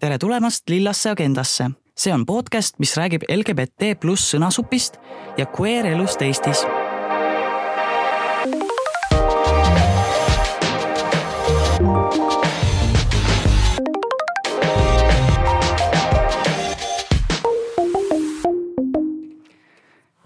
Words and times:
tere 0.00 0.18
tulemast 0.18 0.68
Lillasse 0.70 1.10
agendasse. 1.10 1.70
see 1.96 2.12
on 2.14 2.26
podcast, 2.26 2.78
mis 2.78 2.96
räägib 2.96 3.22
LGBT 3.32 3.94
pluss 4.00 4.34
sõnasupist 4.34 4.98
ja 5.38 5.46
queer 5.46 5.86
elust 5.86 6.22
Eestis. 6.22 6.64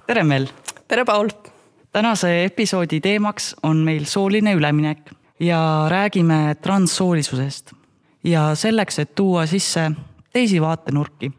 tere, 0.07 0.25
Mel. 0.25 0.48
tere, 0.89 1.05
Paul. 1.05 1.29
tänase 1.93 2.45
episoodi 2.45 3.00
teemaks 3.00 3.55
on 3.62 3.77
meil 3.77 4.05
sooline 4.05 4.55
üleminek 4.55 5.11
ja 5.41 5.87
räägime 5.89 6.57
transsoolisusest 6.62 7.80
ja 8.25 8.55
selleks, 8.55 8.98
et 8.98 9.14
tuua 9.14 9.46
sisse 9.46 9.91
teisi 10.32 10.61
vaatenurki, 10.61 11.32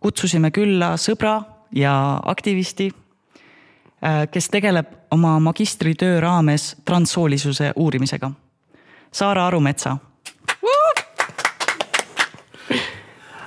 kutsusime 0.00 0.50
külla 0.50 0.94
sõbra 0.96 1.42
ja 1.74 2.20
aktivisti, 2.24 2.90
äh, 4.04 4.24
kes 4.30 4.48
tegeleb 4.48 4.86
oma 5.10 5.38
magistritöö 5.40 6.20
raames 6.20 6.76
transsoolisuse 6.84 7.72
uurimisega. 7.76 8.30
Saara 9.12 9.46
Arumetsa. 9.46 9.96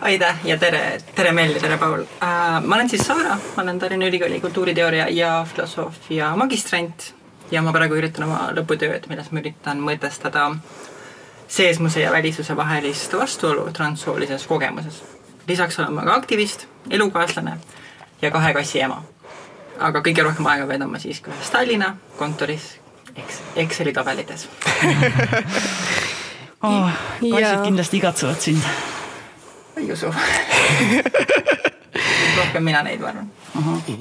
aitäh 0.06 0.36
ja 0.44 0.58
tere, 0.58 1.02
tere 1.16 1.32
Mell 1.32 1.54
ja 1.54 1.60
tere 1.60 1.78
Paul 1.78 2.02
äh,. 2.02 2.64
ma 2.66 2.76
olen 2.76 2.90
siis 2.90 3.08
Saara, 3.08 3.40
ma 3.56 3.64
olen 3.64 3.80
Tallinna 3.80 4.06
Ülikooli 4.06 4.42
kultuuriteooria 4.42 5.08
ja 5.10 5.46
filosoofia 5.50 6.36
magistrant 6.36 7.14
ja 7.52 7.62
ma 7.62 7.74
praegu 7.74 7.98
üritan 7.98 8.28
oma 8.28 8.52
lõputööd, 8.54 9.08
milles 9.10 9.32
ma 9.32 9.42
üritan 9.42 9.82
mõtestada 9.82 10.52
seesmuse 11.48 12.02
ja 12.02 12.12
välisuse 12.12 12.56
vahelist 12.56 13.14
vastuolu 13.14 13.72
transsoolises 13.72 14.48
kogemuses. 14.48 15.04
lisaks 15.48 15.80
olen 15.80 15.94
ma 15.94 16.02
ka 16.02 16.14
aktivist, 16.14 16.68
elukaaslane 16.90 17.58
ja 18.22 18.32
kahe 18.32 18.54
kassi 18.54 18.82
ema. 18.82 19.04
aga 19.80 20.00
kõige 20.00 20.24
rohkem 20.24 20.46
aega 20.46 20.68
veedan 20.68 20.90
ma 20.90 21.00
siiski 21.00 21.30
ühes 21.30 21.50
Tallinna 21.52 21.98
kontoris 22.18 22.80
Ex 23.16 23.42
Exceli 23.56 23.94
tabelites 23.94 24.50
oh, 26.64 26.90
kassid 27.20 27.42
ja. 27.42 27.62
kindlasti 27.64 27.98
igatsevad 27.98 28.40
sind. 28.40 28.62
ei 29.78 29.92
usu 29.92 30.06
rohkem 32.38 32.64
mina 32.64 32.84
neid, 32.84 33.00
ma 33.00 33.08
arvan. 33.08 33.32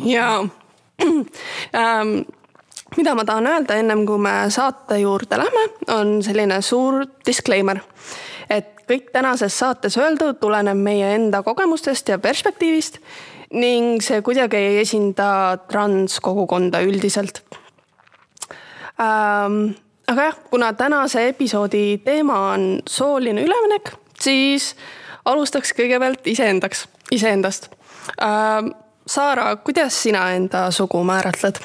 jaa 0.05 0.45
ähm, 1.81 2.09
mida 2.97 3.15
ma 3.15 3.25
tahan 3.25 3.47
öelda 3.47 3.79
ennem 3.81 4.05
kui 4.07 4.19
me 4.19 4.35
saate 4.49 4.99
juurde 5.03 5.39
lähme, 5.39 5.65
on 5.95 6.23
selline 6.23 6.61
suur 6.63 7.05
disclaimer. 7.27 7.81
et 8.51 8.85
kõik 8.89 9.09
tänases 9.13 9.59
saates 9.59 9.97
öeldu 9.97 10.35
tuleneb 10.41 10.77
meie 10.77 11.15
enda 11.15 11.43
kogemustest 11.43 12.09
ja 12.09 12.19
perspektiivist 12.19 12.99
ning 13.57 14.03
see 14.05 14.21
kuidagi 14.23 14.57
ei 14.57 14.79
esinda 14.83 15.57
transkogukonda 15.71 16.83
üldiselt 16.85 17.41
ähm,. 19.01 19.75
aga 20.09 20.29
jah, 20.29 20.39
kuna 20.51 20.73
tänase 20.73 21.29
episoodi 21.29 21.99
teema 22.05 22.39
on 22.53 22.83
sooline 22.89 23.43
üleminek, 23.43 23.95
siis 24.21 24.75
alustaks 25.25 25.73
kõigepealt 25.73 26.27
iseendaks, 26.27 26.89
iseendast 27.11 27.71
ähm,. 28.23 28.75
Saara, 29.05 29.57
kuidas 29.57 30.03
sina 30.03 30.31
enda 30.33 30.71
sugu 30.73 31.03
määratled? 31.05 31.59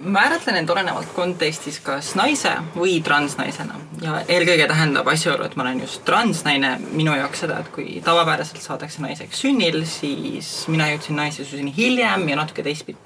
Määratlen 0.00 0.56
end 0.56 0.68
olenevalt 0.68 1.12
kontekstis 1.14 1.80
kas 1.84 2.14
naise 2.16 2.52
või 2.76 3.00
transnaisena 3.04 3.76
ja 4.02 4.20
eelkõige 4.28 4.66
tähendab 4.68 5.08
asjaolu, 5.12 5.44
et 5.44 5.56
ma 5.56 5.64
olen 5.66 5.80
just 5.84 6.04
transnaine 6.08 6.72
minu 6.92 7.14
jaoks 7.16 7.44
seda, 7.44 7.58
et 7.60 7.68
kui 7.74 8.00
tavapäraselt 8.04 8.62
saadakse 8.64 9.02
naiseks 9.04 9.42
sünnil, 9.44 9.82
siis 9.88 10.50
mina 10.72 10.88
jõudsin 10.92 11.20
naissuseni 11.20 11.74
hiljem 11.76 12.28
ja 12.28 12.38
natuke 12.40 12.64
teistpidi, 12.64 12.98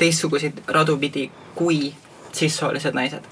teistsuguseid 0.00 0.62
radu 0.74 0.98
pidi 0.98 1.28
kui 1.54 1.92
sissoolised 2.32 2.94
naised. 2.94 3.22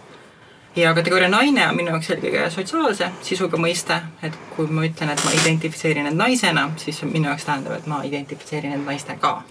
ja 0.76 0.94
kategooria 0.94 1.28
naine 1.28 1.69
on 1.69 1.76
minu 1.76 1.91
jaoks 1.91 2.10
eelkõige 2.14 2.50
sotsiaalse 2.54 3.10
sisuga 3.22 3.59
mõiste, 3.59 4.00
et 4.22 4.34
kui 4.56 4.66
ma 4.70 4.87
ütlen, 4.87 5.10
et 5.10 5.25
ma 5.25 5.34
identifitseerin 5.43 6.06
end 6.06 6.16
naisena, 6.16 6.70
siis 6.76 7.03
minu 7.03 7.32
jaoks 7.32 7.44
tähendab, 7.44 7.78
et 7.81 7.87
ma 7.87 8.03
identifitseerin 8.06 8.72
end 8.72 8.87
naistega 8.87 9.43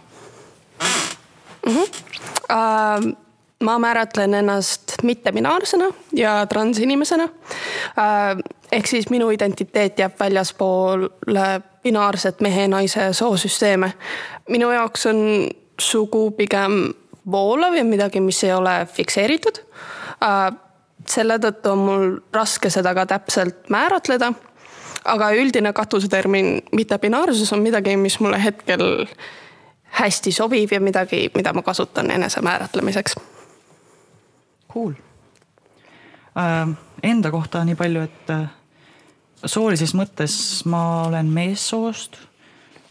mm. 0.80 1.72
-hmm. 1.72 2.04
Uh 2.48 3.27
ma 3.64 3.80
määratlen 3.80 4.34
ennast 4.34 4.84
mittebinaarsena 5.04 5.86
ja 6.14 6.46
transinimesena. 6.46 7.24
Äh, 7.24 8.38
ehk 8.72 8.88
siis 8.88 9.10
minu 9.10 9.30
identiteet 9.30 10.00
jääb 10.00 10.20
väljaspoole 10.20 11.62
binaarset 11.84 12.42
mehe-naise 12.42 13.14
soosüsteeme. 13.14 13.94
minu 14.50 14.72
jaoks 14.72 15.06
on 15.06 15.50
sugu 15.80 16.32
pigem 16.32 16.94
voolav 17.32 17.74
ja 17.74 17.84
midagi, 17.84 18.20
mis 18.20 18.44
ei 18.44 18.54
ole 18.54 18.88
fikseeritud. 18.94 19.58
Äh, 20.24 20.54
selle 21.08 21.40
tõttu 21.40 21.72
on 21.72 21.78
mul 21.78 22.20
raske 22.34 22.70
seda 22.70 22.94
ka 22.94 23.06
täpselt 23.06 23.70
määratleda. 23.70 24.34
aga 25.06 25.30
üldine 25.32 25.74
katusetermin 25.74 26.62
mittebinaarsus 26.72 27.54
on 27.54 27.60
midagi, 27.60 27.98
mis 27.98 28.20
mulle 28.20 28.44
hetkel 28.44 29.08
hästi 30.00 30.32
sobib 30.32 30.72
ja 30.72 30.80
midagi, 30.80 31.32
mida 31.36 31.54
ma 31.54 31.62
kasutan 31.62 32.12
enese 32.12 32.42
määratlemiseks 32.42 33.16
Cool 34.78 34.94
äh,. 36.38 36.78
Enda 37.04 37.32
kohta 37.32 37.64
nii 37.66 37.76
palju, 37.76 38.02
et 38.02 38.30
äh, 38.30 38.50
soolises 39.46 39.94
mõttes 39.98 40.36
ma 40.66 41.04
olen 41.08 41.26
meessoost. 41.34 42.18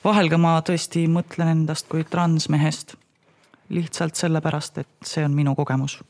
vahel 0.04 0.30
ka 0.30 0.38
ma 0.38 0.56
tõesti 0.66 1.04
mõtlen 1.10 1.52
endast 1.52 1.86
kui 1.88 2.04
transmehest. 2.04 2.94
lihtsalt 3.68 4.14
sellepärast, 4.14 4.78
et 4.78 4.88
see 5.04 5.24
on 5.24 5.34
minu 5.34 5.54
kogemus. 5.54 6.02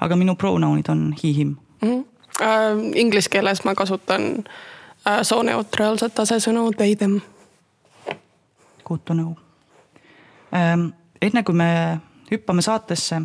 aga 0.00 0.16
minu 0.16 0.34
pronounid 0.34 0.88
on 0.88 1.14
he, 1.24 1.32
him 1.32 1.56
mm. 1.82 1.88
-hmm. 1.88 2.04
Äh, 2.40 3.00
Inglise 3.00 3.28
keeles 3.28 3.64
ma 3.64 3.74
kasutan 3.74 4.44
äh, 5.06 5.22
sooneutraalset 5.22 6.18
asesõnu 6.18 6.72
they, 6.76 6.96
them. 6.96 7.20
Good 8.84 9.00
to 9.04 9.14
know 9.14 9.34
ähm,. 10.54 10.88
enne 11.22 11.42
kui 11.42 11.54
me 11.54 12.00
hüppame 12.30 12.62
saatesse 12.62 13.22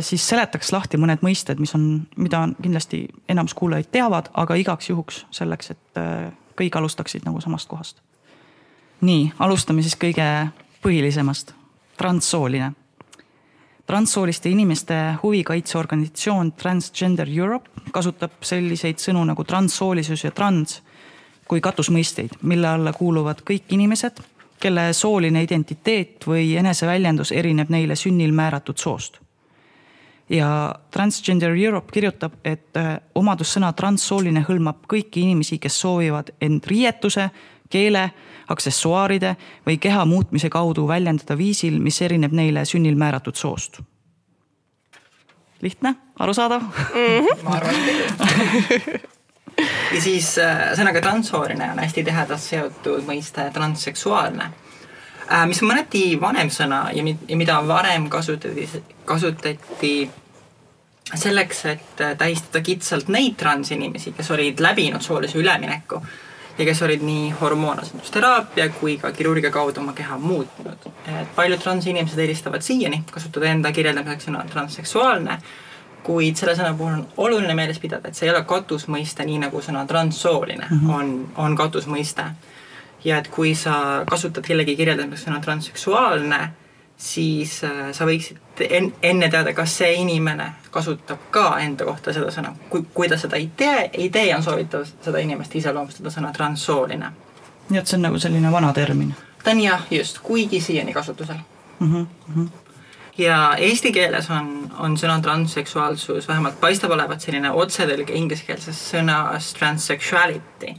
siis 0.00 0.24
seletaks 0.28 0.72
lahti 0.72 0.98
mõned 0.98 1.22
mõisted, 1.22 1.60
mis 1.62 1.74
on, 1.76 1.84
mida 2.16 2.40
on 2.42 2.54
kindlasti 2.62 3.04
enamus 3.30 3.54
kuulajaid 3.54 3.90
teavad, 3.94 4.30
aga 4.34 4.56
igaks 4.58 4.90
juhuks 4.90 5.22
selleks, 5.34 5.70
et 5.74 6.00
äh, 6.00 6.30
kõik 6.58 6.78
alustaksid 6.80 7.26
nagu 7.28 7.40
samast 7.40 7.68
kohast. 7.70 8.02
nii, 9.00 9.32
alustame 9.38 9.82
siis 9.82 9.94
kõige 9.94 10.48
põhilisemast, 10.82 11.52
transsooline. 11.96 12.72
transsooliste 13.86 14.50
inimeste 14.50 14.94
huvikaitseorganisatsioon 15.22 16.52
Transgender 16.52 17.28
Europe 17.28 17.70
kasutab 17.92 18.30
selliseid 18.40 18.98
sõnu 18.98 19.24
nagu 19.24 19.44
transsoolisus 19.44 20.24
ja 20.24 20.30
trans 20.30 20.82
kui 21.48 21.60
katusmõisteid, 21.60 22.42
mille 22.42 22.68
alla 22.68 22.92
kuuluvad 22.92 23.40
kõik 23.40 23.70
inimesed, 23.70 24.20
kelle 24.60 24.92
sooline 24.92 25.42
identiteet 25.42 26.26
või 26.26 26.56
eneseväljendus 26.56 27.32
erineb 27.32 27.70
neile 27.70 27.96
sünnil 27.96 28.32
määratud 28.32 28.76
soost 28.76 29.22
ja 30.28 30.74
Transgender 30.90 31.56
Europe 31.56 31.92
kirjutab, 31.92 32.38
et 32.44 32.76
äh, 32.76 32.96
omadussõna 33.14 33.72
transsooline 33.76 34.44
hõlmab 34.48 34.84
kõiki 34.90 35.24
inimesi, 35.24 35.58
kes 35.58 35.80
soovivad 35.80 36.34
end 36.40 36.66
riietuse, 36.68 37.28
keele, 37.70 38.10
aksessuaaride 38.48 39.34
või 39.66 39.76
keha 39.80 40.04
muutmise 40.08 40.48
kaudu 40.50 40.86
väljendada 40.88 41.36
viisil, 41.36 41.78
mis 41.80 42.00
erineb 42.02 42.32
neile 42.32 42.64
sünnil 42.64 42.96
määratud 42.96 43.36
soost. 43.36 43.80
lihtne, 45.62 45.94
arusaadav 46.18 46.62
mm? 46.62 47.26
-hmm. 47.26 47.44
ma 47.44 47.50
arvan 47.50 47.74
küll 47.74 48.98
ja 49.94 50.00
siis 50.00 50.38
äh, 50.38 50.72
sõnaga 50.78 51.00
transsooline 51.00 51.72
on 51.72 51.78
hästi 51.82 52.04
tihedalt 52.04 52.40
seotud 52.40 53.06
mõiste 53.08 53.50
transseksuaalne 53.52 54.50
mis 55.46 55.62
on 55.62 55.68
mõneti 55.72 56.20
vanem 56.20 56.50
sõna 56.50 56.88
ja 56.94 57.36
mida 57.36 57.58
varem 57.68 58.08
kasutati, 58.10 58.68
kasutati 59.04 59.92
selleks, 61.14 61.64
et 61.64 62.00
äh, 62.00 62.16
tähistada 62.16 62.60
kitsalt 62.64 63.08
neid 63.08 63.36
transinimesi, 63.40 64.12
kes 64.12 64.30
olid 64.30 64.60
läbinud 64.60 65.04
soolise 65.04 65.38
ülemineku 65.38 66.00
ja 66.58 66.64
kes 66.64 66.82
olid 66.82 67.04
nii 67.06 67.30
hormoonasendusteraapia 67.40 68.68
kui 68.80 68.98
ka 68.98 69.12
kirurgia 69.12 69.50
kaudu 69.50 69.80
oma 69.80 69.92
keha 69.92 70.18
muutnud. 70.18 70.88
et 71.06 71.34
paljud 71.36 71.60
transinimesed 71.62 72.18
eelistavad 72.18 72.62
siiani 72.62 73.04
kasutada 73.10 73.46
enda 73.46 73.72
kirjeldamiseks 73.72 74.28
sõna 74.28 74.44
transseksuaalne, 74.50 75.38
kuid 76.02 76.36
selle 76.36 76.56
sõna 76.58 76.74
puhul 76.76 76.92
on 76.92 77.06
oluline 77.16 77.54
meeles 77.54 77.78
pidada, 77.78 78.08
et 78.08 78.14
see 78.14 78.26
ei 78.28 78.34
ole 78.34 78.42
katusmõiste, 78.44 79.24
nii 79.24 79.38
nagu 79.46 79.62
sõna 79.64 79.86
transsooline 79.86 80.66
mm 80.70 80.80
-hmm. 80.80 80.94
on, 80.94 81.28
on 81.36 81.56
katusmõiste 81.56 82.24
ja 83.08 83.18
et 83.18 83.28
kui 83.32 83.54
sa 83.56 84.04
kasutad 84.08 84.46
kellegi 84.46 84.76
kirjeldamiseks 84.76 85.28
sõna 85.28 85.40
transseksuaalne, 85.44 86.40
siis 86.98 87.60
äh, 87.64 87.88
sa 87.94 88.06
võiksid 88.08 88.62
en, 88.68 88.90
enne 89.02 89.30
teada, 89.30 89.54
kas 89.54 89.76
see 89.80 89.92
inimene 90.02 90.50
kasutab 90.74 91.28
ka 91.34 91.46
enda 91.62 91.86
kohta 91.88 92.12
seda 92.12 92.32
sõna. 92.34 92.52
kui, 92.70 92.84
kui 92.94 93.08
ta 93.08 93.18
seda 93.20 93.38
ei 93.38 93.50
tee, 93.56 93.88
ei 93.92 94.10
tee, 94.10 94.28
on 94.36 94.42
soovitav 94.42 94.86
seda 94.90 95.22
inimest 95.22 95.54
iseloomustada 95.60 96.12
sõna 96.14 96.32
transsooline. 96.34 97.12
nii 97.68 97.80
et 97.80 97.86
see 97.86 97.98
on 97.98 98.08
nagu 98.08 98.18
selline 98.18 98.52
vana 98.52 98.72
termin? 98.74 99.14
ta 99.44 99.54
on 99.54 99.60
jah, 99.62 99.86
just, 99.90 100.18
kuigi 100.22 100.60
siiani 100.60 100.92
kasutusel 100.92 101.38
mm. 101.80 101.92
-hmm, 101.92 102.06
mm 102.28 102.34
-hmm 102.34 102.48
ja 103.18 103.56
eesti 103.58 103.92
keeles 103.92 104.30
on, 104.30 104.70
on 104.78 104.96
sõna 104.96 105.20
transseksuaalsus 105.22 106.28
vähemalt 106.28 106.60
paistab 106.60 106.90
olevat 106.90 107.20
selline 107.20 107.50
otsetõlge 107.50 108.14
ingliskeelsest 108.14 108.94
sõnast 108.94 109.58
transsexuality 109.58 110.74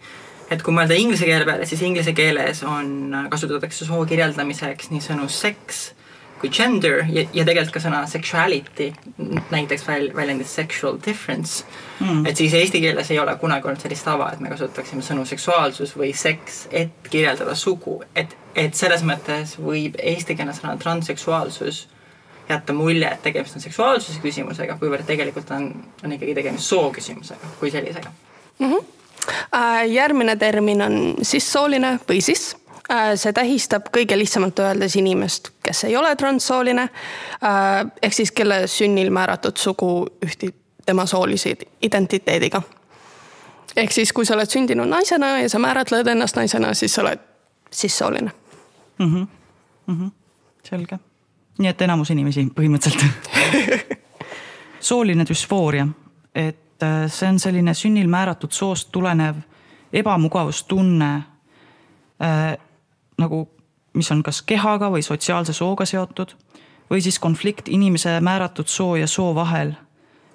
et 0.50 0.64
kui 0.66 0.74
mõelda 0.74 0.98
inglise 0.98 1.28
keele 1.30 1.46
peale, 1.46 1.68
siis 1.70 1.82
inglise 1.86 2.14
keeles 2.18 2.64
on, 2.68 3.16
kasutatakse 3.30 3.86
soo 3.86 4.04
kirjeldamiseks 4.10 4.92
nii 4.94 5.06
sõnu 5.06 5.30
sex 5.30 5.90
kui 6.40 6.50
gender 6.56 7.04
ja, 7.12 7.26
ja 7.36 7.44
tegelikult 7.44 7.74
ka 7.76 7.82
sõna 7.84 8.00
sexuality 8.08 8.90
näiteks 9.52 9.86
väl-, 9.88 10.10
väljendis 10.16 10.54
sexual 10.56 11.00
difference. 11.06 11.66
Mm.. 12.00 12.26
et 12.30 12.40
siis 12.40 12.56
eesti 12.56 12.82
keeles 12.82 13.12
ei 13.12 13.20
ole 13.20 13.36
kunagi 13.42 13.68
olnud 13.68 13.84
sellist 13.84 14.08
tava, 14.08 14.32
et 14.34 14.44
me 14.44 14.52
kasutaksime 14.52 15.04
sõnu 15.06 15.26
seksuaalsus 15.28 15.96
või 16.00 16.14
seks, 16.16 16.62
et 16.72 17.10
kirjeldada 17.12 17.56
sugu, 17.60 18.00
et, 18.16 18.36
et 18.56 18.76
selles 18.76 19.04
mõttes 19.08 19.58
võib 19.60 20.00
eestikeelne 20.00 20.56
sõna 20.56 20.78
transseksuaalsus 20.80 21.88
jätta 22.50 22.74
mulje, 22.74 23.06
et 23.06 23.22
tegemist 23.22 23.60
on 23.60 23.66
seksuaalsuse 23.66 24.24
küsimusega, 24.24 24.80
kuivõrd 24.80 25.06
tegelikult 25.06 25.52
on, 25.54 25.68
on 26.04 26.16
ikkagi 26.16 26.38
tegemist 26.40 26.72
soo 26.72 26.88
küsimusega 26.96 27.58
kui 27.60 27.72
sellisega. 27.74 28.16
Mm. 28.60 28.72
-hmm 28.72 28.99
järgmine 29.88 30.36
termin 30.36 30.82
on 30.82 31.16
sissooline 31.22 32.00
või 32.10 32.22
sis. 32.22 32.56
Äh, 32.92 33.14
see 33.22 33.34
tähistab 33.34 33.92
kõige 33.94 34.18
lihtsamalt 34.18 34.60
öeldes 34.60 34.96
inimest, 34.98 35.52
kes 35.64 35.84
ei 35.86 35.98
ole 35.98 36.16
transsooline. 36.18 36.88
Äh, 37.46 37.86
ehk 38.02 38.16
siis 38.18 38.32
kelle 38.32 38.64
sünnil 38.68 39.12
määratud 39.14 39.58
sugu 39.62 40.08
ühtib 40.26 40.56
tema 40.86 41.06
soolise 41.06 41.54
identiteediga. 41.82 42.62
ehk 43.76 43.92
siis, 43.92 44.14
kui 44.14 44.26
sa 44.26 44.34
oled 44.34 44.50
sündinud 44.50 44.90
naisena 44.90 45.38
ja 45.40 45.50
sa 45.50 45.60
määratled 45.60 46.08
ennast 46.08 46.36
naisena, 46.36 46.74
siis 46.74 46.96
sa 46.96 47.02
oled 47.02 47.20
sissooline 47.72 48.32
mm. 49.00 49.06
-hmm. 49.06 49.28
Mm 49.88 50.00
-hmm. 50.00 50.12
selge, 50.70 51.00
nii 51.58 51.70
et 51.70 51.82
enamus 51.82 52.10
inimesi 52.10 52.48
põhimõtteliselt 52.56 53.30
sooline 54.90 55.26
düsfooria, 55.30 55.88
et 56.36 56.58
et 56.80 56.84
äh, 56.84 57.12
see 57.12 57.28
on 57.28 57.40
selline 57.40 57.74
sünnil 57.74 58.08
määratud 58.08 58.52
soost 58.52 58.92
tulenev 58.92 59.36
ebamugavustunne 59.94 61.16
äh, 62.24 62.58
nagu, 63.18 63.50
mis 63.94 64.12
on 64.12 64.24
kas 64.24 64.42
kehaga 64.42 64.90
või 64.92 65.04
sotsiaalse 65.04 65.54
sooga 65.54 65.86
seotud 65.86 66.36
või 66.90 67.02
siis 67.04 67.20
konflikt 67.20 67.68
inimese 67.68 68.20
määratud 68.22 68.68
soo 68.68 68.96
ja 68.96 69.08
soo 69.08 69.36
vahel, 69.36 69.74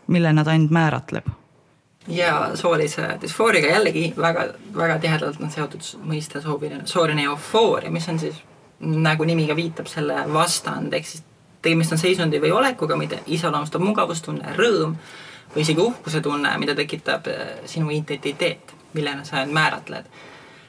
millena 0.06 0.44
ta 0.44 0.52
end 0.52 0.70
määratleb. 0.70 1.26
ja 2.08 2.50
soolise 2.54 3.16
düsfooriga 3.20 3.66
jällegi 3.66 4.12
väga, 4.16 4.48
väga 4.76 4.98
tihedalt 4.98 5.40
on 5.40 5.50
seotud 5.50 5.80
mõiste 6.04 6.42
sooline, 6.42 6.82
sooline 6.84 7.24
eufooria, 7.24 7.90
mis 7.90 8.08
on 8.08 8.18
siis 8.18 8.42
nagu 8.80 9.24
nimi 9.24 9.46
ka 9.48 9.56
viitab, 9.56 9.86
selle 9.86 10.26
vastand, 10.32 10.92
ehk 10.92 11.06
siis 11.06 11.24
tegemist 11.62 11.92
on 11.92 11.98
seisundi 11.98 12.40
või 12.40 12.52
olekuga, 12.52 12.96
mida 12.96 13.22
iseloomustab 13.26 13.80
mugavustunne, 13.80 14.52
rõõm 14.58 14.98
või 15.54 15.62
isegi 15.62 15.80
uhkuse 15.80 16.20
tunne, 16.20 16.52
mida 16.58 16.74
tekitab 16.74 17.26
äh, 17.26 17.52
sinu 17.66 17.90
identiteet, 17.90 18.74
millena 18.94 19.24
sa 19.24 19.42
end 19.42 19.52
määratled. 19.52 20.04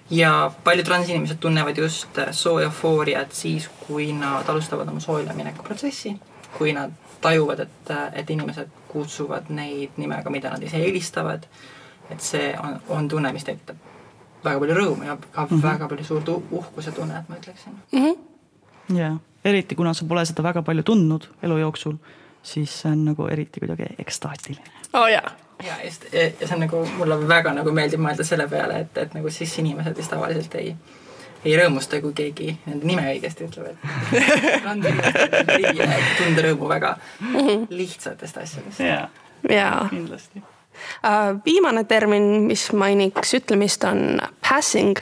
ja 0.09 0.51
paljud 0.63 0.85
transinimesed 0.85 1.37
tunnevad 1.39 1.77
just 1.77 2.17
äh, 2.17 2.31
soo 2.31 2.59
eufooriat 2.59 3.31
siis, 3.31 3.69
kui 3.87 4.13
nad 4.13 4.49
alustavad 4.49 4.87
oma 4.87 4.99
soo 4.99 5.19
ülemineku 5.19 5.63
protsessi, 5.63 6.15
kui 6.57 6.73
nad 6.73 6.91
tajuvad, 7.21 7.59
et, 7.59 7.89
äh, 7.89 8.11
et 8.13 8.29
inimesed 8.29 8.69
kutsuvad 8.87 9.49
neid 9.49 9.97
nimega, 9.97 10.29
mida 10.29 10.49
nad 10.49 10.63
ise 10.63 10.77
eelistavad. 10.77 11.47
et 12.09 12.21
see 12.21 12.53
on, 12.63 12.81
on 12.89 13.07
tunne, 13.07 13.31
mis 13.33 13.43
tekitab 13.43 13.77
väga 14.45 14.59
palju 14.61 14.75
rõõmu 14.77 15.07
ja 15.07 15.17
ka 15.17 15.45
mm 15.45 15.47
-hmm. 15.49 15.63
väga 15.63 15.87
palju 15.87 16.05
suurt 16.05 16.27
uhkuse 16.29 16.91
tunnet, 16.91 17.29
ma 17.29 17.35
ütleksin 17.35 17.73
mm. 17.91 18.03
-hmm. 18.03 18.97
ja 18.97 19.15
eriti 19.45 19.75
kuna 19.75 19.93
sa 19.93 20.05
pole 20.05 20.25
seda 20.25 20.43
väga 20.43 20.61
palju 20.61 20.83
tundnud 20.83 21.27
elu 21.43 21.57
jooksul 21.57 21.95
siis 22.45 22.81
see 22.81 22.91
on 22.91 23.05
nagu 23.09 23.27
eriti 23.31 23.63
kuidagi 23.63 23.89
ekstaatiline. 23.99 24.75
oo 24.93 25.01
oh, 25.01 25.07
jaa. 25.09 25.31
ja 25.63 25.79
just, 25.83 26.05
ja 26.13 26.29
see 26.47 26.53
on 26.53 26.63
nagu, 26.67 26.83
mulle 26.99 27.17
väga 27.27 27.53
nagu 27.57 27.73
meeldib 27.73 28.03
mõelda 28.05 28.27
selle 28.27 28.47
peale, 28.51 28.85
et, 28.85 28.97
et 29.01 29.17
nagu 29.17 29.33
siis 29.33 29.57
inimesed 29.63 29.97
vist 29.97 30.13
tavaliselt 30.13 30.55
ei, 30.61 30.75
ei 31.45 31.57
rõõmusta, 31.57 32.01
kui 32.05 32.13
keegi 32.17 32.53
nende 32.65 32.85
nime 32.87 33.05
õigesti 33.15 33.49
ütleb, 33.49 33.65
et 33.73 33.77
tunda 36.21 36.47
rõõmu 36.49 36.71
väga 36.71 36.95
lihtsatest 37.69 38.43
asjadest. 38.45 38.83
jaa 38.85 39.09
ja. 39.49 39.87
kindlasti 39.89 40.39
uh,. 40.39 41.45
viimane 41.45 41.83
termin, 41.83 42.23
mis 42.23 42.71
mainiks 42.73 43.33
ütlemist, 43.33 43.83
on 43.83 44.21
passing 44.49 44.99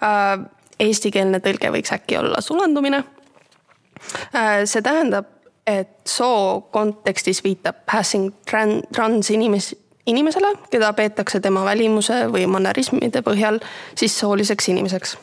uh,. 0.00 0.48
Eestikeelne 0.82 1.38
tõlge 1.38 1.68
võiks 1.70 1.92
äkki 1.94 2.16
olla 2.18 2.40
sulandumine 2.42 3.02
uh,. 3.04 4.64
see 4.64 4.82
tähendab 4.82 5.28
et 5.66 5.88
soo 6.06 6.60
kontekstis 6.72 7.44
viitab 7.44 7.84
passing 7.86 8.32
tran-, 8.50 8.82
trans 8.94 9.30
inimes-, 9.30 9.76
inimesele, 10.06 10.56
keda 10.70 10.92
peetakse 10.92 11.40
tema 11.40 11.64
välimuse 11.64 12.26
või 12.32 12.46
manerismide 12.50 13.22
põhjal 13.22 13.60
siis 13.94 14.18
sooliseks 14.18 14.68
inimeseks. 14.68 15.16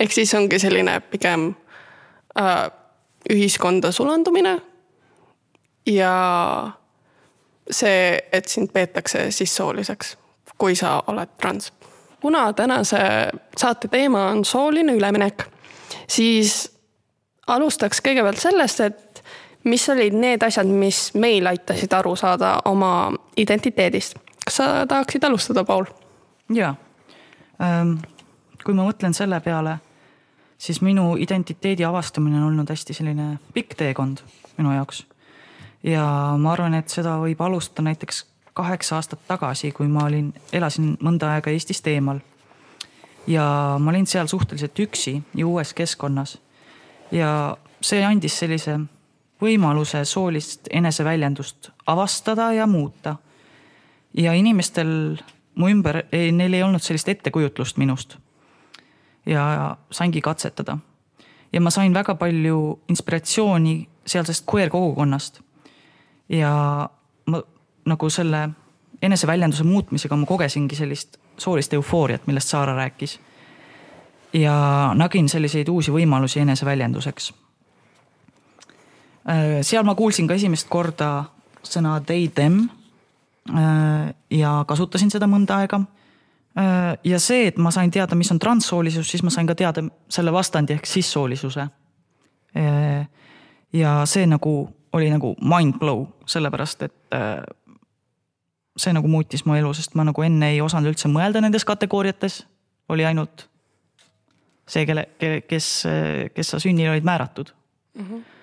ehk 0.00 0.12
siis 0.12 0.34
ongi 0.34 0.58
selline 0.58 1.00
pigem 1.00 1.54
äh, 2.40 2.70
ühiskonda 3.30 3.92
sulandumine 3.92 4.58
ja 5.86 6.14
see, 7.70 8.18
et 8.32 8.48
sind 8.48 8.72
peetakse 8.72 9.30
siis 9.30 9.56
sooliseks, 9.56 10.16
kui 10.58 10.76
sa 10.76 11.02
oled 11.06 11.28
trans. 11.40 11.72
kuna 12.20 12.52
tänase 12.52 12.98
saate 13.56 13.88
teema 13.88 14.26
on 14.30 14.44
sooline 14.44 14.92
üleminek, 14.92 15.44
siis 16.08 16.78
alustaks 17.46 18.00
kõigepealt 18.04 18.40
sellest, 18.40 18.80
et 18.80 19.07
mis 19.68 19.88
olid 19.92 20.16
need 20.16 20.42
asjad, 20.42 20.66
mis 20.66 21.10
meil 21.14 21.46
aitasid 21.46 21.92
aru 21.92 22.16
saada 22.16 22.58
oma 22.64 23.12
identiteedist? 23.36 24.18
kas 24.44 24.56
sa 24.56 24.86
tahaksid 24.88 25.24
alustada, 25.24 25.64
Paul? 25.64 25.84
jaa. 26.54 26.74
Ähm, 27.62 27.98
kui 28.64 28.74
ma 28.74 28.86
mõtlen 28.86 29.14
selle 29.16 29.40
peale, 29.44 29.78
siis 30.58 30.80
minu 30.80 31.16
identiteedi 31.20 31.84
avastamine 31.84 32.38
on 32.40 32.50
olnud 32.50 32.70
hästi 32.70 32.96
selline 32.96 33.36
pikk 33.54 33.76
teekond 33.76 34.22
minu 34.56 34.72
jaoks. 34.72 35.06
ja 35.82 36.04
ma 36.38 36.52
arvan, 36.52 36.74
et 36.74 36.88
seda 36.88 37.18
võib 37.20 37.40
alustada 37.44 37.90
näiteks 37.90 38.24
kaheksa 38.58 38.96
aastat 38.96 39.20
tagasi, 39.28 39.70
kui 39.72 39.86
ma 39.88 40.08
olin, 40.08 40.32
elasin 40.52 40.96
mõnda 41.02 41.34
aega 41.34 41.50
Eestist 41.50 41.86
eemal. 41.86 42.18
ja 43.26 43.76
ma 43.78 43.90
olin 43.90 44.06
seal 44.06 44.26
suhteliselt 44.26 44.78
üksi 44.78 45.22
ja 45.34 45.46
uues 45.46 45.74
keskkonnas. 45.74 46.38
ja 47.12 47.56
see 47.80 48.04
andis 48.04 48.38
sellise 48.38 48.78
võimaluse 49.42 50.04
soolist 50.04 50.68
eneseväljendust 50.70 51.70
avastada 51.86 52.52
ja 52.52 52.66
muuta. 52.66 53.16
ja 54.14 54.32
inimestel 54.32 55.18
mu 55.54 55.68
ümber, 55.68 56.02
neil 56.12 56.54
ei 56.54 56.62
olnud 56.62 56.82
sellist 56.82 57.08
ettekujutlust 57.08 57.76
minust. 57.76 58.16
ja 59.26 59.76
saingi 59.90 60.20
katsetada. 60.20 60.78
ja 61.52 61.60
ma 61.60 61.70
sain 61.70 61.94
väga 61.94 62.14
palju 62.14 62.80
inspiratsiooni 62.88 63.88
sealsest 64.06 64.44
queer 64.54 64.70
kogukonnast. 64.70 65.40
ja 66.28 66.90
ma 67.26 67.42
nagu 67.86 68.10
selle 68.10 68.48
eneseväljenduse 69.02 69.64
muutmisega 69.64 70.16
ma 70.16 70.26
kogesingi 70.26 70.76
sellist 70.76 71.18
soolist 71.38 71.72
eufooriat, 71.72 72.26
millest 72.26 72.48
Saara 72.48 72.76
rääkis. 72.76 73.20
ja 74.32 74.92
nägin 74.94 75.28
selliseid 75.28 75.68
uusi 75.68 75.90
võimalusi 75.90 76.40
eneseväljenduseks 76.40 77.32
seal 79.62 79.84
ma 79.84 79.94
kuulsin 79.94 80.28
ka 80.28 80.34
esimest 80.38 80.68
korda 80.72 81.24
sõna 81.66 81.98
they, 82.06 82.28
them. 82.28 82.68
Äh, 83.48 84.14
ja 84.30 84.64
kasutasin 84.68 85.10
seda 85.12 85.28
mõnda 85.30 85.62
aega. 85.62 85.80
Äh, 86.58 86.94
ja 87.04 87.20
see, 87.22 87.46
et 87.50 87.58
ma 87.60 87.72
sain 87.74 87.90
teada, 87.92 88.16
mis 88.18 88.30
on 88.32 88.40
transsoolisus, 88.42 89.08
siis 89.10 89.24
ma 89.24 89.32
sain 89.34 89.48
ka 89.48 89.56
teada 89.58 89.84
selle 90.12 90.32
vastandi 90.34 90.76
ehk 90.76 90.88
sissoolisuse. 90.88 91.68
ja 93.72 93.90
see 94.08 94.26
nagu 94.26 94.52
oli 94.96 95.10
nagu 95.12 95.34
mind 95.44 95.76
blow, 95.78 96.06
sellepärast 96.26 96.82
et 96.82 97.16
see 98.76 98.94
nagu 98.96 99.08
muutis 99.08 99.44
mu 99.44 99.54
elu, 99.54 99.72
sest 99.76 99.94
ma 99.94 100.06
nagu 100.08 100.24
enne 100.24 100.48
ei 100.54 100.62
osanud 100.64 100.88
üldse 100.90 101.10
mõelda 101.12 101.42
nendes 101.44 101.66
kategooriates. 101.68 102.46
oli 102.88 103.04
ainult 103.04 103.44
see, 104.66 104.86
kelle, 104.86 105.04
kes, 105.46 105.68
kes 106.34 106.50
sa 106.54 106.58
sünnil 106.58 106.90
olid 106.90 107.04
määratud 107.04 107.52
mm. 107.94 108.04
-hmm 108.04 108.37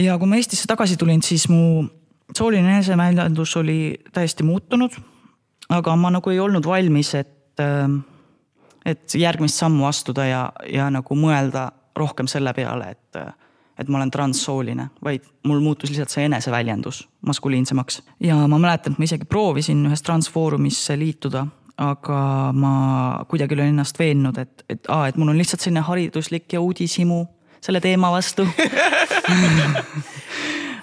ja 0.00 0.18
kui 0.18 0.28
ma 0.28 0.38
Eestisse 0.40 0.68
tagasi 0.70 0.96
tulin, 1.00 1.22
siis 1.22 1.48
mu 1.50 1.84
sooline 2.36 2.76
eneseväljendus 2.76 3.56
oli 3.56 3.80
täiesti 4.12 4.46
muutunud. 4.46 4.90
aga 5.70 5.96
ma 5.96 6.10
nagu 6.10 6.30
ei 6.30 6.40
olnud 6.40 6.66
valmis, 6.66 7.14
et, 7.14 7.60
ähm, 7.62 8.00
et 8.84 9.14
järgmist 9.14 9.60
sammu 9.60 9.84
astuda 9.86 10.24
ja, 10.26 10.40
ja 10.66 10.88
nagu 10.90 11.14
mõelda 11.14 11.68
rohkem 11.96 12.26
selle 12.26 12.50
peale, 12.56 12.90
et, 12.90 13.20
et 13.78 13.88
ma 13.88 14.00
olen 14.00 14.10
transsooline, 14.10 14.88
vaid 15.04 15.22
mul 15.46 15.60
muutus 15.62 15.92
lihtsalt 15.92 16.10
see 16.10 16.24
eneseväljendus 16.26 17.04
maskuliinsemaks. 17.26 18.02
ja 18.20 18.36
ma 18.48 18.58
mäletan, 18.58 18.92
et 18.92 18.98
ma 18.98 19.06
isegi 19.06 19.28
proovisin 19.30 19.86
ühes 19.86 20.02
transfoorumisse 20.02 20.98
liituda, 20.98 21.46
aga 21.80 22.20
ma 22.52 22.72
kuidagi 23.28 23.54
olen 23.54 23.76
ennast 23.76 23.98
veennud, 23.98 24.38
et, 24.38 24.64
et 24.68 24.90
aa, 24.90 25.06
et 25.08 25.16
mul 25.16 25.30
on 25.30 25.38
lihtsalt 25.38 25.62
selline 25.62 25.86
hariduslik 25.86 26.52
ja 26.52 26.60
uudishimu 26.60 27.24
selle 27.60 27.80
teema 27.80 28.10
vastu. 28.12 28.46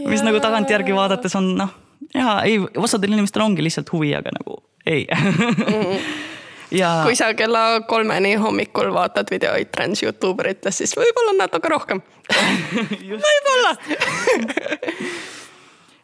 Mis 0.08 0.24
nagu 0.24 0.40
tagantjärgi 0.40 0.96
vaadates 0.96 1.36
on 1.36 1.52
noh, 1.58 1.74
jaa, 2.14 2.42
ei, 2.48 2.60
osadel 2.78 3.18
inimestel 3.18 3.44
ongi 3.46 3.66
lihtsalt 3.66 3.92
huvi, 3.92 4.14
aga 4.16 4.34
nagu 4.40 4.62
ei. 4.88 5.08
Ja. 6.72 7.02
kui 7.06 7.16
sa 7.16 7.30
kella 7.32 7.82
kolmeni 7.88 8.34
hommikul 8.36 8.90
vaatad 8.92 9.30
videoid 9.32 9.70
trans 9.72 10.02
Youtube 10.04 10.44
eritest, 10.44 10.82
siis 10.82 10.98
võib-olla 11.00 11.32
natuke 11.38 11.70
rohkem. 11.72 12.02
Võib-olla. 13.24 13.72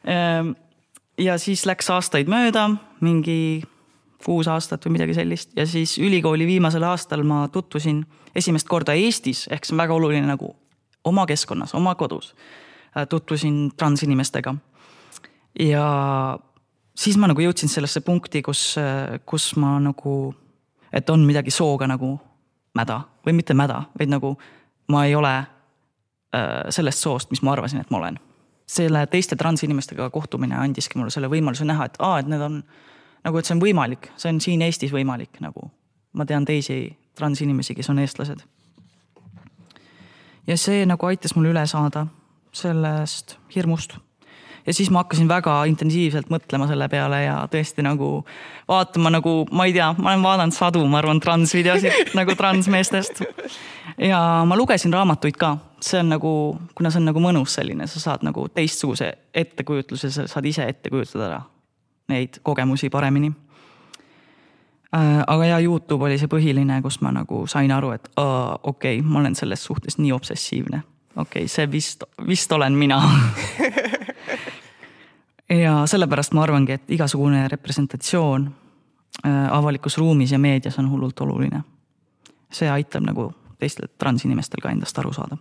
Ehm, 0.03 0.49
ja 1.19 1.37
siis 1.39 1.65
läks 1.67 1.87
aastaid 1.91 2.31
mööda, 2.31 2.69
mingi 3.03 3.63
kuus 4.23 4.47
aastat 4.47 4.83
või 4.85 4.97
midagi 4.97 5.15
sellist 5.15 5.51
ja 5.55 5.67
siis 5.67 5.97
ülikooli 5.99 6.47
viimasel 6.47 6.83
aastal 6.87 7.23
ma 7.27 7.45
tutvusin 7.51 8.01
esimest 8.35 8.67
korda 8.67 8.95
Eestis, 8.95 9.45
ehk 9.51 9.67
see 9.67 9.75
on 9.75 9.83
väga 9.83 9.95
oluline 9.95 10.27
nagu 10.27 10.53
oma 11.03 11.25
keskkonnas, 11.25 11.73
oma 11.75 11.95
kodus. 11.95 12.35
Äh, 12.97 13.07
tutvusin 13.07 13.71
transinimestega. 13.77 14.55
ja 15.59 15.85
siis 16.95 17.17
ma 17.17 17.27
nagu 17.27 17.41
jõudsin 17.41 17.69
sellesse 17.69 18.01
punkti, 18.01 18.41
kus, 18.41 18.75
äh, 18.77 19.19
kus 19.25 19.55
ma 19.55 19.79
nagu 19.79 20.33
et 20.93 21.09
on 21.09 21.25
midagi 21.25 21.51
sooga 21.51 21.87
nagu 21.89 22.13
mäda 22.77 23.01
või 23.25 23.37
mitte 23.39 23.55
mäda, 23.57 23.83
vaid 23.99 24.11
nagu 24.13 24.35
ma 24.93 25.05
ei 25.07 25.15
ole 25.15 25.33
äh, 25.37 26.69
sellest 26.69 27.01
soost, 27.01 27.31
mis 27.33 27.41
ma 27.41 27.53
arvasin, 27.55 27.81
et 27.81 27.91
ma 27.91 27.97
olen. 27.97 28.19
selle 28.73 29.07
teiste 29.11 29.35
transinimestega 29.35 30.09
kohtumine 30.09 30.55
andiski 30.55 30.97
mulle 30.97 31.11
selle 31.11 31.27
võimaluse 31.29 31.65
näha, 31.67 31.85
et 31.85 31.97
aa, 31.99 32.19
et 32.19 32.27
need 32.31 32.41
on 32.41 32.61
nagu, 33.25 33.37
et 33.37 33.45
see 33.45 33.55
on 33.57 33.61
võimalik, 33.61 34.07
see 34.17 34.31
on 34.31 34.39
siin 34.41 34.61
Eestis 34.61 34.93
võimalik 34.93 35.41
nagu. 35.41 35.71
ma 36.13 36.25
tean 36.25 36.45
teisi 36.45 36.97
transinimesi, 37.15 37.75
kes 37.75 37.89
on 37.89 37.99
eestlased. 37.99 38.45
Ja 40.47 40.57
see 40.59 40.85
nagu 40.89 41.07
aitas 41.07 41.35
mul 41.37 41.51
üle 41.51 41.65
saada 41.69 42.07
sellest 42.53 43.37
hirmust. 43.55 43.97
Ja 44.63 44.73
siis 44.73 44.87
ma 44.93 45.01
hakkasin 45.01 45.27
väga 45.27 45.57
intensiivselt 45.67 46.29
mõtlema 46.31 46.69
selle 46.69 46.85
peale 46.87 47.17
ja 47.25 47.35
tõesti 47.51 47.83
nagu 47.83 48.21
vaatama 48.69 49.11
nagu, 49.11 49.33
ma 49.51 49.65
ei 49.67 49.73
tea, 49.75 49.89
ma 49.97 50.13
olen 50.13 50.23
vaadanud 50.23 50.55
sadu, 50.55 50.85
ma 50.87 51.01
arvan, 51.01 51.19
transvideosid 51.19 52.13
nagu 52.19 52.35
transmeestest. 52.39 53.25
ja 53.97 54.19
ma 54.47 54.55
lugesin 54.55 54.93
raamatuid 54.93 55.35
ka, 55.39 55.57
see 55.83 55.99
on 55.99 56.13
nagu, 56.15 56.31
kuna 56.75 56.93
see 56.93 57.03
on 57.03 57.11
nagu 57.11 57.23
mõnus 57.23 57.57
selline, 57.59 57.89
sa 57.91 57.99
saad 57.99 58.23
nagu 58.23 58.47
teistsuguse 58.55 59.11
ettekujutluse, 59.33 60.13
sa 60.15 60.29
saad 60.31 60.47
ise 60.47 60.69
ette 60.71 60.93
kujutada 60.93 61.41
neid 62.07 62.39
kogemusi 62.43 62.89
paremini 62.91 63.33
aga 65.27 65.45
ja 65.45 65.59
Youtube 65.59 66.05
oli 66.05 66.17
see 66.21 66.29
põhiline, 66.29 66.81
kus 66.81 66.99
ma 67.01 67.11
nagu 67.15 67.47
sain 67.49 67.71
aru, 67.71 67.91
et 67.95 68.09
okei 68.17 68.99
okay,, 68.99 69.01
ma 69.01 69.19
olen 69.19 69.35
selles 69.35 69.63
suhtes 69.65 69.97
nii 69.97 70.11
obsessiivne. 70.13 70.83
okei 71.15 71.43
okay,, 71.43 71.47
see 71.47 71.71
vist, 71.71 72.03
vist 72.27 72.51
olen 72.51 72.77
mina 72.77 73.01
ja 75.49 75.85
sellepärast 75.85 76.33
ma 76.33 76.43
arvangi, 76.43 76.77
et 76.77 76.91
igasugune 76.91 77.47
representatsioon 77.47 78.51
äh, 79.25 79.47
avalikus 79.51 79.97
ruumis 79.97 80.31
ja 80.31 80.39
meedias 80.39 80.79
on 80.79 80.89
hullult 80.89 81.21
oluline. 81.21 81.63
see 82.51 82.69
aitab 82.69 83.03
nagu 83.03 83.33
teistel 83.59 83.87
transinimestel 83.97 84.61
ka 84.61 84.69
endast 84.69 84.99
aru 84.99 85.13
saada. 85.13 85.37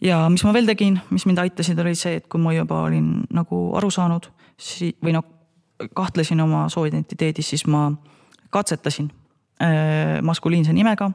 ja 0.00 0.28
mis 0.28 0.44
ma 0.44 0.52
veel 0.52 0.66
tegin, 0.66 1.00
mis 1.10 1.26
mind 1.26 1.38
aitasid, 1.38 1.78
oli 1.78 1.94
see, 1.94 2.16
et 2.16 2.28
kui 2.28 2.40
ma 2.40 2.52
juba 2.52 2.84
olin 2.86 3.24
nagu 3.30 3.70
aru 3.76 3.90
saanud, 3.90 4.30
või 5.02 5.16
noh, 5.16 5.39
kahtlesin 5.94 6.40
oma 6.40 6.68
sooidentiteedis, 6.68 7.50
siis 7.50 7.66
ma 7.66 7.92
katsetasin 8.50 9.10
äh, 9.62 10.22
maskuliinse 10.22 10.72
nimega 10.72 11.10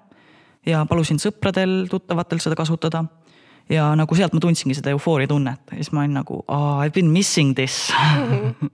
ja 0.66 0.86
palusin 0.90 1.20
sõpradel, 1.22 1.86
tuttavatel 1.90 2.42
seda 2.44 2.56
kasutada 2.56 3.04
ja 3.70 3.90
nagu 3.98 4.16
sealt 4.16 4.34
ma 4.34 4.42
tundsingi 4.44 4.78
seda 4.78 4.94
eufooria 4.94 5.28
tunnet 5.28 5.72
ja 5.72 5.80
siis 5.82 5.92
ma 5.94 6.04
olin 6.04 6.20
nagu 6.20 6.42
I 6.50 6.86
have 6.86 6.94
been 6.96 7.12
missing 7.14 7.56
this 7.56 7.92
mm. 7.94 8.54
-hmm. 8.62 8.70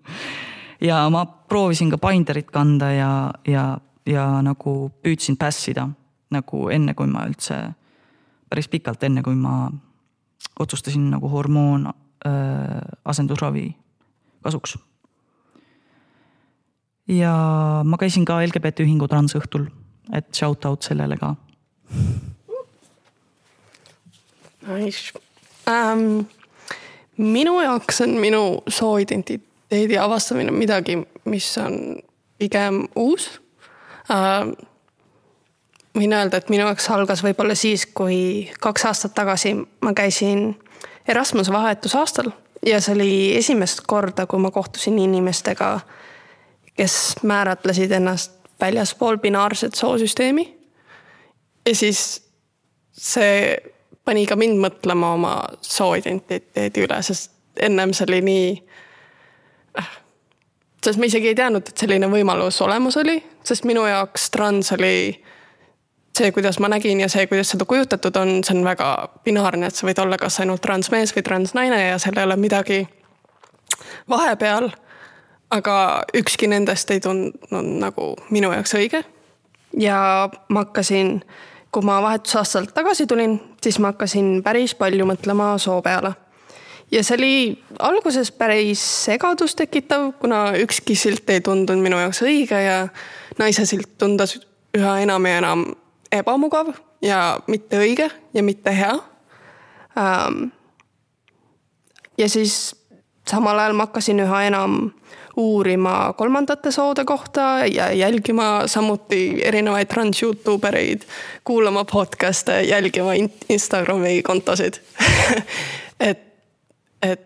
ja 0.82 1.10
ma 1.10 1.26
proovisin 1.26 1.90
ka 1.90 1.98
binderit 1.98 2.52
kanda 2.52 2.92
ja, 2.92 3.34
ja, 3.48 3.78
ja 4.06 4.42
nagu 4.42 4.92
püüdsin 5.04 5.38
passida 5.38 5.90
nagu 6.32 6.70
enne, 6.70 6.94
kui 6.94 7.08
ma 7.08 7.26
üldse, 7.28 7.58
päris 8.50 8.70
pikalt 8.72 9.04
enne, 9.04 9.24
kui 9.24 9.36
ma 9.36 9.72
otsustasin 10.60 11.10
nagu 11.12 11.30
hormoon 11.32 11.88
äh, 11.88 12.80
asendusravi 13.06 13.76
kasuks. 14.42 14.78
Ja 17.12 17.34
ma 17.84 18.00
käisin 18.00 18.26
ka 18.26 18.40
LGBT 18.42 18.86
ühingu 18.86 19.08
transõhtul, 19.12 19.68
et 20.16 20.30
shout 20.36 20.66
out 20.66 20.88
sellele 20.88 21.18
ka 21.20 21.36
Nice 24.68 25.14
um,. 25.68 26.26
minu 27.18 27.62
jaoks 27.62 28.02
on 28.02 28.10
minu 28.22 28.64
sooidentiteedi 28.68 29.98
avastamine 29.98 30.52
midagi, 30.52 30.98
mis 31.26 31.58
on 31.58 31.98
pigem 32.40 32.86
uus 32.96 33.28
uh,. 34.10 34.52
võin 35.98 36.14
öelda, 36.16 36.38
et 36.38 36.50
minu 36.54 36.64
jaoks 36.70 36.88
algas 36.94 37.24
võib-olla 37.26 37.56
siis, 37.58 37.86
kui 37.86 38.52
kaks 38.62 38.86
aastat 38.86 39.18
tagasi 39.18 39.56
ma 39.82 39.94
käisin 39.98 40.54
Erasmuse 41.08 41.52
vahetusaastal 41.52 42.30
ja 42.66 42.78
see 42.82 42.96
oli 42.96 43.14
esimest 43.36 43.82
korda, 43.88 44.28
kui 44.30 44.40
ma 44.40 44.52
kohtusin 44.54 45.00
inimestega, 45.02 45.80
kes 46.82 47.24
määratlesid 47.24 47.92
ennast 47.94 48.32
väljaspool 48.62 49.18
binaarset 49.22 49.76
soosüsteemi. 49.78 50.58
ja 51.66 51.76
siis 51.76 52.26
see 52.92 53.58
pani 54.06 54.26
ka 54.26 54.36
mind 54.36 54.58
mõtlema 54.58 55.14
oma 55.14 55.34
sooidentiteedi 55.62 56.86
üle, 56.88 56.98
sest 57.06 57.32
ennem 57.62 57.94
see 57.94 58.08
oli 58.10 58.22
nii. 58.26 58.48
Äh, 59.80 59.92
sest 60.86 60.98
ma 60.98 61.06
isegi 61.06 61.30
ei 61.32 61.38
teadnud, 61.38 61.70
et 61.70 61.86
selline 61.86 62.10
võimalus 62.10 62.58
olemas 62.66 62.98
oli, 62.98 63.20
sest 63.46 63.68
minu 63.70 63.86
jaoks 63.86 64.30
trans 64.34 64.74
oli 64.74 64.96
see, 66.18 66.32
kuidas 66.34 66.60
ma 66.60 66.72
nägin 66.74 67.06
ja 67.06 67.10
see, 67.14 67.28
kuidas 67.30 67.54
seda 67.54 67.66
kujutatud 67.70 68.18
on, 68.18 68.40
see 68.44 68.58
on 68.58 68.66
väga 68.66 68.90
binaarne, 69.26 69.70
et 69.70 69.78
sa 69.78 69.86
võid 69.88 70.02
olla 70.02 70.18
kas 70.18 70.42
ainult 70.42 70.66
transmees 70.66 71.14
või 71.16 71.30
transnaine 71.30 71.84
ja 71.92 72.02
seal 72.02 72.18
ei 72.18 72.26
ole 72.26 72.42
midagi 72.42 72.82
vahepeal. 74.10 74.72
Aga 75.52 76.04
ükski 76.16 76.48
nendest 76.48 76.92
ei 76.92 77.00
tundunud 77.00 77.72
nagu 77.82 78.16
minu 78.30 78.52
jaoks 78.52 78.76
õige. 78.80 79.04
ja 79.78 80.30
ma 80.50 80.66
hakkasin 80.66 81.22
kui 81.72 81.84
ma 81.88 82.02
vahetusaastalt 82.02 82.74
tagasi 82.74 83.08
tulin, 83.08 83.40
siis 83.64 83.80
ma 83.80 83.94
hakkasin 83.94 84.42
päris 84.44 84.76
palju 84.76 85.06
mõtlema 85.08 85.54
soo 85.58 85.82
peale. 85.82 86.14
ja 86.92 87.04
see 87.04 87.16
oli 87.16 87.64
alguses 87.80 88.32
päris 88.32 88.84
segadust 89.06 89.58
tekitav, 89.58 90.12
kuna 90.20 90.52
ükski 90.60 90.96
silt 90.96 91.30
ei 91.30 91.42
tundunud 91.42 91.84
minu 91.84 92.00
jaoks 92.00 92.22
õige 92.22 92.60
ja 92.66 92.88
naise 93.40 93.66
silt 93.66 93.98
tundus 93.98 94.40
üha 94.78 95.00
enam 95.04 95.26
ja 95.26 95.38
enam 95.38 95.66
ebamugav 96.12 96.74
ja 97.02 97.40
mitte 97.48 97.80
õige 97.80 98.10
ja 98.34 98.44
mitte 98.44 98.76
hea. 98.76 98.96
ja 102.18 102.30
siis 102.30 102.76
samal 103.28 103.60
ajal 103.60 103.74
ma 103.74 103.88
hakkasin 103.88 104.20
üha 104.20 104.44
enam 104.48 104.92
uurima 105.38 106.14
kolmandate 106.18 106.72
soode 106.72 107.06
kohta 107.06 107.42
ja 107.72 107.92
jälgima 107.92 108.64
samuti 108.66 109.42
erinevaid 109.44 109.88
trans 109.88 110.24
Youtube 110.24 110.68
ereid, 110.68 111.02
kuulama 111.44 111.86
podcast'e, 111.86 112.62
jälgima 112.62 113.14
Instagrami 113.50 114.22
kontosid 114.24 114.74
et, 116.00 116.20
et 117.02 117.22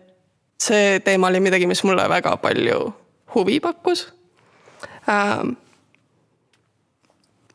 see 0.62 1.00
teema 1.04 1.26
oli 1.26 1.40
midagi, 1.40 1.66
mis 1.66 1.84
mulle 1.84 2.08
väga 2.08 2.36
palju 2.36 2.92
huvi 3.34 3.60
pakkus 3.60 4.08
ähm, 5.08 5.56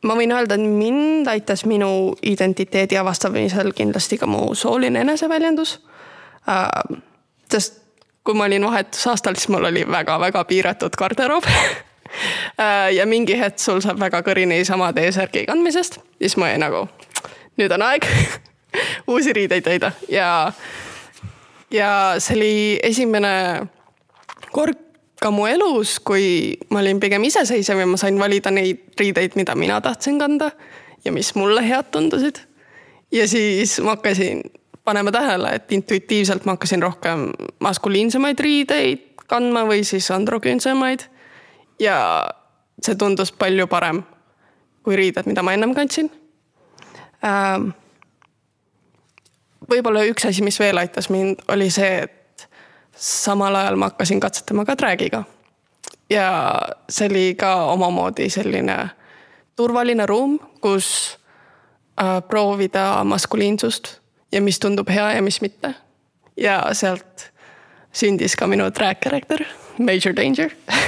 ma 0.02 0.16
võin 0.18 0.34
öelda, 0.34 0.58
et 0.58 0.66
mind 0.66 1.30
aitas 1.30 1.64
minu 1.68 2.14
identiteedi 2.22 2.98
avastamisel 2.98 3.72
kindlasti 3.76 4.18
ka 4.18 4.26
mu 4.26 4.52
sooline 4.58 5.00
eneseväljendus 5.06 5.78
äh,. 6.48 6.68
sest 7.50 7.81
kui 8.24 8.34
ma 8.38 8.46
olin 8.46 8.66
vahetusaastal, 8.66 9.34
siis 9.34 9.48
mul 9.52 9.64
oli 9.64 9.84
väga-väga 9.88 10.44
piiratud 10.44 10.96
garderoob 10.98 11.46
äh, 11.50 12.92
ja 12.94 13.06
mingi 13.06 13.38
hetk 13.38 13.58
sul 13.58 13.82
saab 13.84 14.00
väga 14.00 14.22
kõrini 14.26 14.62
sama 14.68 14.92
T-särgi 14.92 15.46
kandmisest, 15.48 15.98
siis 16.22 16.36
ma 16.38 16.50
olin 16.50 16.64
nagu, 16.66 16.86
nüüd 17.60 17.74
on 17.74 17.86
aeg 17.88 18.06
uusi 19.10 19.34
riideid 19.36 19.66
leida 19.66 19.92
ja, 20.12 20.52
ja 21.70 21.90
see 22.22 22.38
oli 22.38 22.54
esimene 22.82 23.34
kord 24.52 24.78
ka 25.22 25.30
mu 25.30 25.46
elus, 25.46 25.98
kui 26.02 26.58
ma 26.74 26.80
olin 26.82 27.00
pigem 27.02 27.22
iseseisev 27.28 27.78
ja 27.78 27.86
ma 27.86 27.98
sain 28.00 28.18
valida 28.18 28.50
neid 28.50 28.98
riideid, 28.98 29.36
mida 29.38 29.54
mina 29.58 29.78
tahtsin 29.80 30.18
kanda 30.18 30.50
ja 31.04 31.12
mis 31.14 31.34
mulle 31.38 31.62
head 31.66 31.92
tundusid. 31.94 32.42
ja 33.12 33.28
siis 33.28 33.80
ma 33.80 33.96
hakkasin 33.96 34.42
panema 34.84 35.12
tähele, 35.12 35.54
et 35.54 35.72
intuitiivselt 35.72 36.44
ma 36.44 36.56
hakkasin 36.56 36.82
rohkem 36.82 37.28
maskuliinsemaid 37.60 38.40
riideid 38.40 39.08
kandma 39.32 39.64
või 39.68 39.84
siis 39.84 40.10
androküünsemaid. 40.10 41.06
ja 41.80 42.26
see 42.82 42.94
tundus 42.94 43.32
palju 43.32 43.66
parem 43.66 44.02
kui 44.82 44.96
riided, 44.96 45.26
mida 45.26 45.42
ma 45.42 45.54
ennem 45.54 45.74
kandsin 45.74 46.10
ähm, 47.24 47.70
võib-olla 49.70 50.04
üks 50.10 50.26
asi, 50.28 50.42
mis 50.42 50.58
veel 50.60 50.78
aitas 50.78 51.08
mind, 51.10 51.44
oli 51.48 51.70
see, 51.70 52.02
et 52.02 52.48
samal 52.96 53.56
ajal 53.56 53.78
ma 53.80 53.90
hakkasin 53.92 54.20
katsetama 54.20 54.66
ka 54.68 54.76
drag'iga. 54.78 55.24
ja 56.10 56.28
see 56.88 57.08
oli 57.08 57.24
ka 57.38 57.54
omamoodi 57.72 58.28
selline 58.30 58.76
turvaline 59.56 60.06
ruum, 60.06 60.38
kus 60.60 61.18
äh, 62.00 62.20
proovida 62.28 63.04
maskuliinsust 63.04 64.01
ja 64.32 64.40
mis 64.40 64.58
tundub 64.60 64.88
hea 64.88 65.12
ja 65.12 65.22
mis 65.22 65.40
mitte. 65.40 65.74
ja 66.36 66.62
sealt 66.72 67.32
sündis 67.92 68.36
ka 68.36 68.46
minu 68.46 68.70
drag 68.74 68.96
character, 69.04 69.44
Major 69.78 70.16
Danger 70.16 70.50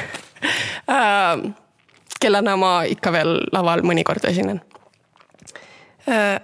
äh, 0.88 1.52
kellena 2.20 2.56
ma 2.56 2.82
ikka 2.88 3.12
veel 3.12 3.36
laval 3.52 3.84
mõnikord 3.84 4.24
esinen 4.28 4.62
äh,. 6.08 6.40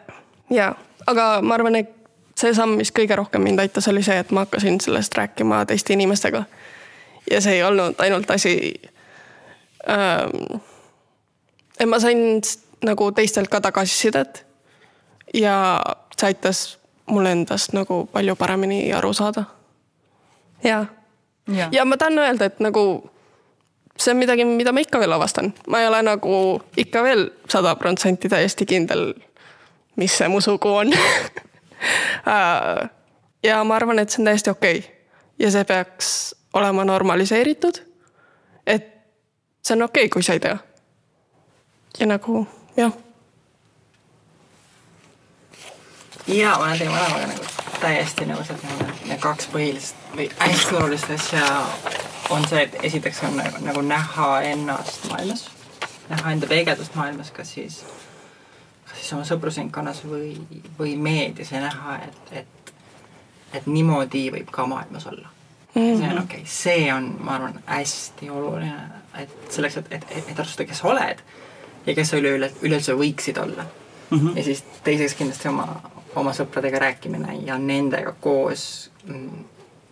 ja, 0.50 0.74
aga 1.06 1.40
ma 1.42 1.56
arvan, 1.56 1.80
et 1.80 1.96
see 2.40 2.52
samm, 2.56 2.76
mis 2.80 2.92
kõige 2.96 3.16
rohkem 3.16 3.44
mind 3.44 3.60
aitas, 3.60 3.88
oli 3.88 4.02
see, 4.04 4.18
et 4.20 4.32
ma 4.32 4.44
hakkasin 4.46 4.80
sellest 4.80 5.16
rääkima 5.16 5.64
teiste 5.68 5.92
inimestega. 5.96 6.44
ja 7.30 7.40
see 7.40 7.58
ei 7.58 7.62
olnud 7.62 8.00
ainult 8.04 8.30
asi 8.30 8.74
ähm,. 9.88 10.60
et 11.80 11.88
ma 11.88 12.00
sain 12.00 12.42
nagu 12.84 13.12
teistelt 13.12 13.48
ka 13.48 13.60
tagasisidet. 13.60 14.44
ja 15.34 15.80
see 16.16 16.34
aitas 16.34 16.79
mul 17.10 17.26
endast 17.26 17.74
nagu 17.76 18.04
palju 18.12 18.36
paremini 18.36 18.92
aru 18.92 19.12
saada. 19.12 19.44
ja, 20.64 20.84
ja., 21.48 21.68
ja 21.72 21.84
ma 21.84 21.96
tahan 21.96 22.18
öelda, 22.18 22.50
et 22.50 22.60
nagu 22.60 23.10
see 23.98 24.14
on 24.14 24.20
midagi, 24.22 24.44
mida 24.44 24.72
ma 24.72 24.80
ikka 24.80 24.98
veel 24.98 25.12
avastan, 25.12 25.52
ma 25.66 25.80
ei 25.80 25.88
ole 25.90 26.02
nagu 26.02 26.60
ikka 26.76 27.02
veel 27.02 27.28
sada 27.48 27.74
protsenti 27.76 28.28
täiesti 28.28 28.66
kindel, 28.66 29.12
mis 29.96 30.16
see 30.18 30.28
mu 30.28 30.40
sugu 30.40 30.68
on 30.68 30.94
Äh, 32.28 32.90
ja 33.42 33.64
ma 33.64 33.76
arvan, 33.76 33.98
et 33.98 34.10
see 34.10 34.20
on 34.20 34.28
täiesti 34.28 34.50
okei 34.50 34.78
okay. 34.78 34.90
ja 35.38 35.50
see 35.50 35.64
peaks 35.64 36.34
olema 36.54 36.84
normaliseeritud. 36.84 37.80
et 38.66 38.88
see 39.62 39.76
on 39.76 39.82
okei 39.82 40.04
okay,, 40.04 40.08
kui 40.12 40.22
sa 40.22 40.32
ei 40.32 40.40
tea. 40.40 40.58
ja 41.98 42.06
nagu 42.06 42.46
jah. 42.76 42.92
Ja 46.34 46.56
ma 46.58 46.64
olen 46.64 46.78
teie 46.78 46.90
mõlemaga 46.90 47.30
nagu 47.32 47.44
täiesti 47.80 48.26
nõus, 48.28 48.50
et 48.52 48.66
need 49.08 49.20
kaks 49.22 49.48
põhilist 49.52 50.04
või 50.16 50.28
hästi 50.38 50.76
olulist 50.80 51.10
asja 51.14 51.46
on 52.30 52.46
see, 52.48 52.62
et 52.66 52.76
esiteks 52.90 53.24
on 53.28 53.40
nagu, 53.40 53.64
nagu 53.64 53.82
näha 53.86 54.28
ennast 54.52 55.08
maailmas, 55.10 55.48
näha 56.10 56.36
enda 56.36 56.50
peegeldust 56.50 56.94
maailmas, 56.94 57.32
kas 57.34 57.54
siis 57.56 57.80
siis 58.94 59.12
oma 59.16 59.26
sõprusringkonnas 59.26 60.04
või, 60.06 60.32
või 60.78 60.94
meedias 61.00 61.52
ja 61.52 61.62
näha, 61.64 61.98
et, 62.06 62.32
et, 62.42 62.72
et 63.58 63.68
niimoodi 63.70 64.26
võib 64.34 64.50
ka 64.52 64.66
maailmas 64.70 65.06
olla 65.10 65.28
mm. 65.74 65.82
-hmm. 65.82 65.98
see 65.98 66.10
on 66.10 66.22
okei 66.22 66.40
okay., 66.40 66.46
see 66.46 66.92
on, 66.94 67.12
ma 67.20 67.36
arvan, 67.38 67.60
hästi 67.66 68.30
oluline, 68.30 68.88
et 69.18 69.36
selleks, 69.48 69.76
et, 69.76 69.92
et, 69.98 70.06
et, 70.10 70.32
et 70.32 70.38
aru 70.38 70.48
saada, 70.48 70.68
kes 70.70 70.82
sa 70.82 70.88
oled 70.88 71.22
ja 71.86 71.94
kes 71.94 72.10
sa 72.10 72.20
üleüle, 72.20 72.52
üleüldse 72.62 72.96
võiksid 72.98 73.42
olla 73.42 73.64
mm. 74.10 74.18
-hmm. 74.18 74.36
ja 74.36 74.44
siis 74.44 74.64
teiseks 74.84 75.14
kindlasti 75.14 75.48
oma, 75.48 75.68
oma 76.16 76.32
sõpradega 76.32 76.78
rääkimine 76.78 77.36
ja 77.46 77.58
nendega 77.58 78.14
koos 78.20 78.90
mm, 79.06 79.44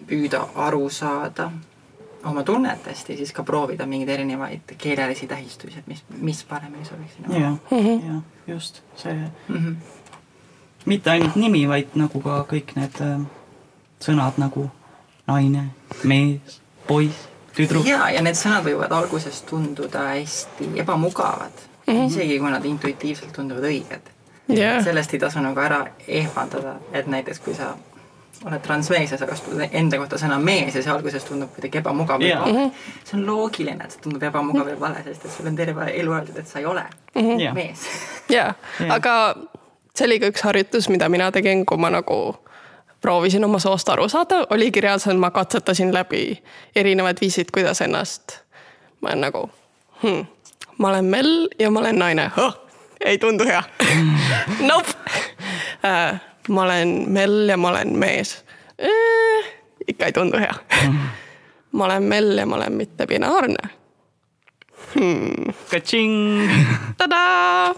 püüda 0.09 0.49
aru 0.55 0.89
saada 0.91 1.51
oma 2.25 2.43
tunnetest 2.43 3.09
ja 3.09 3.17
siis 3.17 3.33
ka 3.33 3.43
proovida 3.43 3.87
mingeid 3.87 4.09
erinevaid 4.09 4.75
keelelisi 4.79 5.27
tähistusi, 5.27 5.79
et 5.79 5.87
mis, 5.87 6.05
mis 6.21 6.45
paremini 6.45 6.85
sobiks 6.85 7.15
sinu 7.15 7.41
jaoks. 7.41 7.61
jah, 7.71 7.81
mhm. 7.81 8.09
jah, 8.09 8.23
just 8.47 8.83
see 8.97 9.15
mm. 9.15 9.57
-hmm. 9.57 9.77
mitte 10.85 11.11
ainult 11.11 11.37
nimi, 11.37 11.69
vaid 11.69 11.95
nagu 11.95 12.21
ka 12.21 12.45
kõik 12.53 12.75
need 12.77 13.01
äh, 13.01 13.21
sõnad 14.01 14.33
nagu 14.37 14.71
naine, 15.27 15.65
mees, 16.03 16.61
poiss, 16.87 17.29
tüdruk. 17.55 17.87
ja, 17.87 18.11
ja 18.11 18.23
need 18.23 18.37
sõnad 18.37 18.65
võivad 18.65 18.93
alguses 18.93 19.43
tunduda 19.43 20.09
hästi 20.09 20.71
ebamugavad 20.77 21.53
mm, 21.87 21.95
-hmm. 21.95 22.07
isegi 22.07 22.39
kui 22.39 22.51
nad 22.51 22.65
intuitiivselt 22.65 23.33
tunduvad 23.33 23.65
õiged 23.65 24.15
yeah.. 24.49 24.85
sellest 24.85 25.15
ei 25.15 25.21
tasu 25.21 25.41
nagu 25.45 25.61
ära 25.61 25.87
ehmatada, 26.09 26.75
et 26.93 27.07
näiteks 27.07 27.41
kui 27.45 27.55
sa 27.55 27.75
oled 28.47 28.63
transmees 28.63 29.13
ja 29.13 29.19
sa 29.19 29.27
kasutad 29.27 29.73
enda 29.73 29.99
kohta 29.99 30.19
sõna 30.21 30.39
mees 30.39 30.75
ja 30.75 30.83
see 30.83 30.93
alguses 30.93 31.25
tundub 31.27 31.51
kuidagi 31.55 31.81
ebamugav 31.81 32.23
yeah.. 32.23 32.47
Mm 32.47 32.57
-hmm. 32.57 32.73
see 33.05 33.21
on 33.21 33.27
loogiline, 33.27 33.85
et 33.85 33.91
see 33.91 34.03
tundub 34.03 34.23
ebamugav 34.23 34.69
ja 34.69 34.81
vale, 34.81 35.03
sest 35.05 35.25
et 35.25 35.33
sul 35.37 35.47
on 35.47 35.57
terve 35.57 35.91
elu 35.95 36.13
öeldud, 36.13 36.37
et 36.39 36.49
sa 36.49 36.59
ei 36.59 36.67
ole 36.67 36.85
mm 37.15 37.23
-hmm. 37.23 37.55
mees. 37.55 37.79
jaa, 38.29 38.55
aga 38.89 39.35
see 39.95 40.07
oli 40.07 40.21
ka 40.21 40.27
üks 40.27 40.45
harjutus, 40.45 40.89
mida 40.89 41.09
mina 41.09 41.33
tegin, 41.33 41.67
kui 41.67 41.77
ma 41.77 41.91
nagu 41.91 42.37
proovisin 43.01 43.45
oma 43.45 43.59
soost 43.59 43.89
aru 43.89 44.09
saada, 44.09 44.47
oligi 44.51 44.81
reaalselt, 44.81 45.19
ma 45.19 45.31
katsetasin 45.31 45.95
läbi 45.95 46.43
erinevad 46.77 47.17
viisid, 47.21 47.51
kuidas 47.55 47.81
ennast, 47.81 48.39
ma 49.01 49.09
olen 49.09 49.21
nagu 49.21 49.51
hmm,, 50.03 50.27
ma 50.79 50.89
olen 50.89 51.05
Mel 51.05 51.49
ja 51.59 51.71
ma 51.71 51.81
olen 51.81 51.99
naine. 51.99 52.31
Oh,, 52.37 52.68
ei 53.05 53.19
tundu 53.19 53.45
hea 53.45 53.63
Nope 54.61 54.91
uh, 55.85 56.19
ma 56.49 56.63
olen 56.63 57.05
Mell 57.07 57.49
ja 57.49 57.57
ma 57.57 57.69
olen 57.69 57.97
mees 57.99 58.45
eh,. 58.79 59.51
ikka 59.89 60.07
ei 60.07 60.13
tundu 60.13 60.39
hea 60.39 60.55
ma 61.73 61.85
olen 61.85 62.03
Mell 62.03 62.39
ja 62.39 62.47
ma 62.47 62.57
olen 62.57 62.73
mittebinaarne 62.73 63.69
hmm.. 64.95 65.53
Ka-tšing. 65.71 66.51
tadaa! 66.97 67.75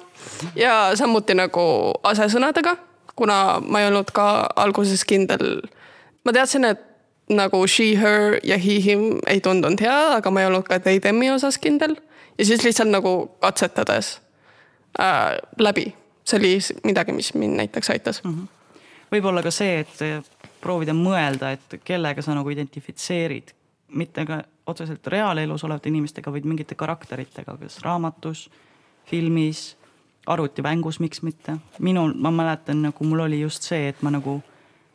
ja 0.56 0.92
samuti 0.94 1.34
nagu 1.34 1.92
asesõnadega, 2.02 2.76
kuna 3.16 3.60
ma 3.60 3.80
ei 3.80 3.88
olnud 3.90 4.12
ka 4.14 4.46
alguses 4.56 5.04
kindel. 5.04 5.60
ma 6.24 6.32
teadsin, 6.32 6.64
et 6.64 6.80
nagu 7.30 7.66
she, 7.66 7.94
her 7.96 8.38
ja 8.44 8.58
he, 8.58 8.80
him 8.82 9.20
ei 9.26 9.40
tundunud 9.40 9.80
hea, 9.80 10.16
aga 10.18 10.30
ma 10.30 10.42
ei 10.42 10.50
olnud 10.50 10.66
ka 10.66 10.80
they, 10.80 11.00
them'i 11.00 11.30
osas 11.30 11.58
kindel. 11.58 11.96
ja 12.38 12.44
siis 12.44 12.64
lihtsalt 12.64 12.90
nagu 12.90 13.30
katsetades 13.40 14.18
äh, 15.00 15.36
läbi, 15.58 15.90
see 16.24 16.38
oli 16.38 16.56
midagi, 16.84 17.12
mis 17.12 17.34
mind 17.34 17.60
näiteks 17.62 17.90
aitas 17.90 18.24
mm. 18.24 18.34
-hmm 18.34 18.48
võib-olla 19.10 19.42
ka 19.42 19.50
see, 19.54 19.80
et 19.82 20.30
proovida 20.62 20.94
mõelda, 20.96 21.54
et 21.56 21.80
kellega 21.84 22.22
sa 22.22 22.34
nagu 22.36 22.50
identifitseerid, 22.52 23.52
mitte 23.98 24.24
ka 24.26 24.40
otseselt 24.70 25.06
reaalelus 25.10 25.64
olevate 25.66 25.90
inimestega, 25.90 26.32
vaid 26.32 26.46
mingite 26.46 26.76
karakteritega, 26.78 27.56
kas 27.58 27.80
raamatus, 27.84 28.46
filmis, 29.10 29.74
arvutimängus, 30.30 31.00
miks 31.00 31.22
mitte. 31.26 31.56
minul, 31.78 32.14
ma 32.14 32.30
mäletan, 32.30 32.82
nagu 32.86 33.04
mul 33.04 33.26
oli 33.26 33.40
just 33.40 33.66
see, 33.66 33.88
et 33.88 34.02
ma 34.02 34.12
nagu 34.14 34.40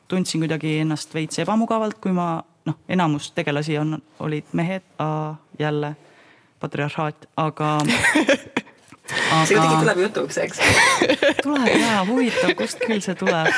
tundsin 0.08 0.44
kuidagi 0.46 0.78
ennast 0.80 1.14
veits 1.14 1.40
ebamugavalt, 1.44 2.00
kui 2.00 2.14
ma 2.16 2.44
noh, 2.66 2.78
enamus 2.90 3.32
tegelasi 3.36 3.78
on, 3.78 3.98
olid 4.20 4.54
mehed, 4.54 4.86
jälle 5.60 5.96
patriarhaat, 6.60 7.28
aga 7.38 7.78
aga.... 9.32 9.46
see 9.46 9.58
kuidagi 9.58 9.82
tuleb 9.82 10.02
jutuks, 10.06 10.38
eks 10.38 10.60
tuleb 11.46 11.68
jaa, 11.80 12.06
huvitav, 12.08 12.54
kust 12.58 12.82
küll 12.86 13.02
see 13.04 13.16
tuleb. 13.20 13.52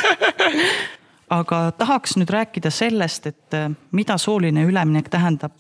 aga 1.29 1.61
tahaks 1.77 2.17
nüüd 2.19 2.31
rääkida 2.33 2.71
sellest, 2.73 3.27
et 3.27 3.57
äh, 3.57 3.69
mida 3.91 4.17
sooline 4.17 4.65
üleminek 4.67 5.09
tähendab 5.13 5.55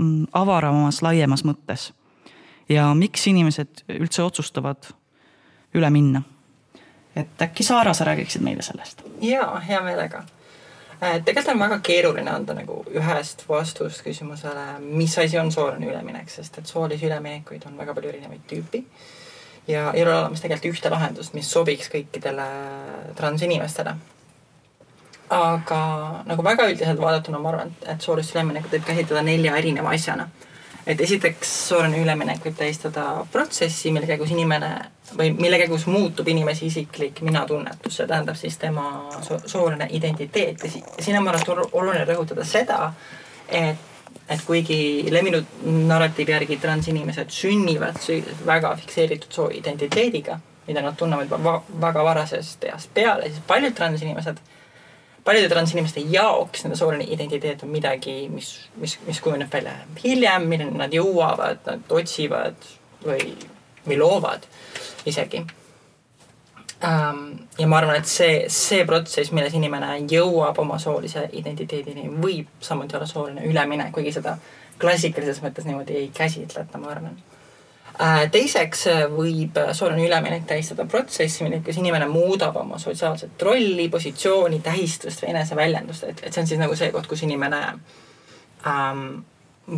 mm, 0.00 0.30
avaramas, 0.32 1.02
laiemas 1.02 1.44
mõttes. 1.48 1.92
ja 2.68 2.90
miks 2.94 3.26
inimesed 3.26 3.84
üldse 3.98 4.22
otsustavad 4.22 4.90
üle 5.74 5.90
minna. 5.90 6.22
et 7.16 7.42
äkki 7.42 7.64
Saara, 7.64 7.94
sa 7.94 8.04
räägiksid 8.04 8.42
meile 8.42 8.62
sellest? 8.62 9.02
jaa, 9.20 9.60
hea 9.60 9.80
meelega 9.82 10.24
äh, 11.02 11.22
tegelikult 11.24 11.54
on 11.54 11.64
väga 11.66 11.78
keeruline 11.78 12.30
anda 12.30 12.54
nagu 12.54 12.82
ühest 12.94 13.48
vastust 13.48 14.04
küsimusele, 14.04 14.78
mis 14.80 15.18
asi 15.18 15.38
on 15.38 15.52
sooline 15.52 15.86
üleminek, 15.86 16.30
sest 16.30 16.58
et 16.58 16.66
soolisi 16.66 17.06
üleminekuid 17.06 17.66
on 17.66 17.78
väga 17.78 17.94
palju 17.94 18.12
erinevaid 18.14 18.44
tüüpi 18.50 18.84
ja 19.68 19.92
ei 19.94 20.02
ole 20.02 20.14
olemas 20.14 20.40
tegelikult 20.40 20.74
ühte 20.74 20.90
lahendust, 20.90 21.34
mis 21.36 21.50
sobiks 21.50 21.90
kõikidele 21.92 22.46
transinimestele. 23.16 23.94
aga 25.30 25.78
nagu 26.24 26.44
väga 26.44 26.64
üldiselt 26.70 27.00
vaadatuna 27.00 27.38
ma 27.38 27.50
arvan, 27.50 27.72
et 27.84 28.00
soolist 28.00 28.32
üleminekut 28.32 28.72
võib 28.72 28.86
käsitleda 28.86 29.22
nelja 29.22 29.56
erineva 29.56 29.90
asjana. 29.90 30.28
et 30.86 31.00
esiteks 31.00 31.50
sooline 31.68 31.98
üleminek 32.02 32.44
võib 32.44 32.56
tähistada 32.56 33.26
protsessi, 33.32 33.92
mille 33.92 34.06
käigus 34.06 34.30
inimene 34.30 34.70
või 35.18 35.34
mille 35.36 35.58
käigus 35.58 35.86
muutub 35.86 36.28
inimese 36.28 36.66
isiklik 36.66 37.20
minatunnetus, 37.20 37.96
see 37.96 38.06
tähendab 38.06 38.36
siis 38.36 38.56
tema 38.58 39.10
sooline 39.46 39.88
identiteet 39.90 40.64
ja 40.64 40.70
siin 40.70 41.16
on 41.16 41.22
minu 41.22 41.34
arust 41.34 41.48
oluline 41.72 42.04
rõhutada 42.04 42.44
seda, 42.44 42.92
et 43.48 43.87
et 44.28 44.44
kuigi 44.46 45.08
levinud 45.10 45.44
narratiivi 45.88 46.32
järgi 46.32 46.58
transinimesed 46.60 47.30
sünnivad 47.32 47.96
väga 48.46 48.74
fikseeritud 48.76 49.32
sooidentiteediga, 49.32 50.38
mida 50.66 50.82
nad 50.84 50.96
tunnevad 50.96 51.30
juba 51.32 51.62
väga 51.80 52.04
varasest 52.04 52.64
east 52.68 52.94
peale, 52.94 53.30
siis 53.30 53.44
paljud 53.46 53.74
transinimesed 53.74 54.42
paljude 55.28 55.48
transinimeste 55.52 56.00
jaoks 56.08 56.64
nende 56.64 56.76
sooline 56.78 57.04
identiteet 57.04 57.62
on 57.62 57.72
midagi, 57.72 58.14
mis, 58.32 58.52
mis, 58.80 58.96
mis 59.06 59.20
kujuneb 59.20 59.52
välja 59.52 59.74
hiljem, 60.00 60.46
milleni 60.48 60.80
nad 60.80 60.94
jõuavad, 60.94 61.60
nad 61.66 61.92
otsivad 61.92 62.68
või, 63.04 63.34
või 63.84 63.98
loovad 64.00 64.46
isegi 65.08 65.42
ja 66.82 67.66
ma 67.66 67.78
arvan, 67.80 67.96
et 67.98 68.06
see, 68.06 68.44
see 68.52 68.84
protsess, 68.86 69.32
milles 69.34 69.54
inimene 69.58 69.96
jõuab 70.10 70.60
oma 70.62 70.78
soolise 70.78 71.24
identiteedini, 71.34 72.06
võib 72.22 72.62
samuti 72.62 72.96
olla 72.96 73.08
sooline 73.10 73.46
üleminek, 73.48 73.90
kuigi 73.94 74.12
seda 74.14 74.36
klassikalises 74.78 75.42
mõttes 75.42 75.66
niimoodi 75.66 75.96
ei 75.98 76.12
käsitleta, 76.14 76.78
ma 76.78 76.92
arvan. 76.92 77.16
Äh, 77.98 78.28
teiseks 78.30 78.84
äh, 78.92 79.00
võib 79.10 79.58
äh, 79.58 79.72
sooline 79.74 80.04
üleminek 80.06 80.44
tähistada 80.46 80.86
protsessi, 80.86 81.42
milles 81.42 81.80
inimene 81.82 82.06
muudab 82.06 82.56
oma 82.60 82.78
sotsiaalset 82.78 83.42
rolli, 83.42 83.88
positsiooni, 83.90 84.60
tähistust 84.62 85.24
või 85.24 85.32
eneseväljendust, 85.32 86.06
et, 86.06 86.22
et 86.22 86.30
see 86.30 86.44
on 86.44 86.50
siis 86.52 86.62
nagu 86.62 86.78
see 86.78 86.92
koht, 86.94 87.08
kus 87.10 87.24
inimene 87.26 87.64
ähm, 88.70 89.02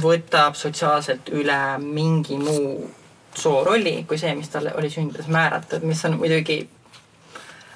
võtab 0.05 0.59
sotsiaalselt 0.61 1.33
üle 1.33 1.63
mingi 1.81 2.37
muu 2.37 2.91
soorolli 3.35 4.05
kui 4.09 4.19
see, 4.19 4.35
mis 4.37 4.53
talle 4.53 4.75
oli 4.77 4.91
sündides 4.93 5.31
määratud, 5.33 5.87
mis 5.89 6.05
on 6.05 6.19
muidugi 6.21 6.61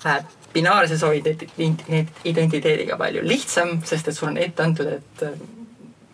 äh, 0.07 0.25
binaarse 0.55 0.99
soo 0.99 1.13
identiteediga 1.13 2.97
palju 2.97 3.25
lihtsam, 3.27 3.81
sest 3.85 4.09
et 4.09 4.17
sul 4.17 4.31
on 4.31 4.39
ette 4.39 4.63
antud, 4.63 4.87
et 4.87 5.25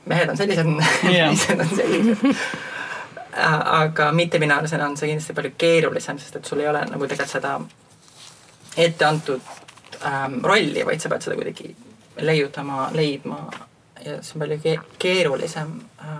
mehed 0.08 0.32
on 0.32 0.36
sellised 0.36 0.66
yeah., 1.12 1.28
naised 1.28 1.60
on 1.60 1.72
sellised 1.76 2.24
Äh, 3.38 3.82
aga 3.82 4.12
mittebinaarsena 4.12 4.86
on 4.86 4.96
see 4.96 5.06
kindlasti 5.06 5.34
palju 5.34 5.52
keerulisem, 5.58 6.18
sest 6.18 6.36
et 6.36 6.44
sul 6.44 6.60
ei 6.64 6.68
ole 6.68 6.80
nagu 6.90 7.06
tegelikult 7.06 7.30
seda 7.30 7.52
ette 8.76 9.06
antud 9.06 9.44
ähm, 10.06 10.40
rolli, 10.42 10.82
vaid 10.86 11.02
sa 11.02 11.12
pead 11.12 11.22
seda 11.22 11.36
kuidagi 11.38 11.70
leiutama, 12.26 12.88
leidma 12.94 13.38
ja 14.02 14.16
see 14.18 14.34
on 14.34 14.42
palju 14.42 14.58
ke 14.64 14.74
keerulisem 14.98 15.76
äh,. 16.02 16.16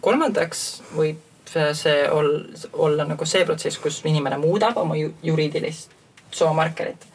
kolmandaks 0.00 0.62
võib 0.96 1.52
see 1.52 1.98
ol-, 2.08 2.46
olla 2.72 3.04
nagu 3.04 3.28
see 3.28 3.44
protsess, 3.44 3.76
kus 3.82 4.00
inimene 4.08 4.40
muudab 4.40 4.80
oma 4.80 4.96
ju 4.96 5.12
juriidilist 5.28 5.92
soomarkerit 6.36 7.08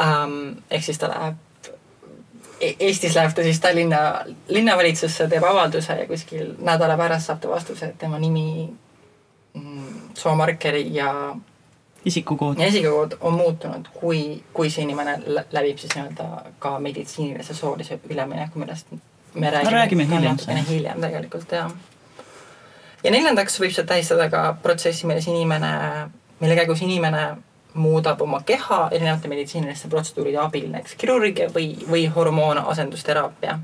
ähm,. 0.00 0.62
ehk 0.70 0.84
siis 0.84 1.00
ta 1.00 1.10
läheb 1.12 1.40
E-, 2.62 2.76
Eestis 2.78 3.14
läheb 3.14 3.34
ta 3.34 3.42
siis 3.42 3.60
Tallinna 3.60 4.00
linnavalitsusse, 4.48 5.26
teeb 5.28 5.44
avalduse 5.44 5.96
ja 5.98 6.06
kuskil 6.06 6.52
nädala 6.62 6.96
pärast 6.96 7.26
saab 7.26 7.40
ta 7.42 7.50
vastuse, 7.50 7.88
et 7.90 7.98
tema 7.98 8.20
nimi, 8.22 8.68
mm, 9.54 10.12
soomarkeri 10.14 10.84
ja 10.94 11.10
isikukood. 12.04 12.58
ja 12.58 12.66
isikukood 12.66 13.16
on 13.20 13.32
muutunud, 13.32 13.88
kui, 13.94 14.42
kui 14.52 14.70
see 14.70 14.86
inimene 14.86 15.16
läbib 15.26 15.78
siis 15.78 15.96
nii-öelda 15.96 16.52
ka 16.58 16.78
meditsiinilise 16.78 17.54
soolise 17.54 17.98
ülemineku, 18.10 18.58
millest 18.62 18.94
me 19.34 19.50
räägime, 19.50 19.70
räägime 19.70 20.06
hiljem, 20.06 20.30
natukene 20.30 20.64
hiljem 20.68 21.00
tegelikult 21.00 21.52
jah. 21.52 21.72
ja 23.04 23.10
neljandaks 23.10 23.58
võib 23.60 23.74
see 23.74 23.86
tähistada 23.86 24.30
ka 24.30 24.44
protsessi, 24.62 25.06
milles 25.06 25.26
inimene, 25.26 25.72
mille 26.40 26.62
käigus 26.62 26.82
inimene 26.86 27.26
muudab 27.74 28.20
oma 28.20 28.42
keha 28.46 28.88
erinevate 28.90 29.28
meditsiiniliste 29.28 29.88
protseduuride 29.88 30.40
abil, 30.42 30.66
näiteks 30.72 30.96
kirurgia 31.00 31.48
või, 31.54 31.76
või 31.90 32.06
hormoonasendusteraapia. 32.14 33.58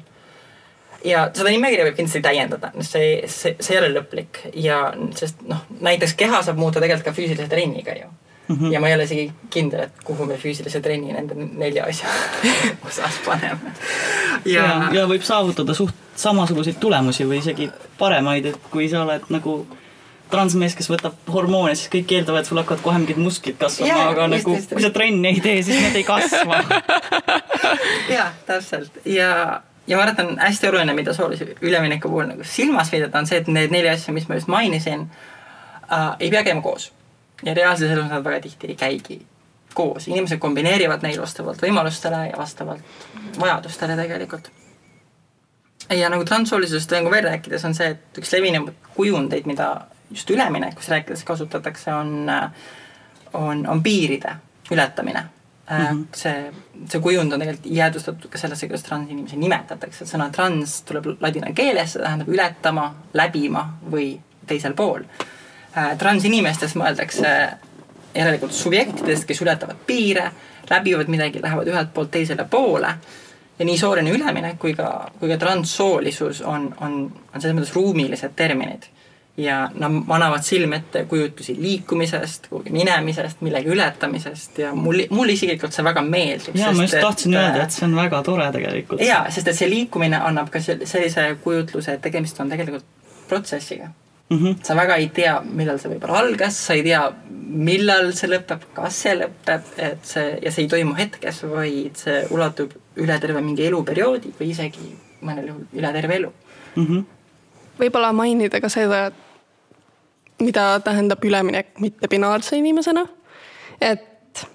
ja 1.05 1.27
seda 1.35 1.51
nimekirja 1.51 1.85
võib 1.87 1.99
kindlasti 1.99 2.23
täiendada, 2.23 2.73
see, 2.81 3.23
see, 3.27 3.57
see 3.61 3.77
ei 3.77 3.83
ole 3.83 3.93
lõplik 3.95 4.41
ja 4.55 4.81
sest 5.17 5.45
noh, 5.47 5.67
näiteks 5.81 6.15
keha 6.19 6.43
saab 6.43 6.59
muuta 6.59 6.81
tegelikult 6.81 7.11
ka 7.11 7.17
füüsilise 7.21 7.49
trenniga 7.49 7.95
ju 7.99 8.09
mm. 8.49 8.57
-hmm. 8.57 8.73
ja 8.73 8.81
ma 8.81 8.89
ei 8.89 8.95
ole 8.95 9.03
isegi 9.03 9.33
kindel, 9.51 9.81
et 9.81 10.05
kuhu 10.05 10.27
me 10.27 10.37
füüsilise 10.37 10.81
trenni 10.81 11.13
nende 11.13 11.35
nelja 11.35 11.85
asja 11.85 12.09
osas 12.89 13.21
paneme. 13.27 13.73
ja, 14.45 14.63
ja, 14.63 14.89
ja 14.93 15.07
võib 15.07 15.23
saavutada 15.23 15.75
suht 15.75 15.95
samasuguseid 16.17 16.77
tulemusi 16.81 17.25
või 17.25 17.39
isegi 17.39 17.71
paremaid, 17.99 18.47
et 18.47 18.71
kui 18.71 18.89
sa 18.89 19.03
oled 19.03 19.29
nagu 19.29 19.61
transmees, 20.31 20.75
kes 20.79 20.91
võtab 20.91 21.31
hormoone, 21.33 21.75
siis 21.79 21.91
kõik 21.93 22.13
eeldavad, 22.17 22.45
et 22.45 22.51
sul 22.51 22.61
hakkavad 22.61 22.83
kohe 22.85 23.01
mingid 23.03 23.21
musklid 23.23 23.57
kasvama 23.61 23.89
yeah,, 23.89 24.11
aga 24.11 24.27
just, 24.27 24.35
nagu 24.35 24.57
just, 24.57 24.75
kui 24.75 24.85
sa 24.85 24.91
trenni 24.95 25.33
ei 25.33 25.41
tee, 25.45 25.63
siis 25.67 25.81
need 25.83 25.97
ei 26.01 26.05
kasva. 26.07 26.61
Jaa, 28.17 28.29
täpselt. 28.49 29.01
Ja, 29.09 29.31
ja 29.87 29.99
ma 29.99 30.05
arvan, 30.05 30.15
et 30.15 30.23
on 30.25 30.45
hästi 30.45 30.71
oluline, 30.71 30.95
mida 30.99 31.15
soolise 31.17 31.49
ülemineku 31.61 32.11
puhul 32.13 32.29
nagu 32.31 32.47
silmas 32.47 32.93
pidada, 32.93 33.21
on 33.21 33.31
see, 33.31 33.41
et 33.43 33.51
need 33.53 33.75
neli 33.75 33.91
asja, 33.91 34.15
mis 34.17 34.29
ma 34.29 34.39
just 34.39 34.53
mainisin 34.53 35.09
äh,, 35.09 36.13
ei 36.21 36.31
pea 36.35 36.45
käima 36.47 36.65
koos. 36.65 36.93
ja 37.45 37.55
reaalses 37.55 37.91
elus 37.91 38.09
nad 38.11 38.25
väga 38.25 38.41
tihti 38.43 38.73
ei 38.73 38.77
käigi 38.77 39.21
koos, 39.75 40.09
inimesed 40.09 40.41
kombineerivad 40.43 41.05
neid 41.07 41.21
vastavalt 41.21 41.61
võimalustele 41.63 42.25
ja 42.33 42.39
vastavalt 42.39 43.07
vajadustele 43.39 43.97
tegelikult. 43.97 44.51
Ja 45.95 46.11
nagu 46.13 46.25
transsoolisust 46.27 46.91
nagu 46.93 47.11
veel 47.13 47.25
rääkides, 47.29 47.65
on 47.65 47.77
see, 47.77 47.93
et 47.95 48.19
üks 48.21 48.33
levinumaid 48.35 48.91
kujundeid, 48.97 49.47
mida 49.49 49.69
just 50.11 50.31
üleminekust 50.31 50.89
rääkides 50.89 51.25
kasutatakse, 51.25 51.95
on, 51.95 52.31
on, 53.33 53.67
on 53.67 53.83
piiride 53.83 54.37
ületamine 54.71 55.25
mm. 55.71 55.77
-hmm. 55.77 56.05
see, 56.17 56.53
see 56.89 57.01
kujund 57.01 57.33
on 57.33 57.41
tegelikult 57.41 57.73
jäädvustatud 57.73 58.31
ka 58.31 58.39
sellesse, 58.39 58.67
kuidas 58.67 58.83
transinimesi 58.83 59.37
nimetatakse, 59.37 60.05
et 60.05 60.11
sõna 60.11 60.31
trans 60.33 60.83
tuleb 60.83 61.07
ladina 61.21 61.53
keelest, 61.55 61.93
see 61.93 62.03
tähendab 62.03 62.29
ületama, 62.29 62.95
läbima 63.15 63.79
või 63.91 64.19
teisel 64.47 64.75
pool. 64.75 65.03
Äh, 65.77 65.97
transinimestest 65.99 66.77
mõeldakse 66.77 67.35
järelikult 68.15 68.53
subjektidest, 68.53 69.25
kes 69.25 69.43
ületavad 69.43 69.77
piire, 69.87 70.31
läbivad 70.71 71.09
midagi, 71.09 71.43
lähevad 71.43 71.69
ühelt 71.69 71.93
poolt 71.95 72.11
teisele 72.11 72.45
poole 72.45 72.95
ja 73.59 73.65
nii 73.65 73.79
sooline 73.79 74.11
üleminek 74.11 74.59
kui 74.59 74.75
ka, 74.75 75.11
kui 75.21 75.29
ka 75.29 75.37
transsoolisus 75.37 76.43
on, 76.43 76.75
on, 76.81 77.13
on 77.35 77.41
selles 77.41 77.57
mõttes 77.57 77.75
ruumilised 77.75 78.37
terminid 78.37 78.89
ja 79.39 79.71
nad 79.75 79.93
manavad 80.07 80.43
silme 80.43 80.81
ette 80.83 81.05
kujutlusi 81.05 81.55
liikumisest, 81.63 82.49
kuhugi 82.51 82.73
minemisest, 82.75 83.41
millegi 83.41 83.71
ületamisest 83.71 84.59
ja 84.59 84.73
mul, 84.75 85.05
mulle 85.15 85.33
isiklikult 85.33 85.73
see 85.73 85.85
väga 85.87 86.03
meeldib. 86.03 86.57
jaa, 86.59 86.73
ma 86.75 86.83
just 86.83 86.99
et, 86.99 87.05
tahtsin 87.07 87.37
öelda, 87.39 87.63
et 87.63 87.77
see 87.77 87.87
on 87.87 87.95
väga 87.97 88.23
tore 88.27 88.49
tegelikult. 88.53 89.05
jaa, 89.07 89.23
sest 89.31 89.53
et 89.53 89.61
see 89.61 89.71
liikumine 89.71 90.19
annab 90.19 90.51
ka 90.51 90.63
sellise 90.63 91.29
kujutluse, 91.45 91.95
et 91.95 92.03
tegemist 92.03 92.41
on 92.43 92.51
tegelikult 92.51 92.87
protsessiga 93.29 93.93
mm. 94.31 94.39
-hmm. 94.39 94.57
sa 94.63 94.77
väga 94.77 94.97
ei 94.97 95.09
tea, 95.21 95.37
millal 95.61 95.79
see 95.79 95.93
võib-olla 95.93 96.19
algas, 96.25 96.59
sa 96.67 96.75
ei 96.75 96.83
tea, 96.83 97.05
millal 97.71 98.11
see 98.19 98.33
lõpeb, 98.33 98.67
kas 98.75 99.03
see 99.05 99.15
lõpeb, 99.21 99.71
et 99.77 100.11
see 100.15 100.27
ja 100.43 100.53
see 100.53 100.67
ei 100.67 100.73
toimu 100.75 100.99
hetkes, 100.99 101.45
vaid 101.53 102.03
see 102.03 102.25
ulatub 102.35 102.75
üle 102.97 103.21
terve 103.23 103.41
mingi 103.41 103.71
eluperioodi 103.71 104.35
või 104.41 104.51
isegi 104.51 104.91
mõnel 105.23 105.49
juhul 105.53 105.65
üle 105.79 105.95
terve 106.01 106.21
elu 106.23 106.35
mm. 106.75 106.85
-hmm. 106.85 107.07
võib-olla 107.79 108.13
mainida 108.13 108.61
ka 108.61 108.69
seda, 108.69 109.07
et 109.07 109.28
mida 110.41 110.81
tähendab 110.85 111.25
üleminek 111.25 111.79
mittebinaarse 111.81 112.57
inimesena. 112.57 113.07
et 113.81 114.47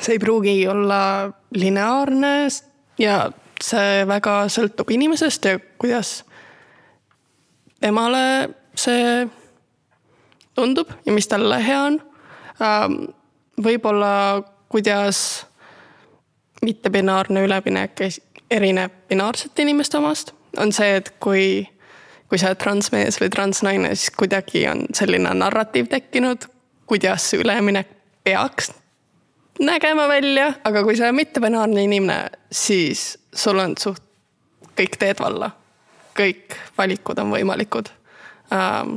see 0.00 0.16
ei 0.16 0.18
pruugi 0.18 0.68
olla 0.68 1.30
lineaarne 1.54 2.48
ja 2.98 3.30
see 3.62 4.06
väga 4.08 4.48
sõltub 4.50 4.90
inimesest 4.90 5.44
ja 5.44 5.58
kuidas 5.78 6.24
temale 7.80 8.50
see 8.74 9.28
tundub 10.54 10.90
ja 11.06 11.12
mis 11.12 11.28
talle 11.28 11.58
hea 11.64 11.80
on. 11.82 12.00
Ähm, 12.62 12.98
võib-olla, 13.62 14.42
kuidas 14.68 15.46
mittebinaarne 16.62 17.44
üleminek 17.44 18.00
erineb 18.50 18.92
binaarsete 19.08 19.62
inimeste 19.62 19.98
omast, 19.98 20.32
on 20.58 20.72
see, 20.72 20.96
et 21.00 21.10
kui 21.20 21.64
kui 22.32 22.40
sa 22.40 22.48
oled 22.48 22.62
transmees 22.62 23.18
või 23.20 23.28
transnaine, 23.28 23.90
siis 23.92 24.08
kuidagi 24.16 24.62
on 24.70 24.86
selline 24.96 25.34
narratiiv 25.36 25.90
tekkinud, 25.92 26.46
kuidas 26.88 27.26
see 27.28 27.42
üleminek 27.42 27.90
peaks 28.24 28.70
nägema 29.60 30.06
välja, 30.08 30.46
aga 30.64 30.80
kui 30.86 30.96
sa 30.96 31.10
oled 31.10 31.18
mittebinaarne 31.18 31.84
inimene, 31.84 32.16
siis 32.48 33.18
sul 33.36 33.60
on 33.60 33.76
suht 33.76 34.00
kõik 34.80 34.96
teed 34.96 35.20
valla. 35.20 35.50
kõik 36.16 36.56
valikud 36.78 37.20
on 37.20 37.30
võimalikud. 37.36 37.92
Ähm, 38.52 38.96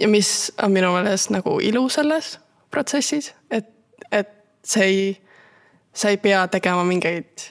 ja 0.00 0.08
mis 0.08 0.52
on 0.62 0.74
minu 0.74 0.90
meelest 0.94 1.30
nagu 1.30 1.60
ilu 1.62 1.86
selles 1.88 2.38
protsessis, 2.70 3.32
et, 3.50 3.70
et 4.10 4.34
see 4.66 4.84
ei, 4.84 5.08
sa 5.94 6.10
ei 6.10 6.18
pea 6.18 6.48
tegema 6.50 6.82
mingeid 6.82 7.50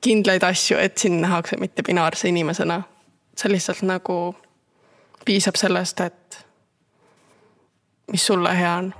kindlaid 0.00 0.44
asju, 0.48 0.80
et 0.80 0.96
sind 0.98 1.20
nähakse 1.20 1.60
mittebinaarse 1.60 2.28
inimesena 2.28 2.82
see 3.36 3.52
lihtsalt 3.52 3.82
nagu 3.82 4.36
piisab 5.24 5.54
sellest, 5.54 6.00
et 6.00 6.46
mis 8.12 8.26
sulle 8.26 8.52
hea 8.56 8.72
on 8.72 8.94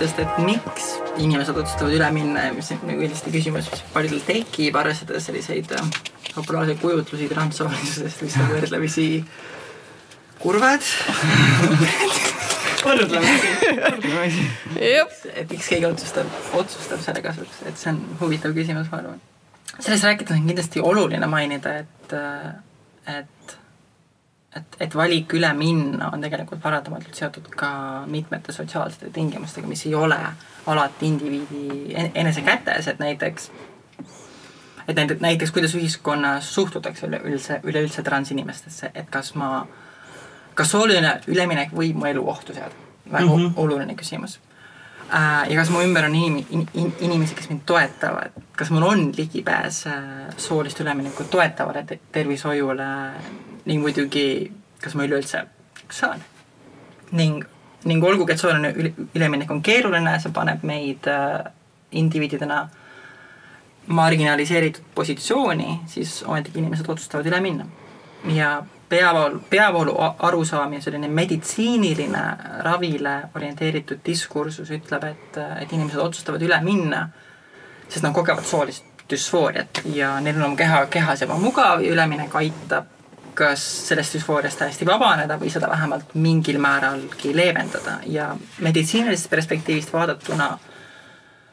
sest 0.00 0.20
et 0.22 0.38
miks 0.46 0.94
inimesed 1.20 1.56
otsustavad 1.60 1.92
üle 1.98 2.08
minna 2.16 2.46
ja 2.48 2.56
mis 2.56 2.70
on 2.72 2.80
nagu 2.88 3.02
kindlasti 3.04 3.32
küsimus, 3.34 3.68
mis 3.72 3.84
paljudel 3.92 4.22
tekib, 4.24 4.78
arvestades 4.80 5.28
selliseid 5.28 5.74
äh, 5.76 5.90
populaarseid 6.34 6.80
kujutlusi 6.80 7.28
transsoolisusest, 7.30 8.24
mis 8.24 8.38
on 8.40 8.52
võrdlemisi 8.54 9.06
kurvad 10.40 10.84
võrdlemisi, 12.84 13.50
võrdlemisi. 13.76 14.46
et 14.80 15.50
miks 15.50 15.68
keegi 15.68 15.88
otsustab, 15.88 16.30
otsustab 16.56 17.02
selle 17.04 17.22
kasuks, 17.24 17.60
et 17.68 17.80
see 17.80 17.92
on 17.92 18.00
huvitav 18.22 18.54
küsimus, 18.56 18.88
ma 18.92 19.02
arvan. 19.02 19.20
sellest 19.76 20.06
rääkides 20.08 20.36
on 20.38 20.48
kindlasti 20.48 20.84
oluline 20.84 21.28
mainida, 21.30 21.76
et, 21.84 22.16
et, 23.18 23.56
et, 24.56 24.76
et 24.80 24.94
valik 24.94 25.34
üle 25.34 25.52
minna 25.54 26.10
on 26.12 26.20
tegelikult 26.20 26.62
paratamatult 26.62 27.14
seotud 27.14 27.48
ka 27.56 27.70
mitmete 28.06 28.52
sotsiaalsete 28.52 29.10
tingimustega, 29.14 29.68
mis 29.70 29.86
ei 29.86 29.94
ole 29.94 30.18
alati 30.66 31.06
indiviidi 31.06 31.94
enese 32.14 32.42
kätes, 32.46 32.88
et 32.88 32.98
näiteks 32.98 33.50
et 34.88 34.96
näiteks, 34.96 35.20
näiteks 35.20 35.52
kuidas 35.54 35.74
ühiskonnas 35.74 36.54
suhtutakse 36.54 37.06
üleüldse, 37.06 37.60
üleüldse 37.62 38.02
transinimestesse, 38.02 38.90
et 38.94 39.10
kas 39.10 39.34
ma 39.34 39.66
kas 40.54 40.70
sooline 40.74 41.16
üleminek 41.30 41.74
võib 41.76 41.98
mu 42.00 42.08
elu 42.10 42.28
ohtu 42.28 42.54
seada? 42.56 42.74
väga 43.10 43.26
mm 43.26 43.30
-hmm. 43.30 43.52
oluline 43.56 43.94
küsimus 43.94 44.40
äh,. 45.14 45.50
ja 45.50 45.56
kas 45.56 45.70
mu 45.70 45.82
ümber 45.82 46.04
on 46.04 46.14
inim-, 46.14 46.46
in, 46.50 46.68
in, 46.74 46.92
inimesi, 47.00 47.34
kes 47.34 47.48
mind 47.48 47.62
toetavad, 47.66 48.30
kas 48.56 48.70
mul 48.70 48.82
on 48.82 49.12
ligipääs 49.16 49.86
äh, 49.86 49.94
soolist 50.36 50.80
üleminekut 50.80 51.30
toetavale 51.30 51.84
te 51.84 52.00
tervishoiule 52.12 52.84
ning 53.66 53.82
muidugi, 53.82 54.52
kas 54.80 54.94
ma 54.94 55.04
üleüldse 55.04 55.44
saan. 55.90 56.22
ning, 57.12 57.44
ning 57.84 58.04
olgugi, 58.04 58.32
et 58.32 58.40
sooline 58.40 58.74
üleminek 59.14 59.50
on 59.50 59.62
keeruline, 59.62 60.18
see 60.20 60.32
paneb 60.32 60.62
meid 60.62 61.08
äh, 61.10 61.40
indiviididena 61.92 62.68
marginaliseeritud 63.90 64.92
positsiooni, 64.94 65.80
siis 65.86 66.22
ometigi 66.26 66.60
inimesed 66.60 66.88
otsustavad 66.88 67.26
üle 67.26 67.40
minna. 67.40 67.66
ja 68.28 68.62
peavoolu, 68.88 69.40
peavoolu 69.50 69.94
arusaam 70.18 70.72
ja 70.72 70.82
selline 70.82 71.08
meditsiiniline 71.08 72.22
ravile 72.66 73.16
orienteeritud 73.34 74.04
diskursus 74.06 74.70
ütleb, 74.70 75.04
et, 75.04 75.40
et 75.62 75.72
inimesed 75.72 75.98
otsustavad 75.98 76.42
üle 76.42 76.60
minna, 76.62 77.08
sest 77.88 78.04
nad 78.04 78.14
kogevad 78.14 78.44
soolist 78.44 78.84
düsfooriat 79.10 79.82
ja 79.94 80.12
neil 80.20 80.38
on 80.38 80.50
oma 80.50 80.56
keha, 80.56 80.84
kehas 80.86 81.22
ebamugav 81.26 81.82
ja 81.82 81.92
üleminek 81.92 82.34
aitab 82.42 82.99
kas 83.34 83.62
sellest 83.88 84.14
düsfooriast 84.14 84.58
täiesti 84.58 84.86
vabaneda 84.86 85.36
või 85.40 85.50
seda 85.52 85.68
vähemalt 85.70 86.14
mingil 86.14 86.58
määralgi 86.62 87.34
leevendada. 87.36 87.98
Ja 88.06 88.36
meditsiinilisest 88.58 89.30
perspektiivist 89.30 89.92
vaadatuna 89.92 90.50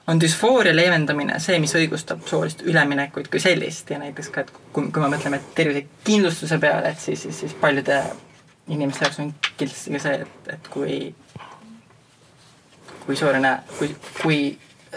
on 0.07 0.21
düsfooria 0.21 0.75
leevendamine 0.75 1.39
see, 1.43 1.59
mis 1.59 1.75
õigustab 1.75 2.23
soolist 2.27 2.63
üleminekuid 2.65 3.27
kui 3.31 3.41
sellist. 3.43 3.89
Ja 3.91 3.99
näiteks 3.99 4.31
ka, 4.33 4.45
et 4.45 4.53
kui, 4.73 4.87
kui 4.91 5.03
me 5.03 5.11
mõtleme 5.15 5.41
tervisekindlustuse 5.55 6.59
peale, 6.63 6.93
et 6.95 7.03
siis, 7.03 7.21
siis, 7.27 7.39
siis 7.43 7.55
paljude 7.61 8.01
inimeste 8.67 9.05
jaoks 9.05 9.19
on 9.23 9.33
kindlasti 9.57 9.95
ka 9.95 10.03
see, 10.03 10.21
et, 10.23 10.51
et 10.55 10.71
kui, 10.71 10.97
kui 13.05 13.19
sooline, 13.19 13.57
kui, 13.77 13.93
kui 14.21 14.41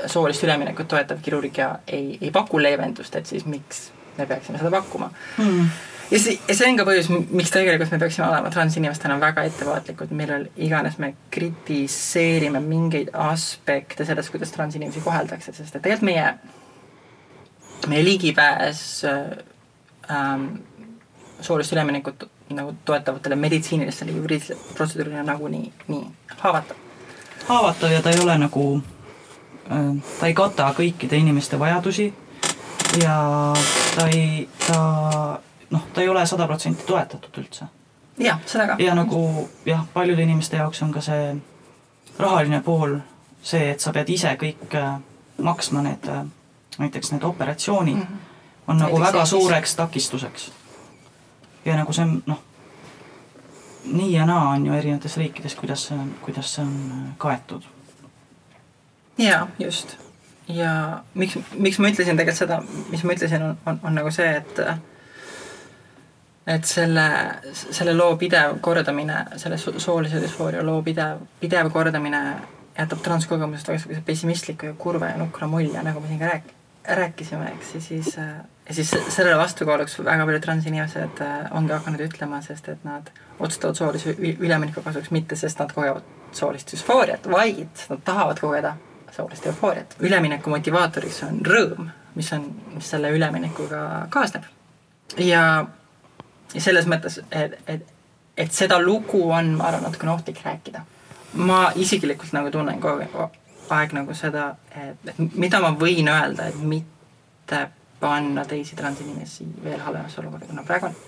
soolist 0.06 0.46
üleminekut 0.46 0.88
toetav 0.90 1.22
kirurgia 1.22 1.76
ei, 1.86 2.18
ei 2.20 2.30
paku 2.34 2.62
leevendust, 2.62 3.16
et 3.18 3.26
siis 3.26 3.46
miks 3.46 3.88
me 4.18 4.26
peaksime 4.26 4.58
seda 4.58 4.70
pakkuma. 4.74 5.10
Mm 5.38 5.70
ja 6.10 6.18
see, 6.18 6.38
see 6.50 6.68
on 6.68 6.78
ka 6.78 6.86
põhjus, 6.88 7.10
miks 7.10 7.52
tegelikult 7.54 7.92
me 7.94 8.00
peaksime 8.02 8.26
olema 8.28 8.50
transinimestena 8.52 9.18
väga 9.20 9.44
ettevaatlikud, 9.50 10.14
millal 10.16 10.46
iganes 10.56 10.98
me 11.02 11.12
kritiseerime 11.34 12.62
mingeid 12.64 13.12
aspekte 13.14 14.06
sellest, 14.08 14.32
kuidas 14.34 14.52
transinimesi 14.54 15.02
koheldakse, 15.04 15.54
sest 15.54 15.76
et 15.76 15.82
tegelikult 15.84 16.08
meie, 16.10 16.26
meie 17.90 18.04
ligipääs 18.04 18.82
ähm, 19.06 20.46
soolist 21.40 21.72
üleminekut 21.72 22.28
nagu 22.54 22.74
toetavatele 22.84 23.36
meditsiinilistele 23.36 24.16
juriidilistele 24.16 24.74
protseduurile 24.74 25.22
nagunii 25.22 25.72
nii 25.88 26.06
haavatav. 26.36 26.76
haavatav 27.46 27.92
ja 27.92 28.02
ta 28.02 28.10
ei 28.10 28.18
ole 28.22 28.38
nagu 28.38 28.64
äh,, 29.70 29.94
ta 30.20 30.26
ei 30.26 30.34
kata 30.34 30.72
kõikide 30.78 31.20
inimeste 31.22 31.58
vajadusi 31.58 32.10
ja 33.02 33.54
ta 33.94 34.08
ei, 34.08 34.48
ta 34.66 34.80
noh, 35.70 35.86
ta 35.94 36.00
ei 36.00 36.08
ole 36.08 36.26
sada 36.26 36.46
protsenti 36.46 36.84
toetatud 36.86 37.38
üldse. 37.42 37.64
jah, 38.18 38.40
seda 38.46 38.66
ka. 38.66 38.76
ja 38.78 38.94
nagu 38.94 39.48
jah, 39.66 39.84
paljude 39.94 40.22
inimeste 40.22 40.56
jaoks 40.56 40.82
on 40.82 40.92
ka 40.92 41.00
see 41.00 41.36
rahaline 42.18 42.60
pool 42.62 42.98
see, 43.42 43.70
et 43.70 43.80
sa 43.80 43.92
pead 43.92 44.10
ise 44.12 44.34
kõik 44.40 44.76
äh, 44.76 44.98
maksma 45.42 45.82
need 45.86 46.08
äh, 46.08 46.24
näiteks 46.78 47.12
need 47.12 47.24
operatsioonid 47.24 47.96
mm, 47.96 48.02
-hmm. 48.02 48.66
on 48.66 48.78
nagu 48.78 48.98
näiteks 48.98 49.14
väga 49.14 49.26
suureks 49.26 49.74
takistuseks. 49.76 50.52
ja 51.64 51.76
nagu 51.76 51.92
see 51.92 52.04
on 52.04 52.22
noh, 52.26 52.42
nii 53.84 54.12
ja 54.12 54.26
naa 54.26 54.48
on 54.48 54.66
ju 54.66 54.74
erinevates 54.74 55.16
riikides, 55.16 55.54
kuidas 55.54 55.86
see 55.86 55.98
on, 55.98 56.14
kuidas 56.22 56.54
see 56.54 56.64
on 56.64 56.92
äh, 56.92 57.14
kaetud. 57.18 57.62
jaa, 59.18 59.48
just. 59.58 59.96
ja 60.48 61.02
miks, 61.14 61.38
miks 61.52 61.78
ma 61.78 61.88
ütlesin 61.88 62.16
tegelikult 62.16 62.38
seda, 62.38 62.62
mis 62.90 63.04
ma 63.04 63.12
ütlesin, 63.12 63.42
on, 63.42 63.58
on, 63.66 63.80
on 63.82 63.94
nagu 63.94 64.10
see, 64.10 64.36
et 64.36 64.58
et 66.46 66.64
selle, 66.64 67.08
selle 67.52 67.94
loo 67.94 68.16
pidev 68.16 68.58
kordamine, 68.64 69.24
selle 69.36 69.58
soolise 69.58 70.22
düsfooria 70.22 70.64
loo 70.66 70.82
pidev, 70.82 71.20
pidev 71.40 71.70
kordamine 71.72 72.22
jätab 72.78 73.02
transkogemusest 73.04 73.68
väga 73.68 74.00
pessimistliku 74.06 74.70
ja 74.70 74.78
kurva 74.78 75.12
ja 75.12 75.18
nukra 75.20 75.48
mulje, 75.50 75.82
nagu 75.82 76.00
me 76.00 76.08
siin 76.08 76.20
ka 76.20 76.30
rääk-, 76.30 76.54
rääkisime, 76.96 77.52
eks, 77.54 77.74
ja 77.74 77.80
siis, 77.80 78.16
ja 78.68 78.74
siis 78.74 78.94
sellele 79.08 79.36
vastukaaluks 79.38 79.98
väga 80.04 80.26
paljud 80.26 80.44
transinimesed 80.44 81.24
äh, 81.24 81.40
ongi 81.56 81.76
hakanud 81.76 82.04
ütlema, 82.06 82.40
sest 82.42 82.68
et 82.72 82.84
nad 82.84 83.10
otsustavad 83.38 83.76
soolise 83.76 84.14
ülemineku 84.38 84.82
kasuks 84.84 85.10
mitte, 85.10 85.36
sest 85.36 85.60
nad 85.60 85.72
kogevad 85.76 86.06
soolist 86.32 86.72
düsfooriat, 86.72 87.26
vaid 87.30 87.84
nad 87.90 88.04
tahavad 88.04 88.40
kogeda 88.40 88.76
soolist 89.12 89.46
eufooriat. 89.46 89.96
ülemineku 90.00 90.50
motivaatoriks 90.50 91.22
on 91.26 91.40
rõõm, 91.46 91.90
mis 92.14 92.32
on, 92.32 92.46
mis 92.74 92.90
selle 92.90 93.10
üleminekuga 93.16 94.06
kaasneb. 94.10 94.46
ja 95.18 95.66
ja 96.54 96.60
selles 96.60 96.86
mõttes, 96.90 97.20
et, 97.30 97.58
et, 97.66 97.92
et 98.36 98.52
seda 98.52 98.80
lugu 98.82 99.22
on, 99.30 99.54
ma 99.58 99.68
arvan, 99.70 99.86
natukene 99.88 100.12
ohtlik 100.12 100.42
rääkida. 100.44 100.84
ma 101.34 101.70
isiklikult 101.78 102.32
nagu 102.32 102.50
tunnen 102.50 102.80
kogu 102.80 103.28
aeg 103.70 103.92
nagu 103.94 104.14
seda, 104.14 104.54
et, 104.74 105.14
mida 105.38 105.60
ma 105.62 105.70
võin 105.78 106.08
öelda, 106.10 106.48
et 106.50 106.58
mitte 106.58 107.60
panna 108.00 108.44
teisi 108.48 108.76
transinimesi 108.76 109.46
veel 109.64 109.80
halvemasse 109.84 110.20
olukorda, 110.20 110.48
kui 110.48 110.56
nad 110.56 110.66
praegu 110.66 110.90
on. 110.90 110.98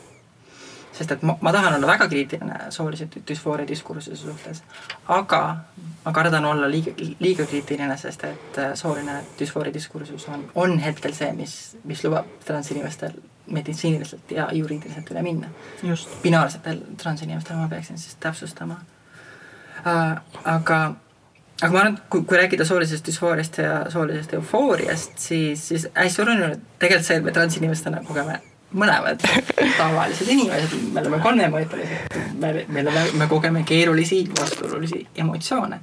sest 0.92 1.12
et 1.14 1.22
ma, 1.24 1.34
ma 1.40 1.52
tahan 1.52 1.74
olla 1.74 1.86
väga 1.88 2.06
kriitiline 2.08 2.70
soolise 2.70 3.06
düsfooria 3.28 3.66
diskursuse 3.68 4.16
suhtes, 4.16 4.62
aga 5.08 5.40
ma 6.04 6.12
kardan 6.12 6.44
olla 6.44 6.68
liiga, 6.70 6.92
liiga 7.18 7.46
kriitiline, 7.48 7.96
sest 7.96 8.24
et 8.28 8.60
sooline 8.78 9.22
düsfooria 9.38 9.74
diskursus 9.74 10.28
on, 10.28 10.44
on 10.54 10.78
hetkel 10.78 11.16
see, 11.16 11.32
mis, 11.32 11.56
mis 11.88 12.04
lubab 12.04 12.28
transinimestel 12.44 13.16
meditsiiniliselt 13.50 14.30
ja 14.30 14.48
juriidiliselt 14.52 15.10
üle 15.10 15.22
minna. 15.22 15.48
binaarsetel 16.22 16.78
transinimestel 17.02 17.56
ma 17.56 17.68
peaksin 17.68 17.98
siis 17.98 18.14
täpsustama 18.20 18.76
äh,. 19.86 20.20
aga, 20.44 20.94
aga 21.62 21.72
ma 21.72 21.78
arvan, 21.80 21.94
et 21.94 22.02
kui, 22.10 22.24
kui 22.24 22.38
rääkida 22.38 22.64
soolisest 22.64 23.06
düsfooriast 23.06 23.58
ja 23.58 23.90
soolisest 23.90 24.34
eufooriast, 24.34 25.18
siis, 25.18 25.68
siis 25.68 25.88
hästi 25.94 26.22
oluline 26.22 26.44
on 26.44 26.56
tegelikult 26.78 27.06
see, 27.06 27.16
et 27.16 27.24
me 27.24 27.32
transinimestena 27.32 28.04
kogeme 28.06 28.40
mõlemad 28.72 29.20
tavalised 29.80 30.28
inimesed, 30.32 30.78
me 30.92 31.02
oleme 31.02 31.20
kolmemõõtmelised, 31.22 32.16
me, 32.40 32.52
me 32.68 32.84
oleme, 32.86 33.04
me 33.20 33.28
kogeme 33.28 33.64
keerulisi, 33.68 34.24
vastuolulisi 34.38 35.06
emotsioone. 35.16 35.80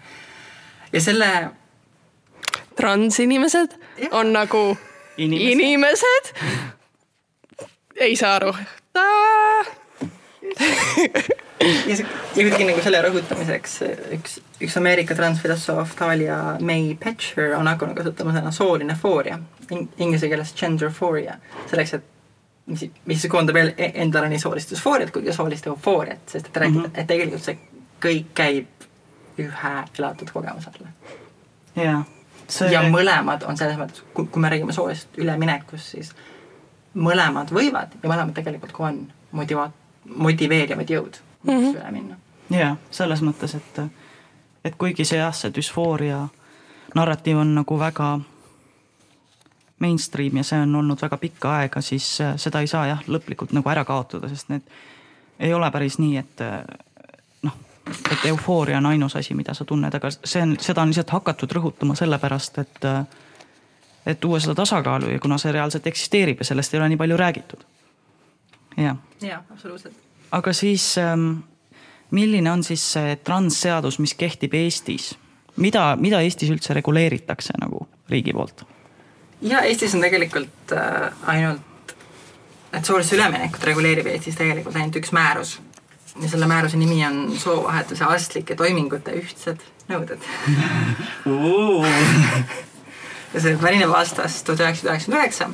ja 0.93 1.02
selle. 1.02 1.50
transinimesed 2.80 3.74
on 4.12 4.34
nagu 4.34 4.78
inimesed, 5.17 5.52
inimesed 5.52 6.30
ei 8.00 8.16
saa 8.16 8.36
aru 8.40 8.54
ja, 11.90 11.96
ja 11.96 12.44
kuidagi 12.44 12.66
nagu 12.68 12.82
selle 12.84 13.02
rõhutamiseks 13.06 13.74
üks, 14.18 14.40
üks 14.64 14.78
Ameerika 14.80 15.16
transfilosoof 15.18 15.96
Talia 16.00 16.38
May 16.64 16.96
Petcher 17.00 17.56
on 17.58 17.68
hakanud 17.70 17.98
kasutama 17.98 18.36
sõna 18.38 18.52
sooline 18.56 18.96
fooria 19.00 19.40
In,, 19.70 19.84
inglise 20.02 20.26
keeles 20.26 20.50
genderphoria, 20.58 21.36
selleks, 21.70 21.92
et 22.00 22.06
mis, 22.70 22.88
mis 23.06 23.26
koondab 23.30 23.60
e-, 23.62 23.92
endale 24.02 24.30
nii 24.32 24.42
soolist 24.42 24.72
düsfooriat 24.74 25.12
kui 25.14 25.26
ka 25.26 25.36
soolist 25.36 25.68
eufooriat, 25.70 26.24
sest 26.32 26.50
et 26.50 26.58
räägib 26.58 26.80
mm, 26.80 26.86
-hmm. 26.88 27.02
et 27.02 27.08
tegelikult 27.08 27.46
see 27.46 27.58
kõik 28.02 28.32
käib 28.34 28.88
ühe 29.40 29.74
elatud 30.00 30.32
kogemuse 30.34 30.72
alla. 30.74 30.90
jaa. 31.76 32.02
ja 32.72 32.82
mõlemad 32.90 33.46
on 33.46 33.58
selles 33.58 33.78
mõttes, 33.78 34.04
kui, 34.14 34.26
kui 34.26 34.42
me 34.42 34.50
räägime 34.50 34.74
soolisest 34.74 35.22
üleminekust, 35.22 35.94
siis 35.96 36.14
mõlemad 36.93 37.52
võivad 37.54 37.95
ja 38.04 38.10
mõlemad 38.10 38.34
tegelikult 38.34 38.73
ka 38.73 38.84
on 38.89 39.04
motivaat-, 39.36 39.78
motiveerivad 40.15 40.89
jõud 40.89 41.21
mm 41.43 41.49
-hmm. 41.54 41.75
üle 41.75 41.91
minna. 41.91 42.17
jaa, 42.49 42.75
selles 42.91 43.21
mõttes, 43.21 43.56
et, 43.56 43.80
et 44.63 44.75
kuigi 44.75 45.06
see 45.06 45.19
jah, 45.19 45.34
see 45.34 45.54
düsfooria 45.56 46.28
narratiiv 46.95 47.38
on 47.38 47.56
nagu 47.56 47.80
väga 47.80 48.19
mainstream 49.80 50.38
ja 50.38 50.43
see 50.43 50.62
on 50.62 50.75
olnud 50.75 51.02
väga 51.02 51.17
pikka 51.17 51.56
aega, 51.58 51.82
siis 51.82 52.21
äh, 52.21 52.36
seda 52.38 52.60
ei 52.60 52.67
saa 52.67 52.86
jah, 52.88 53.04
lõplikult 53.08 53.54
nagu 53.56 53.69
ära 53.69 53.86
kaotada, 53.86 54.30
sest 54.30 54.49
need 54.49 54.62
ei 55.39 55.54
ole 55.54 55.71
päris 55.71 55.99
nii, 55.99 56.17
et 56.17 56.41
äh, 56.43 56.58
noh, 57.47 57.56
et 58.12 58.25
eufooria 58.25 58.78
on 58.78 58.86
ainus 58.86 59.15
asi, 59.15 59.34
mida 59.34 59.54
sa 59.54 59.65
tunned, 59.65 59.95
aga 59.95 60.12
see 60.12 60.41
on, 60.43 60.58
seda 60.60 60.82
on 60.82 60.91
lihtsalt 60.91 61.15
hakatud 61.15 61.56
rõhutama 61.56 61.95
sellepärast, 61.95 62.58
et 62.58 62.86
äh, 62.86 63.06
et 64.06 64.20
tuua 64.20 64.40
seda 64.40 64.56
tasakaalu 64.56 65.10
ja 65.10 65.20
kuna 65.20 65.38
see 65.38 65.52
reaalselt 65.52 65.88
eksisteerib 65.88 66.40
ja 66.40 66.46
sellest 66.46 66.74
ei 66.74 66.80
ole 66.80 66.90
nii 66.90 66.98
palju 66.98 67.18
räägitud. 67.18 67.64
jah. 68.78 68.98
jaa, 69.22 69.44
absoluutselt. 69.52 69.94
aga 70.32 70.54
siis 70.54 70.98
ähm, 70.98 71.32
milline 72.12 72.52
on 72.52 72.64
siis 72.64 72.94
see 72.94 73.16
transseadus, 73.16 74.00
mis 74.00 74.14
kehtib 74.14 74.54
Eestis? 74.54 75.18
mida, 75.56 75.96
mida 76.00 76.22
Eestis 76.22 76.50
üldse 76.50 76.74
reguleeritakse 76.74 77.54
nagu 77.62 77.88
riigi 78.10 78.34
poolt? 78.34 78.66
ja 79.42 79.62
Eestis 79.62 79.96
on 79.96 80.02
tegelikult 80.02 80.76
äh, 80.76 81.12
ainult, 81.34 81.96
et 82.74 82.86
soolist 82.86 83.14
üleminekut 83.14 83.64
reguleerib 83.64 84.08
Eestis 84.08 84.40
tegelikult 84.40 84.76
ainult 84.76 85.02
üks 85.02 85.12
määrus. 85.16 85.60
ja 86.22 86.30
selle 86.30 86.48
määruse 86.48 86.78
nimi 86.78 87.06
on 87.06 87.38
soovahetuse 87.38 88.04
arstlike 88.04 88.56
toimingute 88.56 89.12
ühtsed 89.22 89.64
nõuded 89.90 90.26
ja 93.34 93.42
see 93.42 93.58
pärineb 93.62 93.94
aastast 93.94 94.46
tuhat 94.46 94.63
üheksasada 94.65 94.96
üheksakümmend 94.96 95.22
üheksa. 95.22 95.50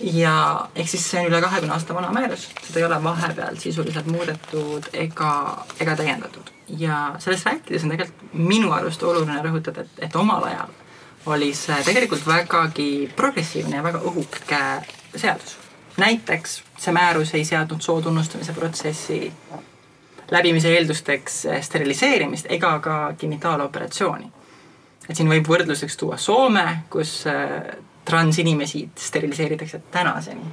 ja 0.00 0.34
ehk 0.74 0.88
siis 0.88 1.10
see 1.10 1.20
on 1.20 1.28
üle 1.28 1.40
kahekümne 1.40 1.74
aasta 1.74 1.94
vana 1.94 2.12
määrus, 2.12 2.48
seda 2.66 2.80
ei 2.80 2.84
ole 2.84 3.02
vahepeal 3.04 3.56
sisuliselt 3.60 4.06
muudetud 4.06 4.88
ega, 4.92 5.32
ega 5.80 5.96
täiendatud. 5.96 6.52
ja 6.78 7.00
sellest 7.18 7.46
rääkides 7.46 7.84
on 7.84 7.96
tegelikult 7.96 8.32
minu 8.32 8.72
arust 8.72 9.02
oluline 9.02 9.42
rõhutada, 9.44 9.86
et, 9.86 10.04
et 10.08 10.16
omal 10.16 10.44
ajal 10.52 10.76
oli 11.26 11.54
see 11.54 11.82
tegelikult 11.84 12.26
vägagi 12.26 13.10
progressiivne 13.16 13.76
ja 13.76 13.82
väga 13.82 13.98
õhuke 13.98 14.60
seadus. 15.16 15.58
näiteks 15.96 16.62
see 16.78 16.92
määrus 16.96 17.34
ei 17.34 17.44
seadnud 17.44 17.80
soo 17.80 18.00
tunnustamise 18.00 18.52
protsessi 18.52 19.32
läbimise 20.30 20.72
eeldusteks 20.76 21.46
steriliseerimist 21.60 22.46
ega 22.48 22.78
ka 22.78 23.14
genitaaloperatsiooni. 23.18 24.32
Et 25.10 25.18
siin 25.18 25.30
võib 25.30 25.48
võrdluseks 25.50 25.98
tuua 26.00 26.18
Soome, 26.20 26.66
kus 26.90 27.24
äh, 27.30 27.72
transinimesi 28.06 28.84
steriliseeritakse 28.98 29.82
tänaseni. 29.92 30.52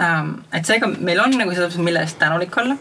Ähm, 0.00 0.36
et 0.54 0.68
seega 0.68 0.88
meil 0.94 1.20
on 1.22 1.34
nagu 1.34 1.50
selles 1.52 1.72
mõttes, 1.72 1.84
mille 1.90 2.04
eest 2.06 2.20
tänulik 2.22 2.56
olla, 2.62 2.78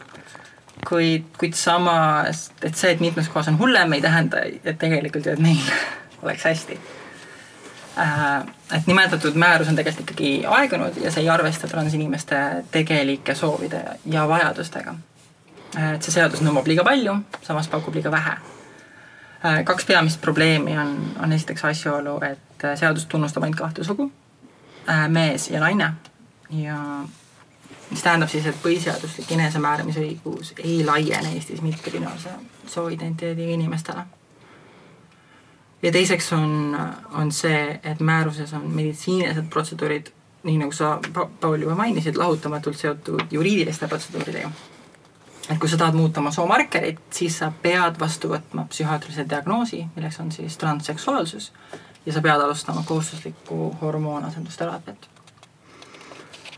kuid, 0.85 1.31
kuid 1.39 1.57
samas, 1.57 2.49
et 2.61 2.77
see, 2.77 2.93
et 2.93 3.01
mitmes 3.03 3.31
kohas 3.31 3.49
on 3.51 3.57
hullem, 3.59 3.97
ei 3.97 4.05
tähenda, 4.05 4.45
et 4.63 4.77
tegelikult 4.79 5.25
ju, 5.25 5.35
et 5.35 5.43
meil 5.43 5.73
oleks 6.25 6.47
hästi 6.47 6.79
Äh, 7.97 8.45
et 8.77 8.87
nimetatud 8.87 9.35
määrus 9.39 9.67
on 9.67 9.75
tegelikult 9.75 10.09
ikkagi 10.09 10.43
aegunud 10.47 10.97
ja 10.99 11.11
see 11.11 11.23
ei 11.23 11.29
arvesta 11.31 11.67
transinimeste 11.67 12.39
tegelike 12.71 13.35
soovide 13.35 13.83
ja 14.11 14.27
vajadustega. 14.27 14.95
Äh, 15.77 15.93
et 15.93 16.03
see 16.03 16.17
seadus 16.17 16.43
nõuab 16.43 16.67
liiga 16.67 16.83
palju, 16.83 17.13
samas 17.45 17.71
pakub 17.71 17.95
liiga 17.95 18.11
vähe. 18.11 18.35
Äh, 19.45 19.63
kaks 19.63 19.85
peamist 19.85 20.21
probleemi 20.21 20.77
on, 20.79 20.97
on 21.23 21.33
esiteks 21.33 21.65
asjaolu, 21.65 22.17
et 22.25 22.67
seadus 22.79 23.05
tunnustab 23.05 23.43
ainult 23.43 23.59
kahte 23.59 23.83
sugu, 23.83 24.09
mees 25.09 25.49
ja 25.49 25.59
naine 25.59 25.93
ja 26.49 26.77
mis 27.89 28.03
tähendab 28.03 28.29
siis, 28.29 28.45
et 28.45 28.57
põhiseaduslik 28.63 29.31
enesemääramisõigus 29.33 30.53
ei 30.57 30.83
laiene 30.85 31.33
Eestis 31.33 31.61
mittebinaarse 31.65 32.29
sooidentiteediga 32.69 33.53
inimestele 33.53 34.05
ja 35.85 35.91
teiseks 35.91 36.33
on, 36.33 36.77
on 37.13 37.31
see, 37.31 37.79
et 37.83 37.99
määruses 37.99 38.53
on 38.53 38.65
meditsiinilised 38.73 39.49
protseduurid, 39.53 40.09
nii 40.43 40.57
nagu 40.61 40.73
sa, 40.73 40.97
Paul, 41.13 41.61
juba 41.61 41.75
mainisid, 41.77 42.17
lahutamatult 42.17 42.77
seotud 42.79 43.31
juriidiliste 43.31 43.87
protseduuridega. 43.87 44.49
Et 45.49 45.59
kui 45.59 45.69
sa 45.69 45.77
tahad 45.77 45.93
muuta 45.93 46.19
oma 46.19 46.31
soomarkerit, 46.31 47.01
siis 47.13 47.37
sa 47.37 47.51
pead 47.61 47.99
vastu 47.99 48.31
võtma 48.31 48.65
psühhiaatrilise 48.69 49.27
diagnoosi, 49.29 49.83
milleks 49.95 50.19
on 50.23 50.31
siis 50.31 50.57
transseksuaalsus 50.57 51.51
ja 52.05 52.13
sa 52.13 52.21
pead 52.21 52.41
alustama 52.41 52.83
kohustuslikku 52.85 53.75
hormoonasendusterapiat 53.81 55.09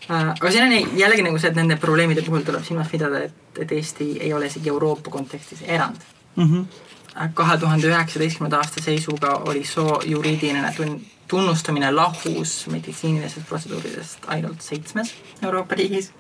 äh, 0.10 0.30
aga 0.30 0.52
siin 0.52 0.64
on 0.64 1.00
jällegi 1.00 1.26
nagu 1.28 1.40
see, 1.40 1.52
et 1.52 1.60
nende 1.60 1.80
probleemide 1.82 2.24
puhul 2.26 2.46
tuleb 2.48 2.64
silmas 2.64 2.92
pidada, 2.92 3.24
et, 3.28 3.60
et 3.60 3.72
Eesti 3.72 4.14
ei 4.20 4.34
ole 4.34 4.52
isegi 4.52 4.70
Euroopa 4.70 5.12
kontekstis 5.12 5.66
erand 5.68 5.98
mm. 6.36 6.44
-hmm 6.44 6.86
kahe 7.34 7.58
tuhande 7.58 7.88
üheksateistkümnenda 7.88 8.58
aasta 8.58 8.82
seisuga 8.82 9.32
oli 9.50 9.64
soo 9.66 10.02
juriidiline 10.06 10.74
tun-, 10.78 11.00
tunnustamine 11.28 11.92
lahus 11.92 12.68
meditsiinilisest 12.72 13.48
protseduuridest 13.50 14.28
ainult 14.28 14.62
seitsmes 14.62 15.16
Euroopa 15.44 15.76
riigis. 15.76 16.12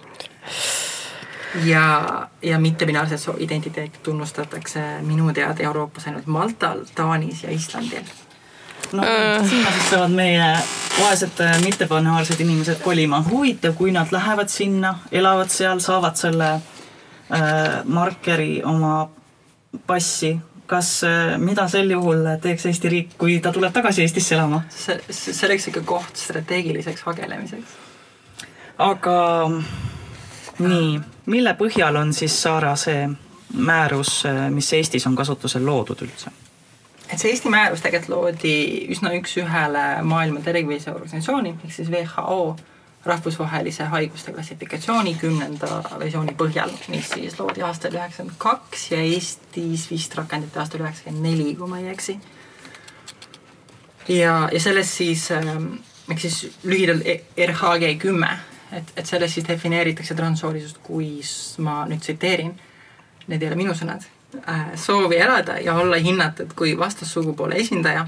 Ja, 1.65 2.27
ja 2.41 2.59
mittebinaarset 2.59 3.35
identiteeti 3.37 3.99
tunnustatakse 4.03 4.79
minu 5.01 5.33
teada 5.33 5.63
Euroopas 5.63 6.07
ainult 6.07 6.25
Maltal, 6.25 6.85
Taanis 6.95 7.43
ja 7.43 7.51
Islandil 7.51 8.03
no 8.91 9.03
äh. 9.03 9.49
sinna 9.49 9.71
siis 9.71 9.89
peavad 9.89 10.11
meie 10.11 10.57
vaesed 10.99 11.39
äh, 11.39 11.61
mittebanaarsed 11.63 12.39
inimesed 12.39 12.81
kolima. 12.83 13.23
huvitav, 13.29 13.73
kui 13.73 13.91
nad 13.91 14.11
lähevad 14.11 14.49
sinna, 14.49 14.99
elavad 15.11 15.49
seal, 15.49 15.79
saavad 15.79 16.15
selle 16.15 16.51
äh, 16.53 17.83
markeri 17.85 18.63
oma 18.63 19.09
passi 19.87 20.37
kas, 20.67 21.03
äh, 21.03 21.37
mida 21.37 21.67
sel 21.67 21.91
juhul 21.91 22.23
teeks 22.41 22.65
Eesti 22.65 22.89
riik, 22.89 23.17
kui 23.17 23.39
ta 23.39 23.51
tuleb 23.55 23.73
tagasi 23.73 24.03
Eestisse 24.05 24.35
elama? 24.35 24.61
see, 24.69 24.99
see 25.09 25.47
oleks 25.47 25.67
ikka 25.71 25.83
koht 25.85 26.23
strateegiliseks 26.23 27.05
vagelemiseks. 27.05 27.77
aga 28.77 29.17
nii, 30.59 30.99
mille 31.25 31.53
põhjal 31.59 31.95
on 31.99 32.13
siis 32.13 32.35
Saara 32.41 32.75
see 32.75 33.07
määrus, 33.53 34.25
äh, 34.25 34.47
mis 34.51 34.73
Eestis 34.73 35.07
on 35.07 35.15
kasutusel 35.15 35.65
loodud 35.65 36.01
üldse? 36.07 36.31
et 37.07 37.19
see 37.19 37.31
Eesti 37.31 37.49
määrus 37.49 37.81
tegelikult 37.83 38.09
loodi 38.11 38.55
üsna 38.91 39.13
üks-ühele 39.15 39.83
Maailma 40.03 40.41
Terviseorganisatsiooni 40.43 41.53
ehk 41.63 41.71
siis 41.71 41.91
WHO 41.91 42.55
rahvusvahelise 43.07 43.87
haiguste 43.93 44.33
klassifikatsiooni 44.35 45.13
kümnenda 45.21 45.81
versiooni 45.99 46.33
põhjal, 46.37 46.73
mis 46.91 47.09
siis 47.13 47.37
loodi 47.39 47.63
aastal 47.63 47.95
üheksakümmend 47.95 48.35
kaks 48.41 48.89
ja 48.91 48.99
Eestis 48.99 49.87
vist 49.91 50.17
rakendati 50.19 50.59
aastal 50.59 50.83
üheksakümmend 50.83 51.29
neli, 51.29 51.53
kui 51.55 51.69
ma 51.69 51.79
ei 51.79 51.87
eksi. 51.93 52.17
ja, 54.07 54.49
ja 54.51 54.59
selles 54.59 54.91
siis 54.97 55.29
ähm,, 55.31 55.77
ehk 56.11 56.19
siis 56.25 56.59
lühidalt 56.63 57.07
RHG 57.47 57.95
kümme, 58.01 58.33
et, 58.71 58.93
et 58.97 59.05
selles 59.05 59.33
siis 59.33 59.47
defineeritakse 59.47 60.15
transsoolisust, 60.15 60.77
kui 60.83 61.21
ma 61.63 61.85
nüüd 61.87 62.03
tsiteerin, 62.03 62.53
need 63.27 63.41
ei 63.41 63.49
ole 63.51 63.59
minu 63.59 63.75
sõnad 63.75 64.05
äh,, 64.43 64.69
soovi 64.75 65.19
elada 65.19 65.59
ja 65.63 65.75
olla 65.75 65.99
hinnatud 66.01 66.55
kui 66.55 66.77
vastassugupoole 66.77 67.59
esindaja 67.63 68.07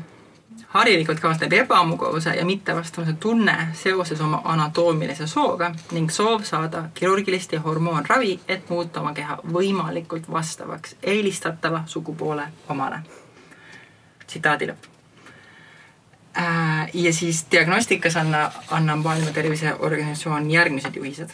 harilikult 0.70 1.20
kaasneb 1.20 1.54
ebamugavuse 1.54 2.30
ja 2.30 2.46
mittevastavuse 2.46 3.14
tunne 3.14 3.68
seoses 3.74 4.22
oma 4.22 4.42
anatoomilise 4.44 5.28
sooga 5.28 5.72
ning 5.92 6.12
soov 6.12 6.44
saada 6.44 6.84
kirurgilist 6.94 7.54
ja 7.54 7.62
hormoonravi, 7.62 8.40
et 8.48 8.70
muuta 8.70 9.02
oma 9.02 9.14
keha 9.14 9.40
võimalikult 9.54 10.32
vastavaks 10.32 10.96
eelistatava 11.04 11.84
sugupoole 11.86 12.48
omale. 12.70 13.02
tsitaadi 14.28 14.68
lõpp. 14.70 14.99
Äh, 16.38 16.90
ja 16.94 17.14
siis 17.14 17.46
diagnostikas 17.52 18.18
anna, 18.18 18.52
annab 18.72 19.04
Maailma 19.04 19.32
Terviseorganisatsioon 19.32 20.52
järgmised 20.52 20.96
juhised. 20.96 21.30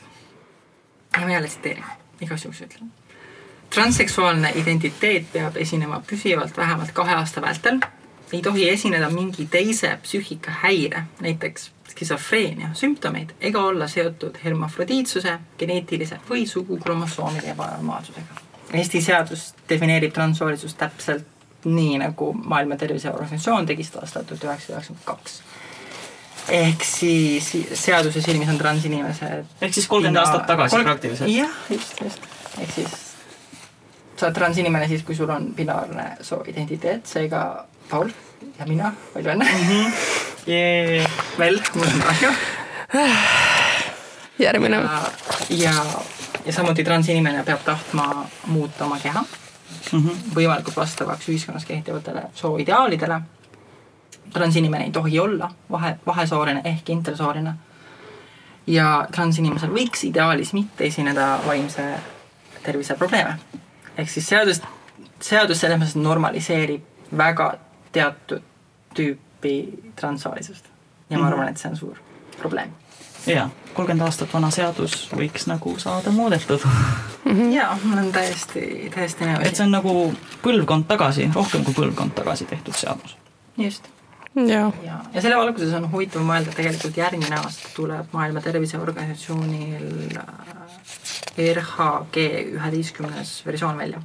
ma 1.19 1.31
jälle 1.31 1.47
tsiteerin, 1.47 1.85
igaks 2.21 2.45
juhuks 2.45 2.61
ütlen 2.61 2.91
transseksuaalne 3.75 4.51
identiteet 4.55 5.25
peab 5.33 5.57
esinema 5.57 6.01
püsivalt 6.07 6.57
vähemalt 6.57 6.91
kahe 6.91 7.15
aasta 7.15 7.41
vältel 7.41 7.79
ei 8.33 8.41
tohi 8.41 8.69
esineda 8.69 9.09
mingi 9.09 9.47
teise 9.51 9.97
psüühikahäire, 10.03 11.03
näiteks 11.21 11.71
skisofreenia 11.89 12.69
sümptomeid 12.73 13.35
ega 13.41 13.61
olla 13.61 13.87
seotud 13.87 14.37
hermafrodiitsuse, 14.43 15.37
geneetilise 15.59 16.19
või 16.29 16.47
sugukromosoomide 16.47 17.51
ebanormaalsusega. 17.51 18.41
Eesti 18.73 19.01
seadus 19.01 19.53
defineerib 19.69 20.13
transsoolisust 20.13 20.77
täpselt 20.77 21.27
nii, 21.65 21.97
nagu 22.01 22.31
Maailma 22.33 22.77
Terviseorganisatsioon 22.79 23.65
tegi 23.65 23.83
seda 23.87 24.03
aastal 24.05 24.23
tuhat 24.27 24.43
üheksasada 24.43 24.79
üheksakümmend 24.79 25.05
kaks. 25.05 25.41
ehk 26.49 26.83
siis 26.85 27.49
seaduse 27.73 28.21
silmis 28.21 28.49
on 28.49 28.57
transinimesed. 28.57 29.57
ehk 29.61 29.73
siis 29.73 29.87
kolmkümmend 29.87 30.21
aastat 30.23 30.47
tagasi 30.47 30.75
kolm... 30.75 30.85
praktiliselt. 30.85 31.31
jah, 31.31 31.59
just, 31.69 32.01
just, 32.01 32.29
ehk 32.61 32.71
siis 32.75 33.01
sa 34.15 34.27
oled 34.27 34.35
transinimene 34.35 34.87
siis, 34.87 35.03
kui 35.03 35.15
sul 35.15 35.29
on 35.29 35.49
binaarne 35.55 36.11
sooidentiteet, 36.21 37.05
seega 37.05 37.41
Paul 37.89 38.09
ja 38.59 38.67
mina, 38.67 38.93
palju 39.13 39.31
õnne 39.33 39.45
mm. 39.45 39.69
-hmm. 39.69 39.91
Yeah. 40.47 41.09
veel, 41.39 41.61
mul 41.73 41.87
on 41.87 42.01
kahju. 42.01 42.29
järgmine. 44.39 44.77
ja, 44.77 45.01
ja, 45.49 45.73
ja 46.45 46.53
samuti 46.53 46.83
transinimene 46.83 47.43
peab 47.43 47.63
tahtma 47.65 48.25
muuta 48.45 48.85
oma 48.85 48.99
keha 48.99 49.25
mm 49.93 49.99
-hmm. 49.99 50.35
võimalikult 50.35 50.75
vastavaks 50.75 51.29
ühiskonnas 51.29 51.65
kehtivatele 51.65 52.23
sooideaalidele. 52.33 53.21
transinimene 54.33 54.83
ei 54.83 54.91
tohi 54.91 55.19
olla 55.19 55.51
vahe, 55.71 55.99
vahesooline 56.05 56.61
ehk 56.63 56.89
intersooline. 56.89 57.53
ja 58.67 59.07
transinimesel 59.11 59.69
võiks 59.69 60.03
ideaalis 60.07 60.53
mitte 60.53 60.85
esineda 60.85 61.39
vaimse 61.47 61.83
tervise 62.63 62.93
probleeme. 62.93 63.35
ehk 63.97 64.09
siis 64.09 64.29
seadus, 64.29 64.61
seadus 65.21 65.59
selles 65.59 65.79
mõttes 65.79 65.95
normaliseerib 65.95 66.81
väga 67.17 67.57
teatud 67.91 68.41
tüüpi 68.95 69.69
transsoolisust. 69.95 70.65
ja 71.09 71.17
ma 71.17 71.23
Mhm. 71.23 71.33
arvan, 71.33 71.49
et 71.49 71.57
see 71.57 71.71
on 71.71 71.77
suur 71.77 71.97
probleem. 72.41 72.69
Jaa, 73.27 73.49
kolmkümmend 73.73 74.05
aastat 74.05 74.33
vana 74.33 74.51
seadus 74.53 74.95
võiks 75.15 75.47
nagu 75.51 75.75
saada 75.81 76.13
muudetud. 76.15 76.63
jaa, 77.57 77.73
ma 77.83 77.97
olen 77.97 78.11
täiesti, 78.15 78.91
täiesti 78.95 79.27
nõus. 79.27 79.47
et 79.47 79.57
see 79.57 79.65
on 79.67 79.75
nagu 79.77 79.97
põlvkond 80.45 80.87
tagasi, 80.91 81.29
rohkem 81.35 81.65
kui 81.67 81.77
põlvkond 81.77 82.15
tagasi 82.17 82.47
tehtud 82.49 82.77
seadus. 82.77 83.17
just 83.57 83.91
jaa, 84.35 84.71
ja, 84.83 84.99
ja 85.13 85.21
selle 85.21 85.37
valguses 85.39 85.73
on 85.77 85.87
huvitav 85.91 86.25
mõelda, 86.27 86.51
et 86.51 86.59
tegelikult 86.59 86.97
järgmine 86.99 87.37
aasta 87.39 87.71
tuleb 87.75 88.11
Maailma 88.15 88.43
Terviseorganisatsioonil 88.43 90.17
äh, 90.19 90.55
RHG 91.37 92.25
üheteistkümnes 92.57 93.37
versioon 93.45 93.77
välja. 93.77 94.01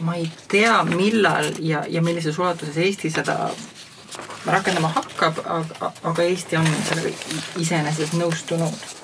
ma 0.00 0.14
ei 0.16 0.30
tea, 0.48 0.78
millal 0.88 1.52
ja, 1.58 1.84
ja 1.88 2.02
millises 2.02 2.38
ulatuses 2.38 2.76
Eesti 2.80 3.10
seda 3.12 3.50
rakendama 4.46 4.88
hakkab, 4.88 5.38
aga, 5.44 5.92
aga 6.02 6.22
Eesti 6.22 6.56
on 6.56 6.66
sellega 6.88 7.12
iseenesest 7.58 8.12
nõustunud 8.12 9.00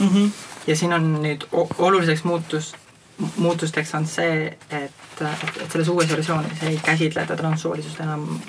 Mm 0.00 0.08
-hmm. 0.08 0.30
ja 0.66 0.76
siin 0.76 0.92
on 0.92 1.22
nüüd 1.22 1.46
oluliseks 1.78 2.24
muutus, 2.24 2.74
muutusteks 3.36 3.94
on 3.94 4.06
see, 4.06 4.46
et, 4.70 4.72
et, 4.80 5.72
selles 5.72 5.88
uues 5.88 6.08
versioonis 6.08 6.62
ei 6.62 6.80
käsitleta 6.82 7.36
transsoolisust 7.36 8.00
enam 8.00 8.40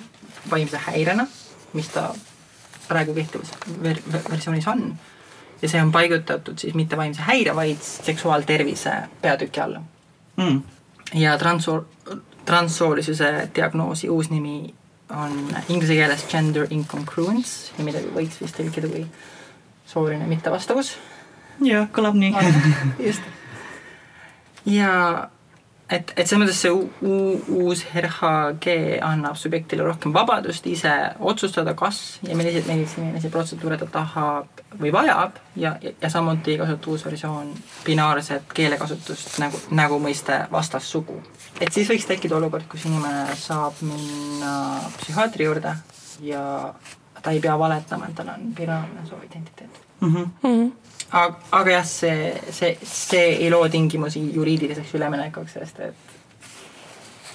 vaimse 0.51 0.77
häirena, 0.77 1.27
mis 1.73 1.89
ta 1.89 2.15
praegu 2.87 3.13
kehtivas 3.13 3.51
ver 3.83 3.97
ver 4.11 4.21
versioonis 4.31 4.67
on. 4.67 4.99
ja 5.61 5.69
see 5.69 5.81
on 5.81 5.91
paigutatud 5.91 6.57
siis 6.57 6.73
mitte 6.73 6.97
vaimse 6.97 7.21
häire, 7.21 7.55
vaid 7.55 7.77
seksuaaltervise 7.81 8.91
peatüki 9.21 9.59
alla. 9.59 9.81
Mm. 10.37 10.61
ja 11.13 11.37
transsool-, 11.37 12.15
transsoolisuse 12.45 13.49
diagnoosi 13.55 14.09
uus 14.09 14.29
nimi 14.29 14.75
on 15.13 15.37
inglise 15.67 15.95
keeles 15.97 16.25
gender 16.31 16.67
incongruence 16.69 17.75
ja 17.77 17.85
midagi 17.87 18.11
võiks 18.15 18.41
vist 18.41 18.57
tõlkida 18.59 18.89
kui 18.91 19.05
sooline 19.91 20.27
mittevastavus 20.29 20.95
jah, 21.65 21.87
kõlab 21.93 22.17
nii. 22.17 22.33
just. 23.07 23.21
ja 24.65 24.91
et, 25.91 26.13
et 26.15 26.27
selles 26.27 26.41
mõttes 26.43 26.59
see 26.63 26.71
u, 26.71 26.85
u, 27.03 27.15
uus 27.61 27.83
RHG 27.91 28.75
annab 29.05 29.37
subjektile 29.39 29.83
rohkem 29.85 30.13
vabadust 30.15 30.67
ise 30.71 30.93
otsustada, 31.19 31.73
kas 31.77 32.01
ja 32.27 32.37
milliseid 32.37 32.69
meditsiinilisi 32.69 33.31
protseduure 33.33 33.79
ta 33.81 33.89
tahab 33.91 34.63
või 34.79 34.93
vajab 34.95 35.37
ja, 35.55 35.75
ja, 35.83 35.93
ja 36.01 36.13
samuti 36.13 36.57
kasutab 36.61 36.89
uus 36.93 37.05
versioon 37.05 37.51
binaarset 37.85 38.55
keelekasutust 38.55 39.37
nagu, 39.43 39.59
nagu 39.75 39.99
mõiste 40.03 40.43
vastassugu. 40.51 41.19
et 41.59 41.73
siis 41.73 41.89
võiks 41.91 42.07
tekkida 42.07 42.39
olukord, 42.39 42.67
kus 42.71 42.87
inimene 42.89 43.35
saab 43.39 43.83
minna 43.85 44.55
psühhiaatri 44.97 45.49
juurde 45.49 45.75
ja 46.25 46.43
ta 47.21 47.31
ei 47.31 47.39
pea 47.43 47.59
valetama, 47.59 48.09
et 48.09 48.15
tal 48.17 48.33
on 48.33 48.51
binaarne 48.57 49.07
sooidentiteet 49.09 49.87
Mm 50.01 50.15
-hmm. 50.15 50.71
Aga, 51.09 51.39
aga 51.51 51.71
jah, 51.77 51.85
see, 51.85 52.33
see, 52.49 52.77
see 52.83 53.25
ei 53.45 53.49
loo 53.51 53.69
tingimusi 53.69 54.23
juriidiliseks 54.33 54.93
üleminekuks, 54.99 55.57
sest 55.59 55.79
et 55.79 56.11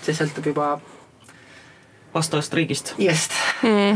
see 0.07 0.15
sõltub 0.17 0.47
juba 0.53 0.77
vastavast 2.15 2.55
riigist. 2.55 2.95
just. 2.99 3.35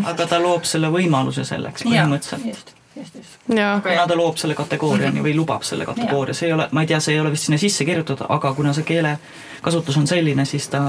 aga 0.05 0.27
ta 0.27 0.41
loob 0.43 0.67
selle 0.69 0.91
võimaluse 0.93 1.45
selleks 1.49 1.87
põhimõtteliselt. 1.87 2.47
just, 2.49 2.75
just, 2.97 3.15
just. 3.21 3.39
jaa, 3.49 3.79
kuna 3.85 4.07
ta 4.09 4.19
loob 4.19 4.41
selle 4.41 4.57
kategooriani 4.59 5.23
või 5.25 5.37
lubab 5.37 5.65
selle 5.67 5.87
kategooria, 5.89 6.37
see 6.37 6.51
ei 6.51 6.57
ole, 6.57 6.69
ma 6.77 6.85
ei 6.85 6.91
tea, 6.91 7.01
see 7.01 7.17
ei 7.17 7.23
ole 7.23 7.33
vist 7.35 7.49
sinna 7.49 7.61
sisse 7.61 7.87
kirjutatud, 7.89 8.27
aga 8.29 8.53
kuna 8.57 8.75
see 8.77 8.89
keelekasutus 8.89 10.01
on 10.01 10.11
selline, 10.11 10.45
siis 10.49 10.69
ta 10.73 10.83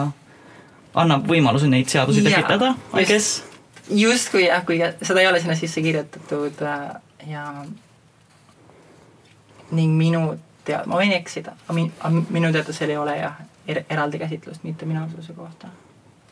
annab 1.02 1.30
võimaluse 1.30 1.70
neid 1.72 1.92
seadusi 1.92 2.24
Jaa, 2.26 2.34
tekitada, 2.34 2.74
I 2.94 3.06
just. 3.06 3.14
guess. 3.14 3.88
justkui 4.02 4.48
jah, 4.48 4.66
kui 4.68 4.82
seda 4.82 5.24
ei 5.24 5.30
ole 5.30 5.40
sinna 5.44 5.56
sisse 5.60 5.84
kirjutatud 5.86 6.66
äh, 6.68 6.90
ja 7.32 7.48
ning 9.72 9.98
minu 9.98 10.38
tead-, 10.66 10.88
ma 10.90 11.00
võin 11.02 11.14
eksida, 11.16 11.56
aga 11.66 11.78
min-, 11.78 12.26
minu 12.30 12.52
teada 12.52 12.74
seal 12.74 12.94
ei 12.94 12.98
ole 12.98 13.18
jah 13.18 13.40
er, 13.68 13.84
eraldi 13.90 14.20
käsitlust 14.20 14.64
mitteminaalsuse 14.64 15.34
kohta, 15.34 15.68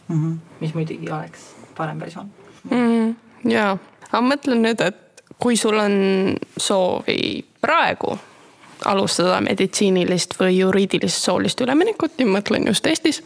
Mm 0.10 0.16
-hmm. 0.16 0.38
mis 0.60 0.74
muidugi 0.74 1.12
oleks 1.12 1.40
parem 1.78 2.00
versioon. 2.00 2.30
mm, 2.72 3.16
jaa, 3.46 3.78
aga 4.08 4.22
ma 4.22 4.36
mõtlen 4.36 4.62
nüüd, 4.66 4.82
et 4.82 5.24
kui 5.40 5.58
sul 5.58 5.78
on 5.78 5.94
soovi 6.58 7.46
praegu 7.62 8.18
alustada 8.86 9.42
meditsiinilist 9.42 10.36
või 10.40 10.58
juriidilist 10.58 11.24
soolist 11.24 11.62
üleminekut 11.62 12.12
ja 12.18 12.26
mõtlen 12.26 12.68
just 12.68 12.86
Eestis, 12.86 13.24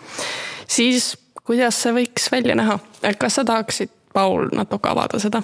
siis 0.67 1.17
kuidas 1.43 1.81
see 1.81 1.93
võiks 1.93 2.31
välja 2.31 2.55
näha, 2.55 2.79
et 3.03 3.17
kas 3.19 3.35
sa 3.35 3.45
tahaksid, 3.45 3.89
Paul, 4.13 4.49
natuke 4.53 4.89
avada 4.89 5.19
seda? 5.19 5.41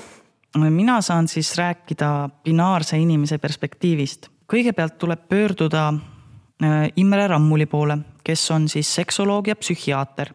mina 0.70 1.02
saan 1.02 1.28
siis 1.28 1.58
rääkida 1.58 2.30
binaarse 2.44 2.98
inimese 2.98 3.38
perspektiivist. 3.38 4.30
Kõigepealt 4.50 4.98
tuleb 4.98 5.28
pöörduda 5.30 5.90
äh, 5.94 6.90
Imre 6.98 7.28
Rammuli 7.28 7.68
poole, 7.70 8.00
kes 8.26 8.50
on 8.52 8.68
siis 8.70 8.90
seksoloog 8.96 9.48
ja 9.48 9.56
psühhiaater. 9.56 10.34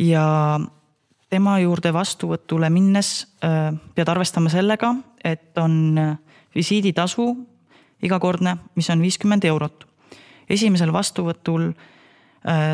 ja 0.00 0.60
tema 1.30 1.58
juurde 1.60 1.92
vastuvõtule 1.92 2.70
minnes 2.70 3.26
äh, 3.44 3.72
pead 3.94 4.08
arvestama 4.08 4.48
sellega, 4.48 4.94
et 5.24 5.58
on 5.58 5.98
äh, 5.98 6.18
visiiditasu 6.54 7.28
igakordne, 8.02 8.56
mis 8.74 8.90
on 8.90 9.00
viiskümmend 9.00 9.44
eurot. 9.44 9.86
esimesel 10.48 10.92
vastuvõtul 10.92 11.72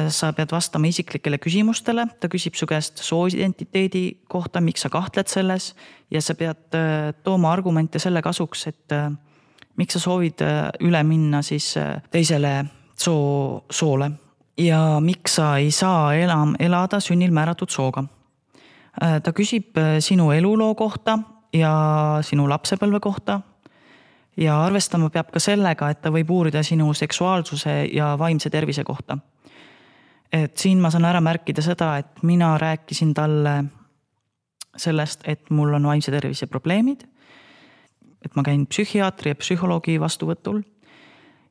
sa 0.08 0.30
pead 0.32 0.48
vastama 0.48 0.88
isiklikele 0.88 1.36
küsimustele, 1.36 2.06
ta 2.20 2.28
küsib 2.32 2.54
su 2.56 2.64
käest 2.66 3.02
sooidentiteedi 3.04 4.22
kohta, 4.24 4.62
miks 4.64 4.80
sa 4.80 4.88
kahtled 4.88 5.28
selles 5.28 5.74
ja 6.10 6.22
sa 6.24 6.32
pead 6.34 6.72
tooma 7.22 7.52
argumente 7.52 8.00
selle 8.00 8.22
kasuks, 8.24 8.66
et 8.66 8.96
miks 9.78 9.96
sa 9.96 10.02
soovid 10.02 10.42
äh, 10.44 10.68
üle 10.84 11.02
minna 11.06 11.42
siis 11.46 11.70
äh, 11.78 11.98
teisele 12.10 12.64
soo, 12.98 13.64
soole 13.70 14.10
ja 14.58 14.98
miks 15.00 15.38
sa 15.38 15.56
ei 15.62 15.70
saa 15.74 16.12
enam 16.18 16.56
elada 16.58 17.00
sünnil 17.00 17.30
määratud 17.34 17.70
sooga. 17.70 18.04
Äh, 19.02 19.20
ta 19.22 19.32
küsib 19.32 19.78
sinu 20.02 20.30
eluloo 20.34 20.74
kohta 20.74 21.18
ja 21.54 21.72
sinu 22.26 22.48
lapsepõlve 22.50 23.00
kohta 23.00 23.40
ja 24.38 24.58
arvestama 24.64 25.10
peab 25.10 25.32
ka 25.34 25.42
sellega, 25.42 25.90
et 25.90 26.02
ta 26.02 26.12
võib 26.14 26.30
uurida 26.30 26.62
sinu 26.62 26.92
seksuaalsuse 26.94 27.80
ja 27.94 28.12
vaimse 28.18 28.50
tervise 28.50 28.84
kohta. 28.84 29.18
et 30.32 30.58
siin 30.60 30.80
ma 30.80 30.90
saan 30.90 31.06
ära 31.08 31.20
märkida 31.24 31.62
seda, 31.64 31.96
et 31.98 32.22
mina 32.22 32.58
rääkisin 32.60 33.14
talle 33.16 33.64
sellest, 34.76 35.22
et 35.24 35.50
mul 35.50 35.72
on 35.72 35.86
vaimse 35.86 36.12
tervise 36.12 36.46
probleemid. 36.46 37.06
Et 38.24 38.34
ma 38.36 38.42
käin 38.42 38.66
psühhiaatri 38.66 39.30
ja 39.30 39.38
psühholoogi 39.38 40.00
vastuvõtul 40.00 40.62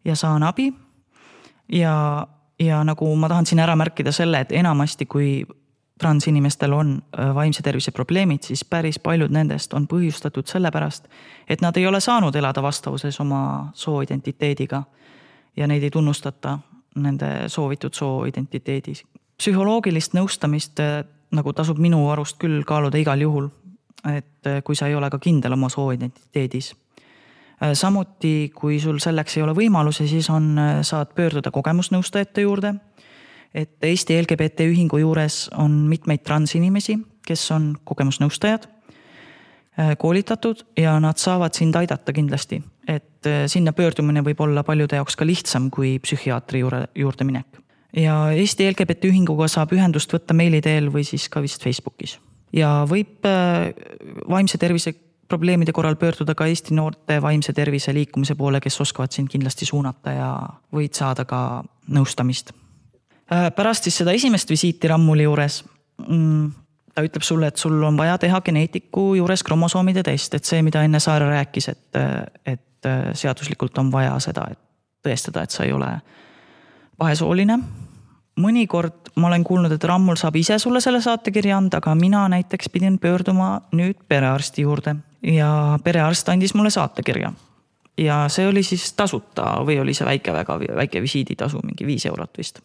ja 0.06 0.16
saan 0.16 0.44
abi. 0.44 0.74
ja, 1.72 2.28
ja 2.60 2.84
nagu 2.84 3.16
ma 3.16 3.30
tahan 3.30 3.46
siin 3.46 3.60
ära 3.60 3.76
märkida 3.76 4.12
selle, 4.12 4.40
et 4.40 4.52
enamasti, 4.52 5.06
kui 5.06 5.46
transinimestel 6.00 6.74
on 6.74 7.02
äh, 7.20 7.36
vaimse 7.36 7.64
tervise 7.64 7.92
probleemid, 7.92 8.44
siis 8.44 8.66
päris 8.66 9.00
paljud 9.00 9.32
nendest 9.34 9.74
on 9.74 9.88
põhjustatud 9.88 10.48
sellepärast, 10.48 11.08
et 11.50 11.62
nad 11.62 11.78
ei 11.78 11.88
ole 11.88 12.00
saanud 12.00 12.36
elada 12.36 12.62
vastavuses 12.62 13.20
oma 13.20 13.72
sooidentiteediga 13.74 14.84
ja 15.58 15.68
neid 15.68 15.84
ei 15.84 15.92
tunnustata 15.92 16.60
nende 16.96 17.50
soovitud 17.50 17.94
sooidentiteedis. 17.94 19.04
psühholoogilist 19.38 20.14
nõustamist 20.14 20.80
äh, 20.80 21.04
nagu 21.32 21.54
tasub 21.54 21.78
minu 21.78 22.10
arust 22.12 22.38
küll 22.40 22.64
kaaluda 22.64 22.98
igal 22.98 23.22
juhul, 23.22 23.50
et 24.06 24.48
äh, 24.48 24.62
kui 24.64 24.76
sa 24.76 24.88
ei 24.88 24.96
ole 24.96 25.10
ka 25.10 25.20
kindel 25.20 25.54
oma 25.54 25.70
sooidentiteedis. 25.70 26.76
samuti, 27.74 28.52
kui 28.54 28.80
sul 28.80 29.00
selleks 29.02 29.38
ei 29.38 29.44
ole 29.44 29.54
võimalusi, 29.58 30.06
siis 30.08 30.30
on, 30.30 30.60
saad 30.86 31.16
pöörduda 31.18 31.50
kogemusnõustajate 31.52 32.42
juurde 32.46 32.76
et 33.58 33.84
Eesti 33.84 34.18
LGBT 34.22 34.68
ühingu 34.72 35.00
juures 35.02 35.48
on 35.58 35.72
mitmeid 35.90 36.24
transinimesi, 36.26 36.98
kes 37.28 37.46
on 37.56 37.72
kogemusnõustajad, 37.88 38.68
koolitatud 40.02 40.64
ja 40.80 40.96
nad 41.02 41.20
saavad 41.22 41.54
sind 41.54 41.76
aidata 41.76 42.14
kindlasti. 42.14 42.64
et 42.88 43.28
sinna 43.48 43.74
pöördumine 43.74 44.22
võib 44.24 44.40
olla 44.42 44.64
paljude 44.64 44.96
jaoks 44.96 45.16
ka 45.16 45.26
lihtsam 45.26 45.70
kui 45.70 46.00
psühhiaatri 46.00 46.60
juurde, 46.60 46.88
juurde 46.96 47.24
minek. 47.24 47.60
ja 47.94 48.32
Eesti 48.32 48.72
LGBT 48.72 49.12
ühinguga 49.12 49.48
saab 49.48 49.74
ühendust 49.74 50.14
võtta 50.14 50.34
meili 50.34 50.62
teel 50.62 50.90
või 50.94 51.04
siis 51.04 51.30
ka 51.30 51.42
vist 51.42 51.64
Facebookis. 51.64 52.20
Ja 52.54 52.86
võib 52.90 53.26
vaimse 54.30 54.58
tervise 54.58 54.94
probleemide 55.28 55.74
korral 55.76 55.98
pöörduda 56.00 56.36
ka 56.36 56.46
Eesti 56.48 56.76
noorte 56.76 57.22
vaimse 57.22 57.54
tervise 57.54 57.94
liikumise 57.94 58.36
poole, 58.36 58.62
kes 58.64 58.82
oskavad 58.82 59.12
sind 59.12 59.28
kindlasti 59.32 59.66
suunata 59.68 60.14
ja 60.16 60.30
võid 60.74 60.96
saada 60.96 61.26
ka 61.28 61.64
nõustamist 61.92 62.54
pärast 63.28 63.84
siis 63.84 63.98
seda 64.00 64.14
esimest 64.16 64.50
visiiti 64.50 64.88
Rammuli 64.88 65.26
juures 65.28 65.60
mm, 66.08 66.52
ta 66.98 67.04
ütleb 67.06 67.26
sulle, 67.26 67.52
et 67.52 67.62
sul 67.62 67.76
on 67.84 67.98
vaja 67.98 68.18
teha 68.18 68.40
geneetiku 68.42 69.12
juures 69.20 69.44
kromosoomide 69.46 70.02
test, 70.04 70.34
et 70.34 70.48
see, 70.48 70.64
mida 70.66 70.82
enne 70.86 71.02
Saare 71.04 71.28
rääkis, 71.30 71.70
et, 71.70 72.00
et 72.46 72.90
seaduslikult 73.14 73.78
on 73.78 73.92
vaja 73.94 74.16
seda, 74.24 74.48
et 74.52 74.60
tõestada, 75.06 75.44
et 75.46 75.54
sa 75.54 75.68
ei 75.68 75.76
ole 75.76 75.92
vahesooline. 77.00 77.60
Mõnikord 78.38 79.12
ma 79.18 79.28
olen 79.32 79.44
kuulnud, 79.44 79.74
et 79.74 79.84
Rammul 79.84 80.18
saab 80.20 80.36
ise 80.40 80.60
sulle 80.62 80.82
selle 80.84 81.02
saatekirja 81.02 81.58
anda, 81.58 81.82
aga 81.82 81.96
mina 81.98 82.28
näiteks 82.32 82.70
pidin 82.74 83.00
pöörduma 83.02 83.62
nüüd 83.76 84.00
perearsti 84.08 84.66
juurde 84.66 84.96
ja 85.26 85.50
perearst 85.84 86.30
andis 86.30 86.54
mulle 86.54 86.70
saatekirja. 86.70 87.34
ja 87.98 88.28
see 88.30 88.48
oli 88.48 88.64
siis 88.64 88.94
tasuta 88.94 89.56
või 89.66 89.80
oli 89.82 89.94
see 89.98 90.06
väike, 90.06 90.34
väga 90.34 90.60
väike 90.60 91.02
visiiditasu, 91.02 91.60
mingi 91.66 91.86
viis 91.86 92.06
eurot 92.06 92.38
vist. 92.38 92.62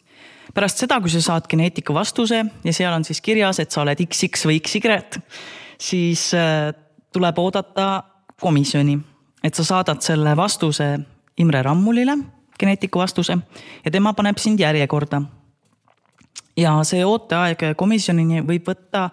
pärast 0.54 0.78
seda, 0.78 1.00
kui 1.00 1.10
sa 1.10 1.22
saad 1.22 1.48
geneetika 1.48 1.94
vastuse 1.94 2.44
ja 2.64 2.72
seal 2.72 2.92
on 2.92 3.04
siis 3.04 3.20
kirjas, 3.20 3.58
et 3.58 3.70
sa 3.70 3.82
oled 3.82 3.98
XX 4.06 4.46
või 4.46 4.60
XY, 4.60 5.22
siis 5.78 6.34
äh, 6.34 6.74
tuleb 7.12 7.38
oodata 7.38 8.02
komisjoni, 8.40 8.98
et 9.44 9.54
sa 9.54 9.64
saadad 9.64 10.02
selle 10.02 10.36
vastuse 10.36 10.98
Imre 11.38 11.62
Rammulile 11.62 12.18
geneetiku 12.58 12.98
vastuse 12.98 13.38
ja 13.84 13.90
tema 13.90 14.12
paneb 14.12 14.38
sind 14.38 14.60
järjekorda. 14.60 15.22
Ja 16.56 16.74
see 16.84 17.04
ooteaeg 17.04 17.72
komisjonini 17.76 18.42
võib 18.46 18.66
võtta 18.68 19.10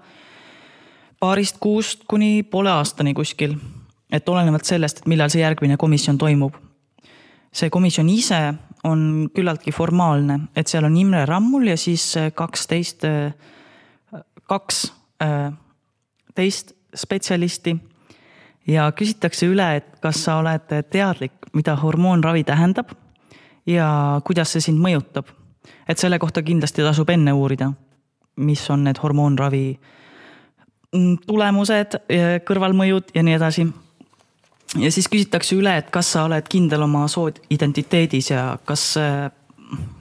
paarist 1.20 1.60
kuust 1.60 2.04
kuni 2.08 2.44
poole 2.44 2.72
aastani 2.72 3.14
kuskil. 3.14 3.58
et 4.12 4.30
olenevalt 4.30 4.66
sellest, 4.66 4.98
et 4.98 5.08
millal 5.08 5.30
see 5.30 5.42
järgmine 5.42 5.78
komisjon 5.78 6.18
toimub. 6.18 6.54
see 7.52 7.70
komisjon 7.70 8.10
ise 8.10 8.54
on 8.84 9.30
küllaltki 9.36 9.72
formaalne, 9.72 10.40
et 10.56 10.68
seal 10.68 10.86
on 10.86 10.98
Imre 10.98 11.26
Rammul 11.26 11.68
ja 11.68 11.78
siis 11.78 12.16
kaksteist, 12.36 13.04
kaks 14.48 14.94
teist 16.36 16.74
spetsialisti. 16.96 17.78
ja 18.68 18.92
küsitakse 18.92 19.48
üle, 19.50 19.76
et 19.76 20.00
kas 20.02 20.24
sa 20.24 20.38
oled 20.40 20.72
teadlik, 20.92 21.34
mida 21.54 21.76
hormoonravi 21.76 22.44
tähendab 22.44 22.92
ja 23.66 24.22
kuidas 24.26 24.54
see 24.54 24.62
sind 24.62 24.80
mõjutab. 24.82 25.39
Et 25.88 25.98
selle 25.98 26.20
kohta 26.20 26.44
kindlasti 26.46 26.84
tasub 26.86 27.10
enne 27.10 27.34
uurida, 27.34 27.72
mis 28.40 28.64
on 28.72 28.86
need 28.88 29.00
hormoonravi 29.04 29.64
mm, 30.94 31.16
tulemused, 31.28 32.00
kõrvalmõjud 32.48 33.14
ja 33.16 33.24
nii 33.24 33.38
edasi. 33.38 33.68
ja 34.78 34.92
siis 34.92 35.10
küsitakse 35.12 35.56
üle, 35.56 35.78
et 35.78 35.90
kas 35.90 36.12
sa 36.16 36.26
oled 36.30 36.48
kindel 36.50 36.86
oma 36.86 37.08
soodidentiteedis 37.08 38.32
ja 38.32 38.46
kas, 38.66 38.94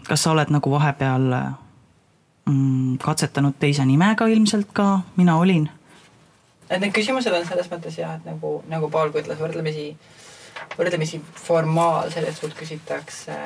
kas 0.08 0.22
sa 0.22 0.34
oled 0.34 0.52
nagu 0.54 0.70
vahepeal 0.70 1.26
mm, 1.32 2.98
katsetanud 3.04 3.58
teise 3.58 3.84
nimega 3.86 4.26
ilmselt 4.26 4.72
ka, 4.72 5.00
mina 5.16 5.36
olin. 5.38 5.68
et 6.70 6.80
need 6.80 6.92
küsimused 6.92 7.32
on 7.32 7.46
selles 7.46 7.70
mõttes 7.72 7.98
jah, 7.98 8.16
et 8.16 8.24
nagu, 8.28 8.62
nagu 8.68 8.90
Paul 8.90 9.10
ka 9.12 9.24
ütles, 9.24 9.40
võrdlemisi 9.40 9.92
võrdlemisi 10.78 11.20
formaalsed, 11.34 12.24
et 12.24 12.36
sult 12.36 12.56
küsitakse, 12.58 13.36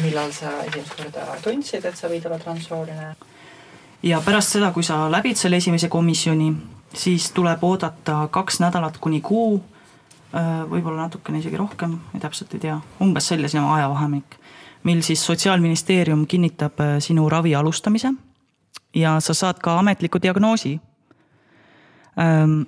millal 0.00 0.32
sa 0.32 0.52
esimest 0.66 0.94
korda 0.96 1.26
tundsid, 1.44 1.84
et 1.84 1.96
sa 1.96 2.08
võid 2.08 2.26
olla 2.26 2.38
transsooline. 2.38 3.14
ja 4.02 4.20
pärast 4.24 4.56
seda, 4.56 4.72
kui 4.72 4.82
sa 4.82 5.04
läbid 5.10 5.36
selle 5.36 5.60
esimese 5.60 5.88
komisjoni, 5.88 6.52
siis 6.94 7.30
tuleb 7.32 7.64
oodata 7.64 8.28
kaks 8.30 8.60
nädalat 8.60 8.98
kuni 8.98 9.20
kuu, 9.20 9.62
äh, 10.34 10.64
võib-olla 10.70 11.06
natukene 11.06 11.38
isegi 11.38 11.56
rohkem, 11.56 11.98
täpselt 12.20 12.54
ei 12.54 12.66
tea, 12.68 12.80
umbes 13.00 13.28
selline 13.28 13.64
ajavahemik, 13.76 14.38
mil 14.82 15.02
siis 15.02 15.24
Sotsiaalministeerium 15.26 16.26
kinnitab 16.26 16.80
äh, 16.80 16.98
sinu 17.00 17.28
ravi 17.28 17.54
alustamise 17.54 18.14
ja 18.94 19.20
sa 19.20 19.34
saad 19.34 19.60
ka 19.62 19.78
ametliku 19.78 20.20
diagnoosi 20.22 20.80
ähm, 22.20 22.62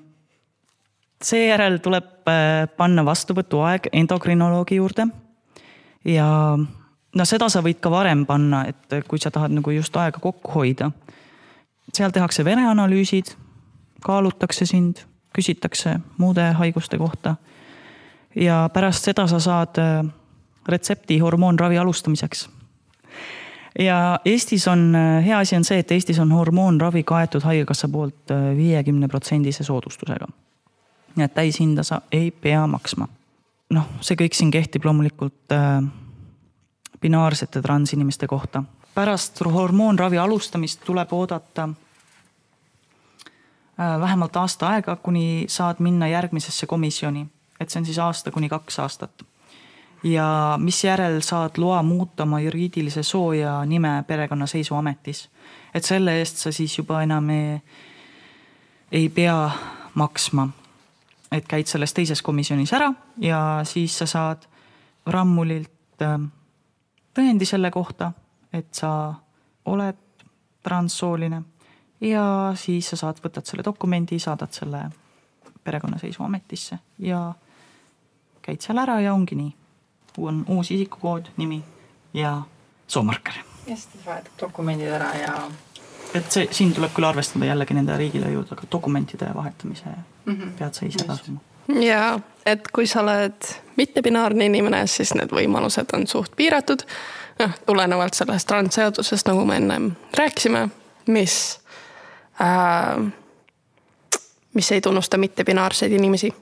seejärel 1.24 1.78
tuleb 1.84 2.28
äh, 2.28 2.64
panna 2.76 3.04
vastuvõtuaeg 3.04 3.90
endokrinoloogi 3.92 4.80
juurde. 4.80 5.08
ja 6.04 6.58
no 7.14 7.24
seda 7.28 7.48
sa 7.48 7.62
võid 7.64 7.80
ka 7.82 7.90
varem 7.92 8.24
panna, 8.26 8.64
et 8.68 8.98
kui 9.08 9.20
sa 9.22 9.30
tahad 9.34 9.54
nagu 9.54 9.70
just 9.74 9.96
aega 9.96 10.20
kokku 10.20 10.52
hoida. 10.58 10.90
seal 11.92 12.10
tehakse 12.10 12.44
vereanalüüsid, 12.44 13.34
kaalutakse 14.04 14.66
sind, 14.66 15.04
küsitakse 15.34 15.98
muude 16.18 16.52
haiguste 16.52 16.98
kohta. 16.98 17.36
ja 18.34 18.68
pärast 18.72 19.04
seda 19.04 19.26
sa 19.26 19.40
saad 19.40 19.78
äh, 19.78 20.04
retsepti 20.68 21.18
hormoonravi 21.18 21.78
alustamiseks 21.78 22.48
ja 23.78 24.20
Eestis 24.24 24.68
on, 24.68 24.94
äh, 24.94 25.24
hea 25.24 25.38
asi 25.38 25.56
on 25.56 25.64
see, 25.64 25.78
et 25.78 25.90
Eestis 25.90 26.18
on 26.18 26.32
hormoonravi 26.32 27.02
kaetud 27.02 27.42
Haigekassa 27.42 27.88
poolt 27.88 28.30
viiekümne 28.56 29.08
protsendise 29.08 29.64
soodustusega 29.64 30.26
nii 31.16 31.24
et 31.24 31.34
täishinda 31.34 31.82
sa 31.82 32.00
ei 32.12 32.30
pea 32.30 32.66
maksma. 32.66 33.08
noh, 33.74 33.86
see 34.04 34.16
kõik 34.18 34.36
siin 34.36 34.50
kehtib 34.54 34.84
loomulikult 34.86 35.52
äh, 35.54 35.82
binaarsete 37.04 37.62
transinimeste 37.62 38.26
kohta. 38.26 38.62
pärast 38.94 39.40
hormoonravi 39.44 40.18
alustamist 40.18 40.80
tuleb 40.86 41.12
oodata 41.12 41.68
äh, 43.80 44.00
vähemalt 44.00 44.36
aasta 44.36 44.68
aega, 44.68 44.96
kuni 44.96 45.44
saad 45.48 45.76
minna 45.78 46.08
järgmisesse 46.08 46.66
komisjoni, 46.66 47.26
et 47.60 47.70
see 47.70 47.80
on 47.80 47.86
siis 47.86 47.98
aasta 47.98 48.30
kuni 48.30 48.48
kaks 48.48 48.78
aastat. 48.78 49.22
ja 50.04 50.58
misjärel 50.58 51.20
saad 51.20 51.50
loa 51.58 51.82
muuta 51.82 52.22
oma 52.22 52.40
juriidilise 52.40 53.02
soo 53.02 53.32
ja 53.32 53.64
nime 53.64 54.04
perekonnaseisuametis. 54.06 55.28
et 55.74 55.84
selle 55.84 56.18
eest 56.18 56.36
sa 56.36 56.52
siis 56.52 56.78
juba 56.78 57.02
enam 57.02 57.30
ei, 57.30 57.60
ei 58.92 59.08
pea 59.08 59.50
maksma 59.94 60.48
et 61.32 61.46
käid 61.48 61.66
selles 61.66 61.92
teises 61.92 62.22
komisjonis 62.22 62.72
ära 62.72 62.92
ja 63.18 63.60
siis 63.68 63.98
sa 63.98 64.06
saad 64.06 64.48
Rammulilt 65.06 66.02
ähm, 66.02 66.30
tõendi 67.14 67.46
selle 67.46 67.70
kohta, 67.70 68.12
et 68.52 68.74
sa 68.74 69.14
oled 69.64 69.96
transsooline 70.62 71.42
ja 72.00 72.52
siis 72.56 72.88
sa 72.90 72.96
saad, 72.96 73.20
võtad 73.24 73.46
selle 73.46 73.64
dokumendi, 73.64 74.18
saadad 74.18 74.52
selle 74.52 74.84
perekonnaseisuametisse 75.64 76.78
ja 76.98 77.20
käid 78.44 78.64
seal 78.64 78.78
ära 78.82 78.98
ja 79.00 79.14
ongi 79.14 79.38
nii. 79.38 79.52
on 80.18 80.44
uus 80.48 80.70
isikukood, 80.70 81.32
nimi 81.36 81.62
ja 82.14 82.42
soomarker. 82.86 83.34
ja 83.66 83.76
siis 83.76 84.06
vahetad 84.06 84.32
dokumendid 84.40 84.88
ära 84.88 85.14
ja 85.18 85.38
et 86.14 86.30
see, 86.30 86.46
siin 86.50 86.74
tuleb 86.74 86.92
küll 86.94 87.08
arvestada 87.08 87.48
jällegi 87.48 87.74
nende 87.74 87.96
riigilõivudega, 87.98 88.68
dokumentide 88.72 89.30
vahetamise 89.34 89.90
mm 89.90 90.34
-hmm. 90.34 90.52
pead 90.58 90.74
sa 90.74 90.86
ise 90.86 91.04
tasuma. 91.06 91.40
Ja, 91.68 92.20
et 92.46 92.68
kui 92.72 92.86
sa 92.86 93.00
oled 93.00 93.50
mittebinaarne 93.76 94.46
inimene, 94.46 94.86
siis 94.86 95.14
need 95.14 95.32
võimalused 95.32 95.94
on 95.96 96.06
suht 96.06 96.36
piiratud. 96.36 96.86
noh, 97.38 97.50
tulenevalt 97.66 98.14
sellest 98.14 98.50
randseadusest, 98.50 99.26
nagu 99.26 99.44
me 99.44 99.56
ennem 99.56 99.92
rääkisime, 100.14 100.68
mis 101.06 101.60
äh,, 102.40 103.12
mis 104.54 104.72
ei 104.72 104.80
tunnusta 104.80 105.18
mittebinaarseid 105.18 105.92
inimesi. 105.92 106.34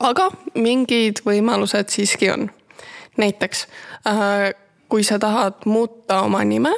aga 0.00 0.30
mingid 0.54 1.24
võimalused 1.26 1.88
siiski 1.88 2.30
on. 2.30 2.50
näiteks 3.16 3.66
äh, 4.06 4.54
kui 4.88 5.04
sa 5.04 5.18
tahad 5.18 5.54
muuta 5.64 6.20
oma 6.20 6.44
nime, 6.44 6.70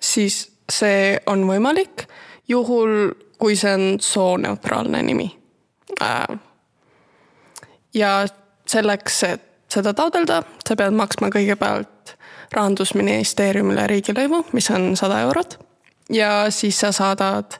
siis 0.00 0.52
see 0.70 1.18
on 1.26 1.46
võimalik 1.48 2.04
juhul, 2.48 3.10
kui 3.38 3.56
see 3.56 3.72
on 3.74 3.96
sooneutraalne 4.00 5.02
nimi. 5.02 5.26
Äh, 6.02 6.38
ja 7.94 8.26
selleks, 8.66 9.22
et 9.22 9.42
seda 9.74 9.94
taotleda, 9.94 10.42
sa 10.68 10.76
pead 10.78 10.94
maksma 10.94 11.30
kõigepealt 11.34 12.14
rahandusministeeriumile 12.54 13.86
riigilõivu, 13.90 14.44
mis 14.52 14.70
on 14.70 14.94
sada 14.96 15.20
eurot. 15.26 15.58
ja 16.12 16.50
siis 16.50 16.80
sa 16.80 16.92
saadad 16.92 17.56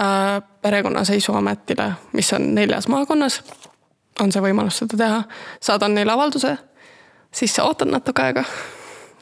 äh, 0.00 0.42
perekonnaseisuametile, 0.62 1.92
mis 2.12 2.32
on 2.32 2.54
neljas 2.54 2.88
maakonnas, 2.88 3.42
on 4.20 4.32
see 4.32 4.42
võimalus 4.42 4.78
seda 4.78 4.96
teha, 4.96 5.22
saadan 5.60 5.94
neile 5.94 6.12
avalduse, 6.12 6.56
siis 7.32 7.54
sa 7.54 7.64
ootad 7.64 7.90
natuke 7.90 8.22
aega. 8.22 8.44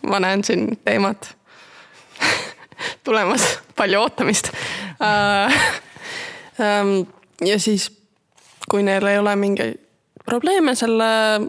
ma 0.02 0.20
näen 0.20 0.44
siin 0.44 0.78
teemat 0.84 1.36
tulemas, 3.04 3.58
palju 3.76 4.00
ootamist. 4.00 4.52
Äh, 5.02 5.54
ähm, 6.66 7.08
ja 7.40 7.58
siis, 7.58 7.90
kui 8.70 8.82
neil 8.82 9.06
ei 9.06 9.18
ole 9.18 9.36
mingeid 9.36 9.81
probleeme 10.24 10.74
selle 10.74 11.04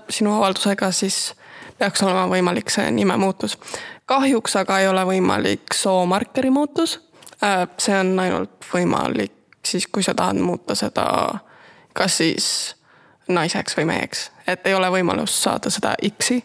sinu 0.10 0.36
avaldusega, 0.38 0.92
siis 0.92 1.34
peaks 1.78 2.04
olema 2.04 2.28
võimalik 2.32 2.70
see 2.70 2.92
nime 2.92 3.18
muutus. 3.18 3.58
kahjuks 4.06 4.56
aga 4.56 4.80
ei 4.80 4.88
ole 4.88 5.06
võimalik 5.06 5.74
soomarkeri 5.74 6.50
muutus. 6.50 7.00
Äh, 7.44 7.68
see 7.78 7.96
on 8.00 8.20
ainult 8.20 8.66
võimalik 8.74 9.34
siis, 9.66 9.88
kui 9.88 10.04
sa 10.04 10.14
tahad 10.14 10.40
muuta 10.40 10.76
seda 10.76 11.06
kas 11.94 12.18
siis 12.18 12.76
naiseks 13.28 13.78
või 13.78 13.86
meheks, 13.86 14.28
et 14.48 14.68
ei 14.68 14.76
ole 14.76 14.90
võimalust 14.92 15.40
saada 15.46 15.72
seda 15.72 15.96
X-i 16.10 16.42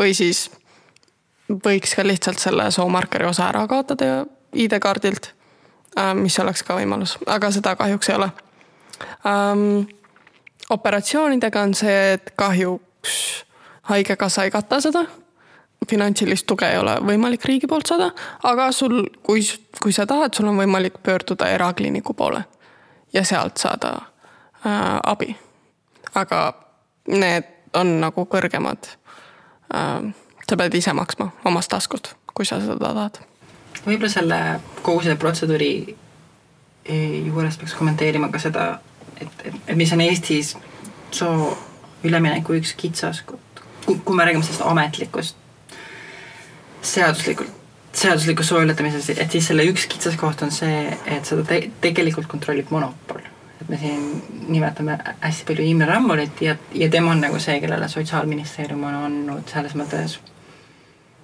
või 0.00 0.14
siis 0.16 0.46
võiks 1.64 1.94
ka 1.96 2.04
lihtsalt 2.06 2.40
selle 2.40 2.70
soomarkeri 2.72 3.26
osa 3.28 3.48
ära 3.50 3.66
kaotada 3.68 4.24
ID-kaardilt 4.52 5.32
äh, 5.98 6.14
mis 6.16 6.38
oleks 6.40 6.64
ka 6.64 6.78
võimalus, 6.78 7.18
aga 7.26 7.50
seda 7.52 7.76
kahjuks 7.76 8.08
ei 8.08 8.16
ole 8.20 8.30
ähm,. 9.26 9.90
Operatsioonidega 10.72 11.62
on 11.62 11.74
see, 11.76 11.98
et 12.16 12.32
kahjuks 12.36 13.16
haigekassa 13.90 14.46
ei 14.46 14.54
kata 14.54 14.80
seda 14.80 15.04
finantsilist 15.90 16.46
tuge 16.46 16.68
ei 16.68 16.78
ole 16.78 16.94
võimalik 17.06 17.44
riigi 17.48 17.68
poolt 17.70 17.90
saada, 17.90 18.10
aga 18.48 18.68
sul, 18.72 19.02
kui, 19.26 19.42
kui 19.82 19.94
sa 19.94 20.06
tahad, 20.06 20.34
sul 20.36 20.50
on 20.50 20.60
võimalik 20.60 21.00
pöörduda 21.02 21.48
erakliiniku 21.54 22.14
poole 22.14 22.44
ja 23.12 23.24
sealt 23.24 23.60
saada 23.62 23.92
äh, 24.66 24.98
abi. 25.04 25.36
aga 26.14 26.52
need 27.08 27.48
on 27.74 28.00
nagu 28.00 28.26
kõrgemad 28.28 28.88
äh,. 29.74 30.12
sa 30.48 30.56
pead 30.56 30.74
ise 30.74 30.92
maksma 30.92 31.30
omast 31.48 31.70
taskust, 31.72 32.14
kui 32.34 32.46
sa 32.46 32.60
seda 32.60 32.92
tahad. 32.94 33.18
võib-olla 33.86 34.12
selle 34.12 34.40
kogu 34.82 35.02
selle 35.02 35.16
protseduuri 35.16 35.72
e, 36.84 36.96
juures 37.26 37.56
peaks 37.56 37.74
kommenteerima 37.74 38.28
ka 38.30 38.38
seda, 38.38 38.66
et, 39.20 39.28
et, 39.44 39.76
mis 39.76 39.92
on 39.92 40.00
Eestis 40.00 40.56
soo 41.10 41.58
ülemineku 42.04 42.56
üks 42.58 42.74
kitsaskoht, 42.76 43.62
kui 43.86 44.16
me 44.16 44.24
räägime 44.24 44.44
sellest 44.44 44.66
ametlikust 44.66 45.36
seaduslikult, 46.82 47.50
seadusliku 47.92 48.42
soojuletamises, 48.42 49.10
et 49.10 49.30
siis 49.30 49.46
selle 49.46 49.64
üks 49.68 49.86
kitsaskoht 49.90 50.42
on 50.42 50.50
see, 50.54 50.86
et 51.06 51.28
seda 51.28 51.44
te 51.46 51.60
tegelikult 51.84 52.26
kontrollib 52.30 52.72
monopol. 52.74 53.20
et 53.62 53.68
me 53.68 53.78
siin 53.78 54.22
nimetame 54.48 54.96
hästi 55.20 55.44
palju 55.46 55.64
Imre 55.70 55.86
Rammolit 55.86 56.40
ja, 56.42 56.56
ja 56.74 56.88
tema 56.90 57.12
on 57.12 57.20
nagu 57.22 57.38
see, 57.38 57.60
kellele 57.62 57.88
Sotsiaalministeerium 57.88 58.82
on 58.88 58.96
andnud 58.98 59.52
selles 59.52 59.76
mõttes 59.78 60.16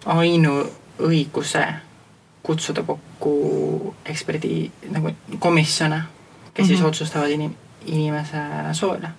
ainuõiguse 0.07 1.65
kutsuda 2.47 2.85
kokku 2.87 3.95
eksperdi 4.07 4.71
nagu 4.95 5.11
komisjone, 5.39 6.03
kes 6.55 6.63
mm 6.63 6.63
-hmm. 6.63 6.67
siis 6.67 6.81
mhm. 6.81 6.89
otsustavad 6.89 7.31
inim-, 7.31 7.57
inimese 7.87 8.43
soo 8.73 8.95
üle. 8.97 9.11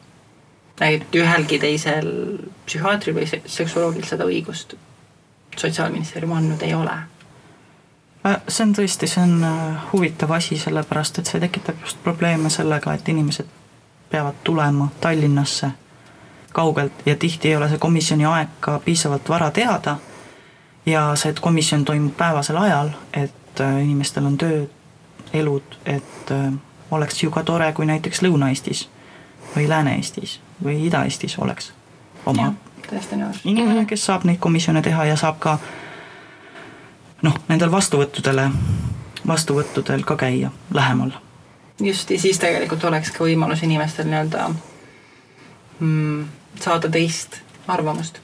et 0.81 1.15
ühelgi 1.15 1.59
teisel 1.59 2.07
psühhiaatril 2.65 3.15
või 3.15 3.27
seksuoloogil 3.27 4.05
seda 4.07 4.25
õigust 4.25 4.75
Sotsiaalministeerium 5.57 6.31
andnud 6.31 6.61
ei 6.61 6.73
ole? 6.73 6.93
Äh, 8.25 8.41
see 8.47 8.63
on 8.63 8.73
tõesti, 8.75 9.07
see 9.07 9.23
on 9.23 9.43
äh, 9.43 9.91
huvitav 9.93 10.31
asi, 10.35 10.57
sellepärast 10.59 11.19
et 11.19 11.29
see 11.31 11.39
tekitab 11.39 11.79
just 11.83 11.99
probleeme 12.03 12.49
sellega, 12.49 12.93
et 12.93 13.09
inimesed 13.09 13.47
peavad 14.09 14.39
tulema 14.43 14.89
Tallinnasse 15.01 15.71
kaugelt 16.53 17.05
ja 17.05 17.15
tihti 17.15 17.47
ei 17.47 17.55
ole 17.55 17.69
see 17.69 17.77
komisjoni 17.77 18.25
aeg 18.25 18.55
ka 18.59 18.79
piisavalt 18.85 19.29
vara 19.29 19.51
teada. 19.51 19.97
ja 20.85 21.15
see, 21.15 21.29
et 21.29 21.39
komisjon 21.39 21.85
toimub 21.85 22.15
päevasel 22.17 22.57
ajal, 22.57 22.89
et 23.13 23.61
äh, 23.61 23.81
inimestel 23.83 24.25
on 24.25 24.37
tööd, 24.37 24.69
elud, 25.33 25.77
et 25.85 26.31
oleks 26.91 27.23
ju 27.23 27.31
ka 27.31 27.43
tore, 27.43 27.71
kui 27.73 27.85
näiteks 27.85 28.21
Lõuna-Eestis 28.21 28.87
või 29.55 29.69
Lääne-Eestis 29.69 30.39
või 30.63 30.81
Ida-Eestis 30.87 31.39
oleks 31.39 31.71
oma 32.25 32.53
inimene, 33.43 33.85
kes 33.85 34.05
saab 34.05 34.25
neid 34.25 34.39
komisjone 34.39 34.81
teha 34.81 35.05
ja 35.05 35.15
saab 35.17 35.39
ka 35.39 35.57
noh, 37.21 37.35
nendel 37.49 37.71
vastuvõttudele, 37.71 38.49
vastuvõttudel 39.27 40.03
ka 40.03 40.15
käia 40.15 40.51
lähemal. 40.73 41.11
just, 41.81 42.11
ja 42.11 42.19
siis 42.19 42.39
tegelikult 42.39 42.83
oleks 42.83 43.11
ka 43.11 43.23
võimalus 43.23 43.63
inimestel 43.63 44.09
nii-öelda 44.09 44.49
mm, 45.79 46.25
saada 46.59 46.89
teist 46.89 47.41
arvamust. 47.67 48.19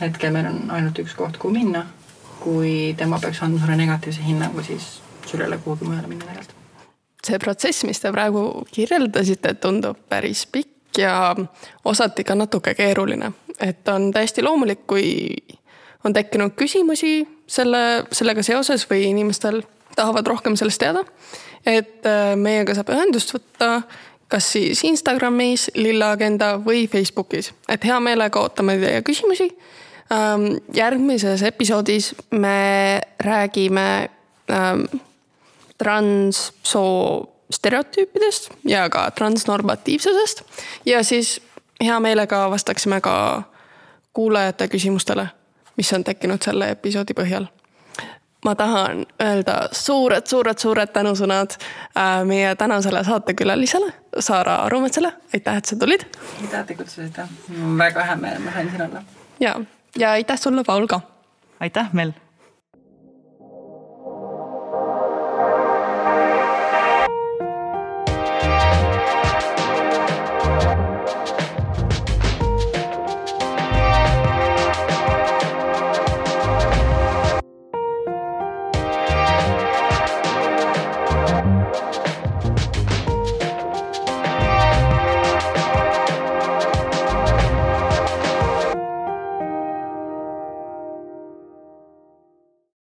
hetkel 0.00 0.32
meil 0.32 0.46
on 0.46 0.70
ainult 0.70 0.98
üks 0.98 1.14
koht, 1.14 1.38
kuhu 1.38 1.54
minna. 1.54 1.86
kui 2.40 2.94
tema 2.96 3.18
peaks 3.18 3.42
andma 3.42 3.60
sulle 3.60 3.76
negatiivse 3.76 4.22
hinnangu, 4.22 4.62
siis 4.62 5.00
sul 5.26 5.40
ei 5.40 5.46
ole 5.46 5.58
kuhugi 5.58 5.84
mujale 5.84 6.06
minna 6.06 6.24
tegelikult 6.24 6.63
see 7.26 7.38
protsess, 7.38 7.84
mis 7.84 8.00
te 8.00 8.12
praegu 8.12 8.64
kirjeldasite, 8.72 9.54
tundub 9.62 9.98
päris 10.08 10.46
pikk 10.46 10.98
ja 10.98 11.34
osati 11.84 12.24
ka 12.24 12.36
natuke 12.38 12.74
keeruline 12.74 13.32
et 13.60 13.88
on 13.88 14.10
täiesti 14.12 14.42
loomulik, 14.42 14.86
kui 14.86 15.36
on 16.04 16.12
tekkinud 16.12 16.54
küsimusi 16.56 17.22
selle, 17.46 18.04
sellega 18.12 18.42
seoses 18.42 18.86
või 18.90 19.08
inimestel 19.10 19.62
tahavad 19.96 20.26
rohkem 20.26 20.56
sellest 20.56 20.80
teada. 20.80 21.04
et 21.66 22.06
äh, 22.06 22.34
meiega 22.36 22.74
saab 22.74 22.90
ühendust 22.92 23.32
võtta 23.32 23.82
kas 24.28 24.52
siis 24.52 24.82
Instagramis, 24.84 25.70
Lilla 25.74 26.10
Agenda 26.12 26.58
või 26.58 26.88
Facebookis, 26.90 27.52
et 27.68 27.84
hea 27.84 28.00
meelega 28.00 28.40
ootame 28.40 28.76
teie 28.80 29.02
küsimusi. 29.02 29.48
Ähm, 30.12 30.56
järgmises 30.74 31.42
episoodis 31.42 32.14
me 32.30 33.00
räägime 33.20 34.08
ähm, 34.50 34.84
transsoo 35.78 37.34
stereotüüpidest 37.50 38.50
ja 38.68 38.88
ka 38.90 39.10
transnormatiivsusest 39.10 40.42
ja 40.86 41.04
siis 41.04 41.42
hea 41.84 42.00
meelega 42.00 42.50
vastaksime 42.50 43.00
ka 43.00 43.42
kuulajate 44.12 44.68
küsimustele, 44.68 45.26
mis 45.76 45.92
on 45.92 46.04
tekkinud 46.04 46.42
selle 46.42 46.70
episoodi 46.70 47.14
põhjal. 47.14 47.46
ma 48.44 48.54
tahan 48.54 49.06
öelda 49.22 49.54
suured-suured-suured 49.72 50.90
tänusõnad 50.92 51.54
äh, 51.56 52.24
meie 52.24 52.54
tänasele 52.54 53.04
saatekülalisele, 53.04 53.92
Saara 54.18 54.56
Arumetsale, 54.56 55.12
aitäh, 55.34 55.56
et 55.56 55.64
sa 55.64 55.76
tulid. 55.76 56.04
aitäh, 56.42 56.60
et 56.60 56.66
te 56.66 56.74
kutsusite, 56.74 57.28
väga 57.78 58.04
hea 58.04 58.16
meel, 58.16 58.38
ma 58.38 58.52
sain 58.52 58.70
siin 58.70 58.82
olla. 58.82 59.02
ja, 59.40 59.60
ja 59.96 60.10
aitäh 60.10 60.40
sulle, 60.40 60.64
Paul 60.64 60.86
ka. 60.86 61.00
aitäh, 61.60 61.88
Mel 61.92 62.12